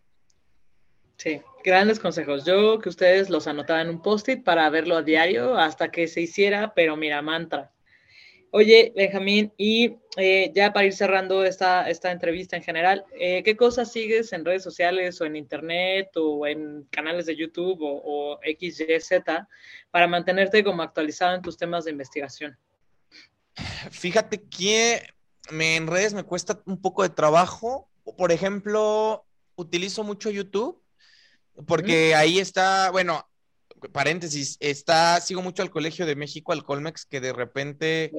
Sí, 1.16 1.40
grandes 1.62 2.00
consejos. 2.00 2.44
Yo 2.44 2.80
que 2.80 2.88
ustedes 2.88 3.30
los 3.30 3.46
anotaba 3.46 3.82
en 3.82 3.90
un 3.90 4.02
post-it 4.02 4.42
para 4.42 4.68
verlo 4.70 4.96
a 4.96 5.02
diario 5.02 5.56
hasta 5.56 5.90
que 5.90 6.08
se 6.08 6.22
hiciera, 6.22 6.74
pero 6.74 6.96
mira, 6.96 7.22
mantra. 7.22 7.73
Oye, 8.56 8.92
Benjamín, 8.94 9.52
y 9.56 9.96
eh, 10.16 10.52
ya 10.54 10.72
para 10.72 10.86
ir 10.86 10.92
cerrando 10.92 11.44
esta, 11.44 11.90
esta 11.90 12.12
entrevista 12.12 12.54
en 12.56 12.62
general, 12.62 13.04
eh, 13.18 13.42
¿qué 13.42 13.56
cosas 13.56 13.90
sigues 13.90 14.32
en 14.32 14.44
redes 14.44 14.62
sociales 14.62 15.20
o 15.20 15.24
en 15.24 15.34
internet 15.34 16.10
o 16.14 16.46
en 16.46 16.84
canales 16.92 17.26
de 17.26 17.34
YouTube 17.34 17.82
o, 17.82 18.00
o 18.04 18.38
XYZ 18.44 19.24
para 19.90 20.06
mantenerte 20.06 20.62
como 20.62 20.84
actualizado 20.84 21.34
en 21.34 21.42
tus 21.42 21.56
temas 21.56 21.84
de 21.84 21.90
investigación? 21.90 22.56
Fíjate 23.90 24.44
que 24.44 25.02
me, 25.50 25.74
en 25.74 25.88
redes 25.88 26.14
me 26.14 26.22
cuesta 26.22 26.62
un 26.64 26.80
poco 26.80 27.02
de 27.02 27.08
trabajo. 27.08 27.88
Por 28.16 28.30
ejemplo, 28.30 29.26
utilizo 29.56 30.04
mucho 30.04 30.30
YouTube 30.30 30.80
porque 31.66 32.14
ahí 32.14 32.38
está, 32.38 32.92
bueno, 32.92 33.28
paréntesis, 33.90 34.56
está, 34.60 35.20
sigo 35.20 35.42
mucho 35.42 35.62
al 35.62 35.70
Colegio 35.70 36.06
de 36.06 36.14
México, 36.14 36.52
al 36.52 36.64
Colmex, 36.64 37.04
que 37.04 37.20
de 37.20 37.32
repente 37.32 38.12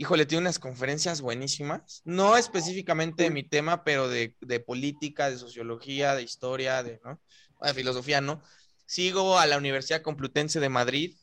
híjole, 0.00 0.24
tiene 0.24 0.40
unas 0.40 0.58
conferencias 0.58 1.20
buenísimas, 1.20 2.00
no 2.06 2.38
específicamente 2.38 3.24
de 3.24 3.30
mi 3.30 3.42
tema, 3.42 3.84
pero 3.84 4.08
de, 4.08 4.34
política, 4.66 5.28
de 5.28 5.36
sociología, 5.36 6.14
de 6.14 6.22
historia, 6.22 6.82
de, 6.82 7.02
¿no? 7.04 7.20
de 7.60 7.74
filosofía, 7.74 8.22
¿no? 8.22 8.40
Sigo 8.86 9.38
a 9.38 9.44
la 9.44 9.58
Universidad 9.58 10.00
Complutense 10.00 10.58
de 10.58 10.70
Madrid. 10.70 11.16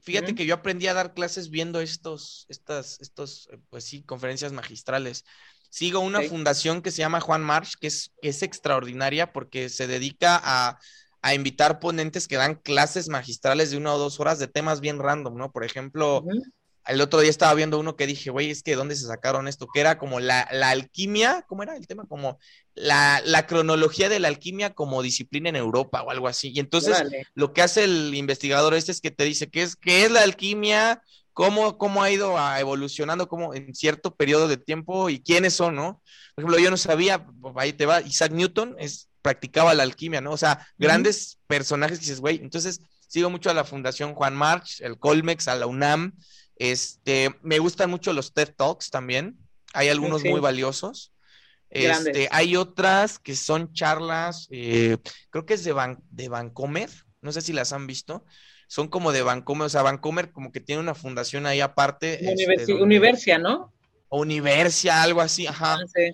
Fíjate 0.00 0.34
que 0.34 0.46
yo 0.46 0.54
aprendí 0.54 0.86
a 0.86 0.94
dar 0.94 1.12
clases 1.12 1.50
viendo 1.50 1.82
estos, 1.82 2.46
estas, 2.48 2.98
estos, 3.02 3.50
eh, 3.52 3.58
pues 3.68 3.84
sí, 3.84 4.02
conferencias 4.02 4.52
magistrales. 4.52 5.26
Sigo 5.68 6.00
una 6.00 6.22
fundación 6.22 6.80
que 6.80 6.90
se 6.90 6.98
llama 7.02 7.20
Juan 7.20 7.42
March, 7.42 7.74
que 7.78 7.88
es, 7.88 8.14
es 8.22 8.42
extraordinaria 8.42 9.34
porque 9.34 9.68
se 9.68 9.86
dedica 9.86 10.40
a, 10.42 10.78
a, 11.20 11.34
invitar 11.34 11.80
ponentes 11.80 12.28
que 12.28 12.36
dan 12.36 12.54
clases 12.54 13.10
magistrales 13.10 13.70
de 13.70 13.76
una 13.76 13.92
o 13.92 13.98
dos 13.98 14.20
horas 14.20 14.38
de 14.38 14.48
temas 14.48 14.80
bien 14.80 14.98
random, 14.98 15.36
¿no? 15.36 15.52
Por 15.52 15.64
ejemplo, 15.64 16.24
el 16.86 17.00
otro 17.00 17.20
día 17.20 17.30
estaba 17.30 17.54
viendo 17.54 17.78
uno 17.78 17.96
que 17.96 18.06
dije, 18.06 18.30
güey, 18.30 18.50
es 18.50 18.62
que 18.62 18.74
¿dónde 18.74 18.96
se 18.96 19.06
sacaron 19.06 19.46
esto? 19.46 19.66
Que 19.72 19.80
era 19.80 19.98
como 19.98 20.20
la, 20.20 20.40
alquimia, 20.40 21.44
¿cómo 21.48 21.62
era 21.62 21.76
el 21.76 21.86
tema? 21.86 22.04
Como 22.06 22.38
la, 22.74 23.46
cronología 23.46 24.08
de 24.08 24.18
la 24.18 24.28
alquimia 24.28 24.74
como 24.74 25.02
disciplina 25.02 25.48
en 25.48 25.56
Europa 25.56 26.02
o 26.02 26.10
algo 26.10 26.28
así. 26.28 26.50
Y 26.52 26.60
entonces 26.60 26.96
lo 27.34 27.52
que 27.52 27.62
hace 27.62 27.84
el 27.84 28.14
investigador 28.14 28.74
este 28.74 28.92
es 28.92 29.00
que 29.00 29.10
te 29.10 29.24
dice 29.24 29.48
qué 29.48 29.62
es, 29.62 29.76
qué 29.76 30.04
es 30.04 30.10
la 30.10 30.22
alquimia, 30.22 31.02
cómo, 31.32 31.78
cómo 31.78 32.02
ha 32.02 32.10
ido 32.10 32.36
evolucionando 32.58 33.28
como 33.28 33.54
en 33.54 33.74
cierto 33.74 34.14
periodo 34.14 34.48
de 34.48 34.56
tiempo 34.56 35.08
y 35.08 35.20
quiénes 35.20 35.54
son, 35.54 35.76
¿no? 35.76 36.02
Por 36.34 36.44
ejemplo, 36.44 36.58
yo 36.58 36.70
no 36.70 36.76
sabía, 36.76 37.26
pues, 37.26 37.54
ahí 37.56 37.72
te 37.72 37.86
va, 37.86 38.00
Isaac 38.00 38.32
Newton 38.32 38.76
es, 38.78 39.08
practicaba 39.22 39.74
la 39.74 39.84
alquimia, 39.84 40.20
¿no? 40.20 40.32
O 40.32 40.36
sea, 40.36 40.66
grandes 40.78 41.38
personajes 41.46 41.98
que 41.98 42.04
dices, 42.04 42.20
güey, 42.20 42.38
entonces 42.42 42.80
sigo 43.06 43.30
mucho 43.30 43.50
a 43.50 43.54
la 43.54 43.64
Fundación 43.64 44.14
Juan 44.14 44.34
March, 44.34 44.80
el 44.80 44.98
Colmex, 44.98 45.46
a 45.46 45.54
la 45.54 45.66
UNAM, 45.66 46.14
este, 46.70 47.34
me 47.42 47.58
gustan 47.58 47.90
mucho 47.90 48.12
los 48.12 48.32
TED 48.32 48.54
Talks 48.56 48.90
también. 48.90 49.36
Hay 49.72 49.88
algunos 49.88 50.22
muy 50.22 50.38
valiosos. 50.38 51.12
Este, 51.70 52.28
hay 52.30 52.54
otras 52.54 53.18
que 53.18 53.34
son 53.34 53.72
charlas, 53.72 54.46
eh, 54.50 54.98
creo 55.30 55.46
que 55.46 55.54
es 55.54 55.64
de, 55.64 55.72
Van, 55.72 55.98
de 56.10 56.28
Vancomer, 56.28 56.90
no 57.22 57.32
sé 57.32 57.40
si 57.40 57.52
las 57.52 57.72
han 57.72 57.86
visto. 57.86 58.24
Son 58.68 58.88
como 58.88 59.10
de 59.10 59.22
Vancomer, 59.22 59.66
o 59.66 59.68
sea, 59.70 59.82
Vancomer 59.82 60.30
como 60.30 60.52
que 60.52 60.60
tiene 60.60 60.82
una 60.82 60.94
fundación 60.94 61.46
ahí 61.46 61.60
aparte. 61.60 62.20
Este, 62.30 62.74
Universia, 62.74 63.38
¿no? 63.38 63.72
Universia, 64.10 65.02
algo 65.02 65.20
así, 65.20 65.46
ajá. 65.46 65.78
Ah, 65.80 66.12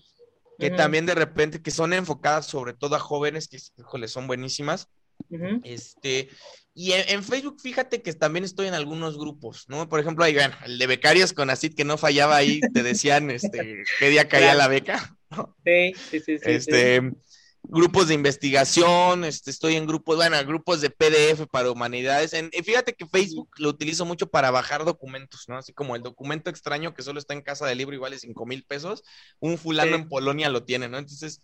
que 0.59 0.71
también 0.71 1.05
de 1.05 1.15
repente, 1.15 1.61
que 1.61 1.71
son 1.73 1.93
enfocadas 1.93 2.47
sobre 2.47 2.73
todo 2.73 2.97
a 2.97 3.01
jóvenes, 3.01 3.49
que, 3.49 3.59
híjole, 3.77 4.09
son 4.09 4.27
buenísimas. 4.27 4.89
Este, 5.65 6.29
y 6.75 6.93
en, 6.93 7.25
Facebook, 7.25 7.61
fíjate 7.61 8.03
que 8.03 8.13
también 8.13 8.45
estoy 8.45 8.69
en 8.69 8.75
algunos 8.75 9.19
grupos, 9.19 9.65
¿no? 9.69 9.89
Por 9.89 10.01
ejemplo, 10.01 10.25
ahí, 10.25 10.37
el 10.65 10.79
de 10.79 10.87
becarios 10.87 11.33
con 11.33 11.51
ACID 11.51 11.75
que 11.75 11.85
no 11.85 11.99
fallaba 11.99 12.37
ahí, 12.37 12.61
te 12.73 12.83
decían 12.83 13.31
este, 13.31 13.83
qué 13.99 14.09
día 14.11 14.29
caía 14.29 14.55
la 14.55 14.69
beca. 14.69 15.15
Sí, 15.63 15.93
sí, 16.11 16.21
sí, 16.21 16.39
Este, 16.43 17.03
grupos 17.65 18.09
de 18.09 18.15
investigación, 18.15 19.25
este, 19.25 19.51
estoy 19.51 19.77
en 19.77 19.87
grupos, 19.87 20.17
bueno, 20.17 20.43
grupos 20.47 20.81
de 20.81 20.89
PDF 20.89 21.47
para 21.51 21.71
humanidades. 21.71 22.33
En, 22.33 22.51
fíjate 22.51 22.95
que 22.95 23.07
Facebook 23.07 23.51
lo 23.59 23.69
utilizo 23.69 24.07
mucho 24.07 24.29
para 24.29 24.51
bajar 24.51 24.85
documentos, 24.85 25.45
¿no? 25.49 25.59
Así 25.59 25.75
como 25.75 25.97
el 25.97 26.03
documento 26.03 26.49
extraño 26.49 26.95
que 26.95 27.03
solo 27.03 27.19
está 27.19 27.35
en 27.35 27.43
casa 27.43 27.67
de 27.67 27.75
libro 27.75 27.95
y 27.95 27.99
vale 27.99 28.19
5 28.19 28.47
mil 28.47 28.65
pesos, 28.65 29.05
un 29.39 29.59
fulano 29.59 29.97
en 29.97 30.09
Polonia 30.09 30.49
lo 30.49 30.65
tiene, 30.65 30.89
¿no? 30.89 30.97
Entonces, 30.97 31.43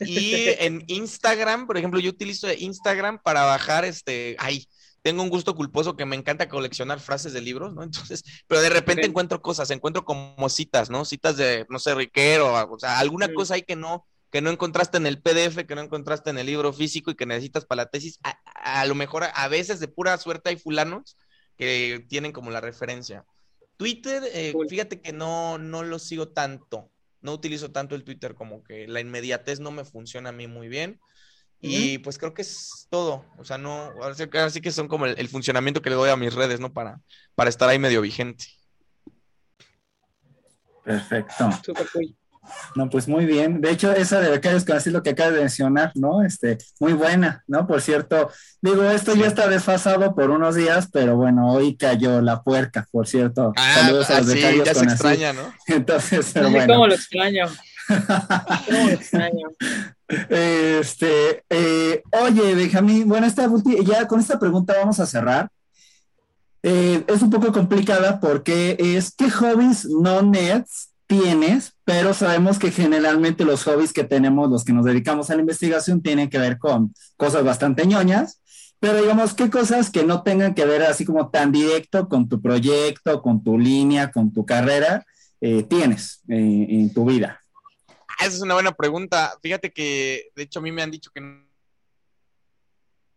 y 0.00 0.32
en 0.58 0.84
Instagram, 0.86 1.66
por 1.66 1.76
ejemplo, 1.78 2.00
yo 2.00 2.10
utilizo 2.10 2.52
Instagram 2.52 3.20
para 3.22 3.44
bajar, 3.44 3.84
este, 3.84 4.36
ay, 4.38 4.66
tengo 5.02 5.22
un 5.22 5.30
gusto 5.30 5.54
culposo 5.54 5.96
que 5.96 6.04
me 6.04 6.16
encanta 6.16 6.48
coleccionar 6.48 7.00
frases 7.00 7.32
de 7.32 7.40
libros, 7.40 7.74
¿no? 7.74 7.82
Entonces, 8.10 8.22
pero 8.46 8.60
de 8.60 8.70
repente 8.70 9.06
encuentro 9.06 9.40
cosas, 9.40 9.70
encuentro 9.70 10.04
como 10.04 10.48
citas, 10.48 10.90
¿no? 10.90 11.04
Citas 11.04 11.36
de, 11.36 11.66
no 11.68 11.78
sé, 11.78 11.94
Riquero, 11.94 12.52
o 12.70 12.78
sea, 12.78 12.98
alguna 12.98 13.32
cosa 13.32 13.54
ahí 13.54 13.62
que 13.62 13.76
no, 13.76 14.06
que 14.30 14.42
no 14.42 14.50
encontraste 14.50 14.98
en 14.98 15.06
el 15.06 15.20
PDF, 15.20 15.66
que 15.66 15.74
no 15.74 15.80
encontraste 15.80 16.30
en 16.30 16.38
el 16.38 16.46
libro 16.46 16.72
físico 16.72 17.10
y 17.10 17.14
que 17.14 17.26
necesitas 17.26 17.64
para 17.64 17.84
la 17.84 17.90
tesis, 17.90 18.18
a, 18.22 18.84
lo 18.86 18.94
mejor 18.94 19.24
a 19.32 19.48
veces 19.48 19.80
de 19.80 19.88
pura 19.88 20.16
suerte 20.18 20.50
hay 20.50 20.56
fulanos 20.56 21.16
que 21.56 22.04
tienen 22.08 22.32
como 22.32 22.50
la 22.50 22.60
referencia. 22.60 23.24
Twitter, 23.76 24.22
eh, 24.32 24.52
fíjate 24.68 25.00
que 25.00 25.12
no, 25.12 25.56
no 25.56 25.82
lo 25.84 25.98
sigo 25.98 26.28
tanto, 26.28 26.90
no 27.20 27.32
utilizo 27.32 27.70
tanto 27.70 27.94
el 27.94 28.04
Twitter, 28.04 28.34
como 28.34 28.62
que 28.62 28.86
la 28.86 29.00
inmediatez 29.00 29.60
no 29.60 29.70
me 29.70 29.84
funciona 29.84 30.30
a 30.30 30.32
mí 30.32 30.46
muy 30.46 30.68
bien. 30.68 31.00
Y 31.60 31.98
pues 31.98 32.18
creo 32.18 32.34
que 32.34 32.42
es 32.42 32.86
todo. 32.88 33.24
O 33.36 33.44
sea, 33.44 33.58
no, 33.58 33.92
así 34.00 34.60
que 34.60 34.70
son 34.70 34.86
como 34.86 35.06
el, 35.06 35.28
funcionamiento 35.28 35.82
que 35.82 35.90
le 35.90 35.96
doy 35.96 36.10
a 36.10 36.16
mis 36.16 36.34
redes, 36.34 36.60
¿no? 36.60 36.72
Para, 36.72 37.00
para 37.34 37.50
estar 37.50 37.68
ahí 37.68 37.80
medio 37.80 38.00
vigente. 38.00 38.46
Perfecto. 40.84 41.50
No, 42.74 42.88
pues 42.88 43.08
muy 43.08 43.26
bien. 43.26 43.60
De 43.60 43.70
hecho, 43.70 43.92
esa 43.92 44.20
de 44.20 44.30
becarios 44.30 44.64
con 44.64 44.76
así 44.76 44.90
lo 44.90 45.02
que 45.02 45.10
acabas 45.10 45.34
de 45.34 45.40
mencionar, 45.40 45.92
¿no? 45.94 46.22
Este, 46.22 46.58
muy 46.80 46.92
buena, 46.92 47.42
¿no? 47.46 47.66
Por 47.66 47.80
cierto, 47.80 48.30
digo, 48.60 48.84
esto 48.84 49.14
ya 49.14 49.26
está 49.26 49.48
desfasado 49.48 50.14
por 50.14 50.30
unos 50.30 50.54
días, 50.54 50.88
pero 50.92 51.16
bueno, 51.16 51.52
hoy 51.52 51.76
cayó 51.76 52.20
la 52.20 52.42
puerca, 52.42 52.86
por 52.90 53.06
cierto. 53.06 53.52
Ah, 53.56 53.74
Saludos 53.80 54.10
a 54.10 54.20
los 54.20 54.30
ah, 54.30 54.34
becarios 54.34 54.66
ya 54.66 54.74
se 54.74 54.84
extraña, 54.84 55.32
¿no? 55.32 55.52
Entonces, 55.66 56.30
pero 56.32 56.50
bueno. 56.50 56.74
¿Cómo 56.74 56.86
lo 56.86 56.94
extraño? 56.94 57.46
¿Cómo 58.66 58.86
lo 58.86 58.92
extraño? 58.92 59.48
Este, 60.08 61.44
eh, 61.50 62.02
oye, 62.12 62.54
Benjamín, 62.54 63.06
bueno, 63.06 63.26
esta 63.26 63.46
ya 63.84 64.08
con 64.08 64.20
esta 64.20 64.38
pregunta 64.38 64.74
vamos 64.78 64.98
a 65.00 65.06
cerrar. 65.06 65.50
Eh, 66.62 67.04
es 67.06 67.22
un 67.22 67.30
poco 67.30 67.52
complicada 67.52 68.18
porque 68.18 68.76
es 68.78 69.14
¿qué 69.14 69.30
hobbies 69.30 69.84
no 69.84 70.22
nets 70.22 70.87
tienes, 71.08 71.72
pero 71.84 72.14
sabemos 72.14 72.58
que 72.58 72.70
generalmente 72.70 73.44
los 73.44 73.64
hobbies 73.64 73.92
que 73.92 74.04
tenemos, 74.04 74.48
los 74.50 74.64
que 74.64 74.74
nos 74.74 74.84
dedicamos 74.84 75.30
a 75.30 75.34
la 75.34 75.40
investigación, 75.40 76.02
tienen 76.02 76.28
que 76.30 76.38
ver 76.38 76.58
con 76.58 76.94
cosas 77.16 77.42
bastante 77.42 77.86
ñoñas, 77.86 78.40
pero 78.78 79.00
digamos, 79.00 79.34
¿qué 79.34 79.50
cosas 79.50 79.90
que 79.90 80.04
no 80.04 80.22
tengan 80.22 80.54
que 80.54 80.66
ver 80.66 80.82
así 80.82 81.04
como 81.04 81.30
tan 81.30 81.50
directo 81.50 82.08
con 82.08 82.28
tu 82.28 82.40
proyecto, 82.40 83.22
con 83.22 83.42
tu 83.42 83.58
línea, 83.58 84.12
con 84.12 84.32
tu 84.32 84.46
carrera, 84.46 85.04
eh, 85.40 85.64
tienes 85.64 86.20
eh, 86.28 86.66
en 86.68 86.92
tu 86.92 87.06
vida? 87.06 87.40
Ah, 87.88 88.26
esa 88.26 88.36
es 88.36 88.42
una 88.42 88.54
buena 88.54 88.72
pregunta. 88.72 89.36
Fíjate 89.42 89.72
que, 89.72 90.30
de 90.36 90.42
hecho, 90.42 90.58
a 90.58 90.62
mí 90.62 90.70
me 90.70 90.82
han 90.82 90.90
dicho 90.90 91.10
que 91.12 91.20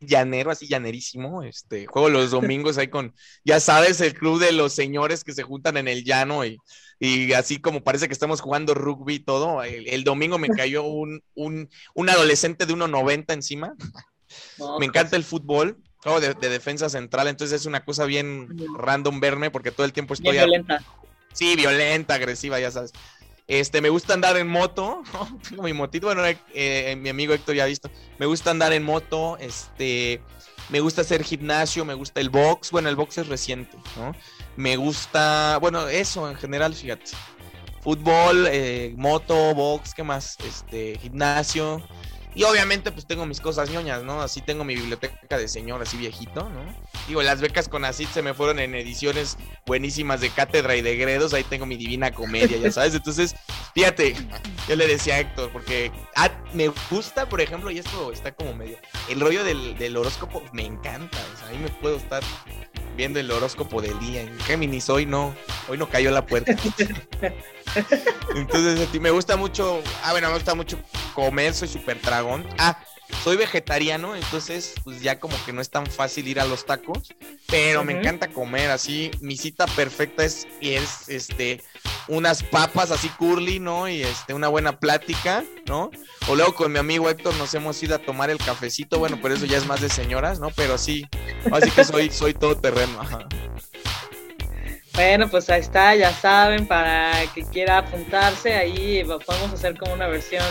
llanero, 0.02 0.52
así 0.52 0.68
llanerísimo. 0.68 1.44
Este, 1.44 1.86
juego 1.86 2.10
los 2.10 2.32
domingos 2.32 2.78
ahí 2.78 2.90
con, 2.90 3.14
ya 3.46 3.60
sabes, 3.60 4.02
el 4.02 4.14
club 4.14 4.40
de 4.40 4.52
los 4.52 4.74
señores 4.74 5.24
que 5.24 5.34
se 5.34 5.44
juntan 5.44 5.78
en 5.78 5.88
el 5.88 6.04
llano 6.04 6.46
y 6.46 6.58
y 7.04 7.34
así 7.34 7.58
como 7.58 7.84
parece 7.84 8.08
que 8.08 8.14
estamos 8.14 8.42
jugando 8.42 8.76
rugby 8.76 9.16
y 9.16 9.20
todo, 9.20 9.64
el, 9.64 10.04
domingo 10.04 10.38
me 10.38 10.50
cayó 10.50 10.84
un, 10.84 11.24
un, 11.34 11.68
un 11.96 12.10
adolescente 12.12 12.68
de 12.68 12.76
1,90 12.76 13.34
encima. 13.34 13.74
me 14.80 14.86
encanta 14.86 15.16
el 15.16 15.24
fútbol, 15.24 15.82
juego 15.98 16.20
de, 16.20 16.36
defensa 16.36 16.90
central, 16.90 17.28
entonces 17.28 17.62
es 17.62 17.66
una 17.66 17.84
cosa 17.84 18.06
bien 18.06 18.56
random 18.78 19.20
verme 19.20 19.50
porque 19.50 19.72
todo 19.72 19.84
el 19.84 19.94
tiempo 19.94 20.14
estoy... 20.14 20.34
violenta. 20.34 20.84
Sí, 21.34 21.56
violenta, 21.56 22.14
agresiva, 22.14 22.60
ya 22.60 22.70
sabes. 22.70 22.92
Este, 23.52 23.82
me 23.82 23.90
gusta 23.90 24.14
andar 24.14 24.38
en 24.38 24.48
moto, 24.48 25.04
tengo 25.50 25.64
mi 25.64 25.74
motito, 25.74 26.08
bueno, 26.08 26.24
eh, 26.54 26.96
mi 26.98 27.10
amigo 27.10 27.34
Héctor 27.34 27.54
ya 27.54 27.66
ha 27.66 27.68
visto, 27.68 27.92
me 28.18 28.26
gusta 28.26 28.50
andar 28.50 28.72
en 28.72 28.82
moto, 28.82 29.38
este, 29.42 30.22
me 30.70 30.80
gusta 30.80 31.02
hacer 31.02 31.22
gimnasio, 31.22 31.84
me 31.84 31.94
gusta 31.94 32.22
el 32.22 32.30
box, 32.30 32.72
bueno, 32.72 32.88
el 32.88 32.96
box 32.96 33.18
es 33.18 33.28
reciente, 33.28 33.78
¿no? 33.98 34.16
Me 34.56 34.78
gusta, 34.78 35.58
bueno, 35.60 35.90
eso 35.90 36.30
en 36.30 36.38
general, 36.38 36.74
fíjate. 36.74 37.12
Fútbol, 37.82 38.48
eh, 38.50 38.94
moto, 38.96 39.54
box, 39.54 39.94
¿qué 39.96 40.04
más? 40.04 40.38
Este, 40.48 40.98
gimnasio. 41.00 41.84
Y 42.34 42.44
obviamente 42.44 42.92
pues 42.92 43.06
tengo 43.06 43.26
mis 43.26 43.42
cosas 43.42 43.70
ñoñas, 43.70 44.04
¿no? 44.04 44.22
Así 44.22 44.42
tengo 44.42 44.64
mi 44.64 44.76
biblioteca 44.76 45.38
de 45.38 45.48
señor 45.48 45.82
así 45.82 45.98
viejito, 45.98 46.50
¿no? 46.50 46.62
Digo, 47.08 47.22
las 47.22 47.42
becas 47.42 47.68
con 47.68 47.84
ACID 47.84 48.08
se 48.08 48.22
me 48.22 48.34
fueron 48.34 48.60
en 48.60 48.74
ediciones 48.74 49.38
buenísimas 49.66 50.22
de 50.22 50.30
cátedra 50.30 50.76
y 50.76 50.82
de 50.82 50.96
gredos, 50.96 51.34
ahí 51.34 51.44
tengo 51.44 51.66
mi 51.66 51.76
divina 51.76 52.12
comedia, 52.12 52.58
ya 52.58 52.72
sabes. 52.72 52.96
Entonces, 52.96 53.36
fíjate, 53.74 54.16
yo 54.70 54.76
le 54.76 54.88
decía 54.88 55.16
a 55.16 55.20
Héctor, 55.20 55.52
porque 55.52 55.92
ah, 56.16 56.30
me 56.54 56.70
gusta, 56.90 57.28
por 57.28 57.42
ejemplo, 57.42 57.72
y 57.72 57.80
esto 57.80 58.12
está 58.12 58.34
como 58.34 58.54
medio, 58.54 58.78
el 59.10 59.20
rollo 59.20 59.44
del, 59.44 59.78
del 59.78 59.98
horóscopo 59.98 60.44
me 60.54 60.66
encanta, 60.66 61.18
o 61.34 61.38
sea, 61.38 61.48
ahí 61.50 61.58
me 61.58 61.70
puedo 61.70 61.98
estar 61.98 62.24
viendo 62.96 63.20
el 63.20 63.32
horóscopo 63.32 63.82
del 63.82 63.98
día. 64.00 64.22
En 64.22 64.40
Géminis 64.42 64.90
hoy 64.90 65.06
no, 65.06 65.34
hoy 65.68 65.78
no 65.78 65.90
cayó 65.90 66.12
la 66.12 66.26
puerta. 66.26 66.52
Entonces 68.36 68.88
a 68.88 68.92
ti 68.92 69.00
me 69.00 69.12
gusta 69.12 69.38
mucho, 69.38 69.82
ah 70.04 70.12
bueno, 70.12 70.28
me 70.28 70.36
gusta 70.36 70.56
mucho 70.56 70.78
comer, 71.14 71.54
soy 71.54 71.68
súper 71.68 72.02
dragón. 72.02 72.46
Ah, 72.58 72.78
soy 73.24 73.38
vegetariano, 73.38 74.16
entonces 74.16 74.74
pues 74.84 75.02
ya 75.02 75.20
como 75.20 75.36
que 75.46 75.54
no 75.54 75.62
es 75.62 75.70
tan 75.70 75.86
fácil 75.86 76.28
ir 76.28 76.40
a 76.40 76.46
los 76.46 76.66
tacos, 76.66 77.14
pero 77.48 77.84
me 77.84 77.94
encanta 77.94 78.30
comer 78.30 78.72
así. 78.72 79.12
Mi 79.20 79.38
cita 79.38 79.66
perfecta 79.68 80.24
es, 80.24 80.48
es 80.62 81.08
este 81.10 81.62
unas 82.08 82.44
papas 82.44 82.92
así 82.92 83.10
curly, 83.10 83.60
¿no? 83.60 83.88
Y 83.88 84.02
este 84.02 84.34
una 84.34 84.48
buena 84.48 84.80
plática, 84.80 85.44
¿no? 85.68 85.92
O 86.28 86.36
luego 86.36 86.56
con 86.56 86.72
mi 86.72 86.80
amigo 86.80 87.10
Héctor 87.10 87.36
nos 87.36 87.54
hemos 87.54 87.82
ido 87.84 87.96
a 87.96 88.00
tomar 88.00 88.30
el 88.30 88.38
cafecito, 88.38 89.00
bueno, 89.00 89.20
pero 89.22 89.36
eso 89.36 89.46
ya 89.46 89.58
es 89.58 89.66
más 89.66 89.82
de 89.82 89.90
señoras, 89.90 90.40
¿no? 90.40 90.50
Pero 90.52 90.78
sí, 90.78 91.06
así 91.52 91.72
que 91.72 91.84
soy 91.84 92.10
soy 92.10 92.34
todo 92.34 92.58
terreno. 92.58 93.00
Bueno, 94.94 95.30
pues 95.30 95.50
ahí 95.50 95.62
está, 95.62 95.96
ya 95.96 96.12
saben, 96.12 96.68
para 96.68 97.14
que 97.34 97.44
quiera 97.44 97.78
apuntarse, 97.78 98.54
ahí 98.54 99.04
podemos 99.26 99.54
hacer 99.54 99.78
como 99.78 99.94
una 99.94 100.08
versión 100.08 100.44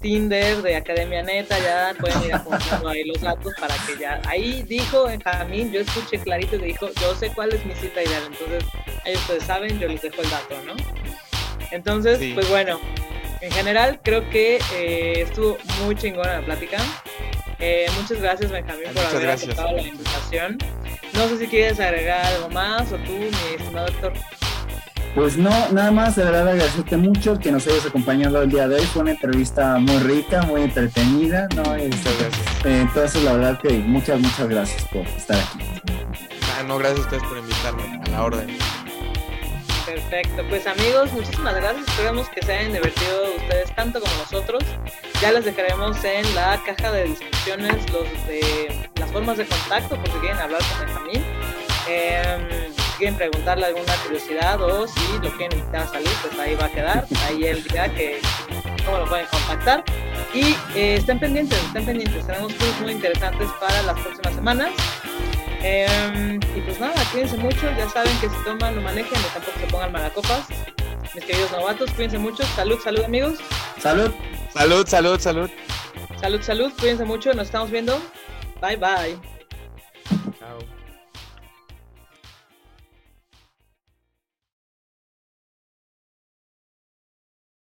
Tinder 0.00 0.62
de 0.62 0.76
Academia 0.76 1.22
Neta, 1.22 1.58
ya 1.58 1.94
pueden 2.00 2.22
ir 2.24 2.34
apuntando 2.34 2.88
ahí 2.88 3.04
los 3.04 3.20
datos 3.20 3.52
para 3.60 3.74
que 3.86 3.98
ya, 4.00 4.22
ahí 4.26 4.62
dijo 4.62 5.04
Benjamín, 5.04 5.70
yo 5.70 5.80
escuché 5.80 6.18
clarito 6.18 6.58
que 6.58 6.66
dijo, 6.66 6.88
yo 7.00 7.14
sé 7.14 7.30
cuál 7.34 7.52
es 7.52 7.64
mi 7.66 7.74
cita 7.74 8.02
ideal, 8.02 8.22
entonces 8.26 8.64
ahí 9.04 9.14
ustedes 9.14 9.44
saben, 9.44 9.78
yo 9.78 9.86
les 9.86 10.00
dejo 10.00 10.22
el 10.22 10.30
dato, 10.30 10.54
¿no? 10.64 10.74
Entonces, 11.70 12.18
pues 12.34 12.48
bueno, 12.48 12.80
en 13.40 13.50
general 13.50 14.00
creo 14.02 14.28
que 14.30 14.58
eh, 14.74 15.20
estuvo 15.20 15.58
muy 15.84 15.94
chingona 15.94 16.40
la 16.40 16.44
plática. 16.44 16.78
Eh, 17.58 17.86
muchas 18.00 18.20
gracias 18.20 18.50
Benjamín 18.50 18.86
por 18.94 19.04
haber 19.04 19.30
aceptado 19.30 19.76
la 19.76 19.82
invitación. 19.82 20.58
No 21.14 21.28
sé 21.28 21.38
si 21.38 21.46
quieres 21.46 21.78
agregar 21.80 22.24
algo 22.24 22.50
más 22.50 22.90
o 22.92 22.96
tú, 22.98 23.12
mi 23.12 23.26
estimado 23.56 23.86
doctor. 23.86 24.12
Pues 25.14 25.36
no, 25.36 25.50
nada 25.70 25.92
más, 25.92 26.16
de 26.16 26.24
verdad 26.24 26.48
agradecerte 26.48 26.96
mucho 26.96 27.38
que 27.38 27.52
nos 27.52 27.64
hayas 27.68 27.86
acompañado 27.86 28.42
el 28.42 28.50
día 28.50 28.66
de 28.66 28.76
hoy. 28.76 28.82
Fue 28.82 29.02
una 29.02 29.12
entrevista 29.12 29.78
muy 29.78 29.96
rica, 29.98 30.42
muy 30.42 30.62
entretenida, 30.62 31.46
¿no? 31.54 31.62
Muchas 31.62 32.18
gracias. 32.18 32.64
Eh, 32.64 32.80
entonces, 32.80 33.22
la 33.22 33.32
verdad 33.34 33.60
que 33.60 33.74
muchas, 33.74 34.18
muchas 34.18 34.48
gracias 34.48 34.84
por 34.88 35.02
estar 35.02 35.36
aquí. 35.36 35.60
Ah, 36.58 36.64
no, 36.66 36.78
gracias 36.78 36.98
a 36.98 37.02
ustedes 37.02 37.22
por 37.22 37.38
invitarme 37.38 38.00
a 38.04 38.10
la 38.10 38.24
orden. 38.24 38.58
Perfecto, 39.86 40.42
pues 40.48 40.66
amigos, 40.66 41.12
muchísimas 41.12 41.54
gracias. 41.54 41.86
Esperamos 41.86 42.28
que 42.30 42.42
se 42.42 42.52
hayan 42.52 42.72
divertido 42.72 43.36
ustedes 43.36 43.72
tanto 43.76 44.00
como 44.00 44.12
nosotros. 44.16 44.64
Ya 45.22 45.30
les 45.30 45.44
dejaremos 45.44 46.02
en 46.04 46.34
la 46.34 46.60
caja 46.66 46.90
de 46.90 47.10
descripciones 47.10 47.92
los 47.92 48.08
de 48.26 48.90
formas 49.14 49.38
de 49.38 49.46
contacto 49.46 49.96
por 49.96 50.10
si 50.10 50.18
quieren 50.18 50.38
hablar 50.38 50.60
con 50.60 50.86
Benjamín. 50.86 51.24
Eh, 51.88 52.72
si 52.74 52.98
quieren 52.98 53.16
preguntarle 53.16 53.66
alguna 53.66 53.94
curiosidad 54.02 54.60
o 54.60 54.88
si 54.88 55.18
lo 55.22 55.30
quieren 55.36 55.56
invitar 55.56 55.82
a 55.82 55.86
salir, 55.86 56.10
pues 56.20 56.36
ahí 56.40 56.56
va 56.56 56.66
a 56.66 56.68
quedar. 56.68 57.06
Ahí 57.28 57.44
él 57.44 57.62
dirá 57.62 57.88
que 57.88 58.20
cómo 58.84 58.98
lo 58.98 59.06
pueden 59.06 59.26
contactar. 59.26 59.84
Y 60.34 60.56
eh, 60.76 60.96
estén 60.96 61.20
pendientes, 61.20 61.56
estén 61.62 61.86
pendientes. 61.86 62.26
Tenemos 62.26 62.52
cosas 62.54 62.80
muy 62.80 62.90
interesantes 62.90 63.48
para 63.60 63.82
las 63.82 64.00
próximas 64.00 64.34
semanas. 64.34 64.70
Em, 65.62 66.40
y 66.56 66.60
pues 66.62 66.80
nada, 66.80 67.00
cuídense 67.12 67.36
mucho. 67.36 67.70
Ya 67.78 67.88
saben 67.88 68.18
que 68.18 68.28
si 68.28 68.36
toman, 68.44 68.74
lo 68.74 68.82
manejen 68.82 69.16
y 69.16 69.32
tampoco 69.32 69.60
se 69.60 69.66
pongan 69.68 69.92
malacopas. 69.92 70.48
Mis 71.14 71.24
queridos 71.24 71.52
novatos, 71.52 71.88
cuídense 71.92 72.18
mucho. 72.18 72.42
Salud, 72.56 72.80
salud, 72.82 73.04
amigos. 73.04 73.38
Salud. 73.78 74.12
Salud, 74.52 74.84
salud, 74.88 75.20
salud. 75.20 75.50
Salud, 76.20 76.42
salud. 76.42 76.72
Cuídense 76.80 77.04
mucho. 77.04 77.32
Nos 77.32 77.46
estamos 77.46 77.70
viendo. 77.70 77.96
Bye, 78.64 78.76
bye. 78.76 79.18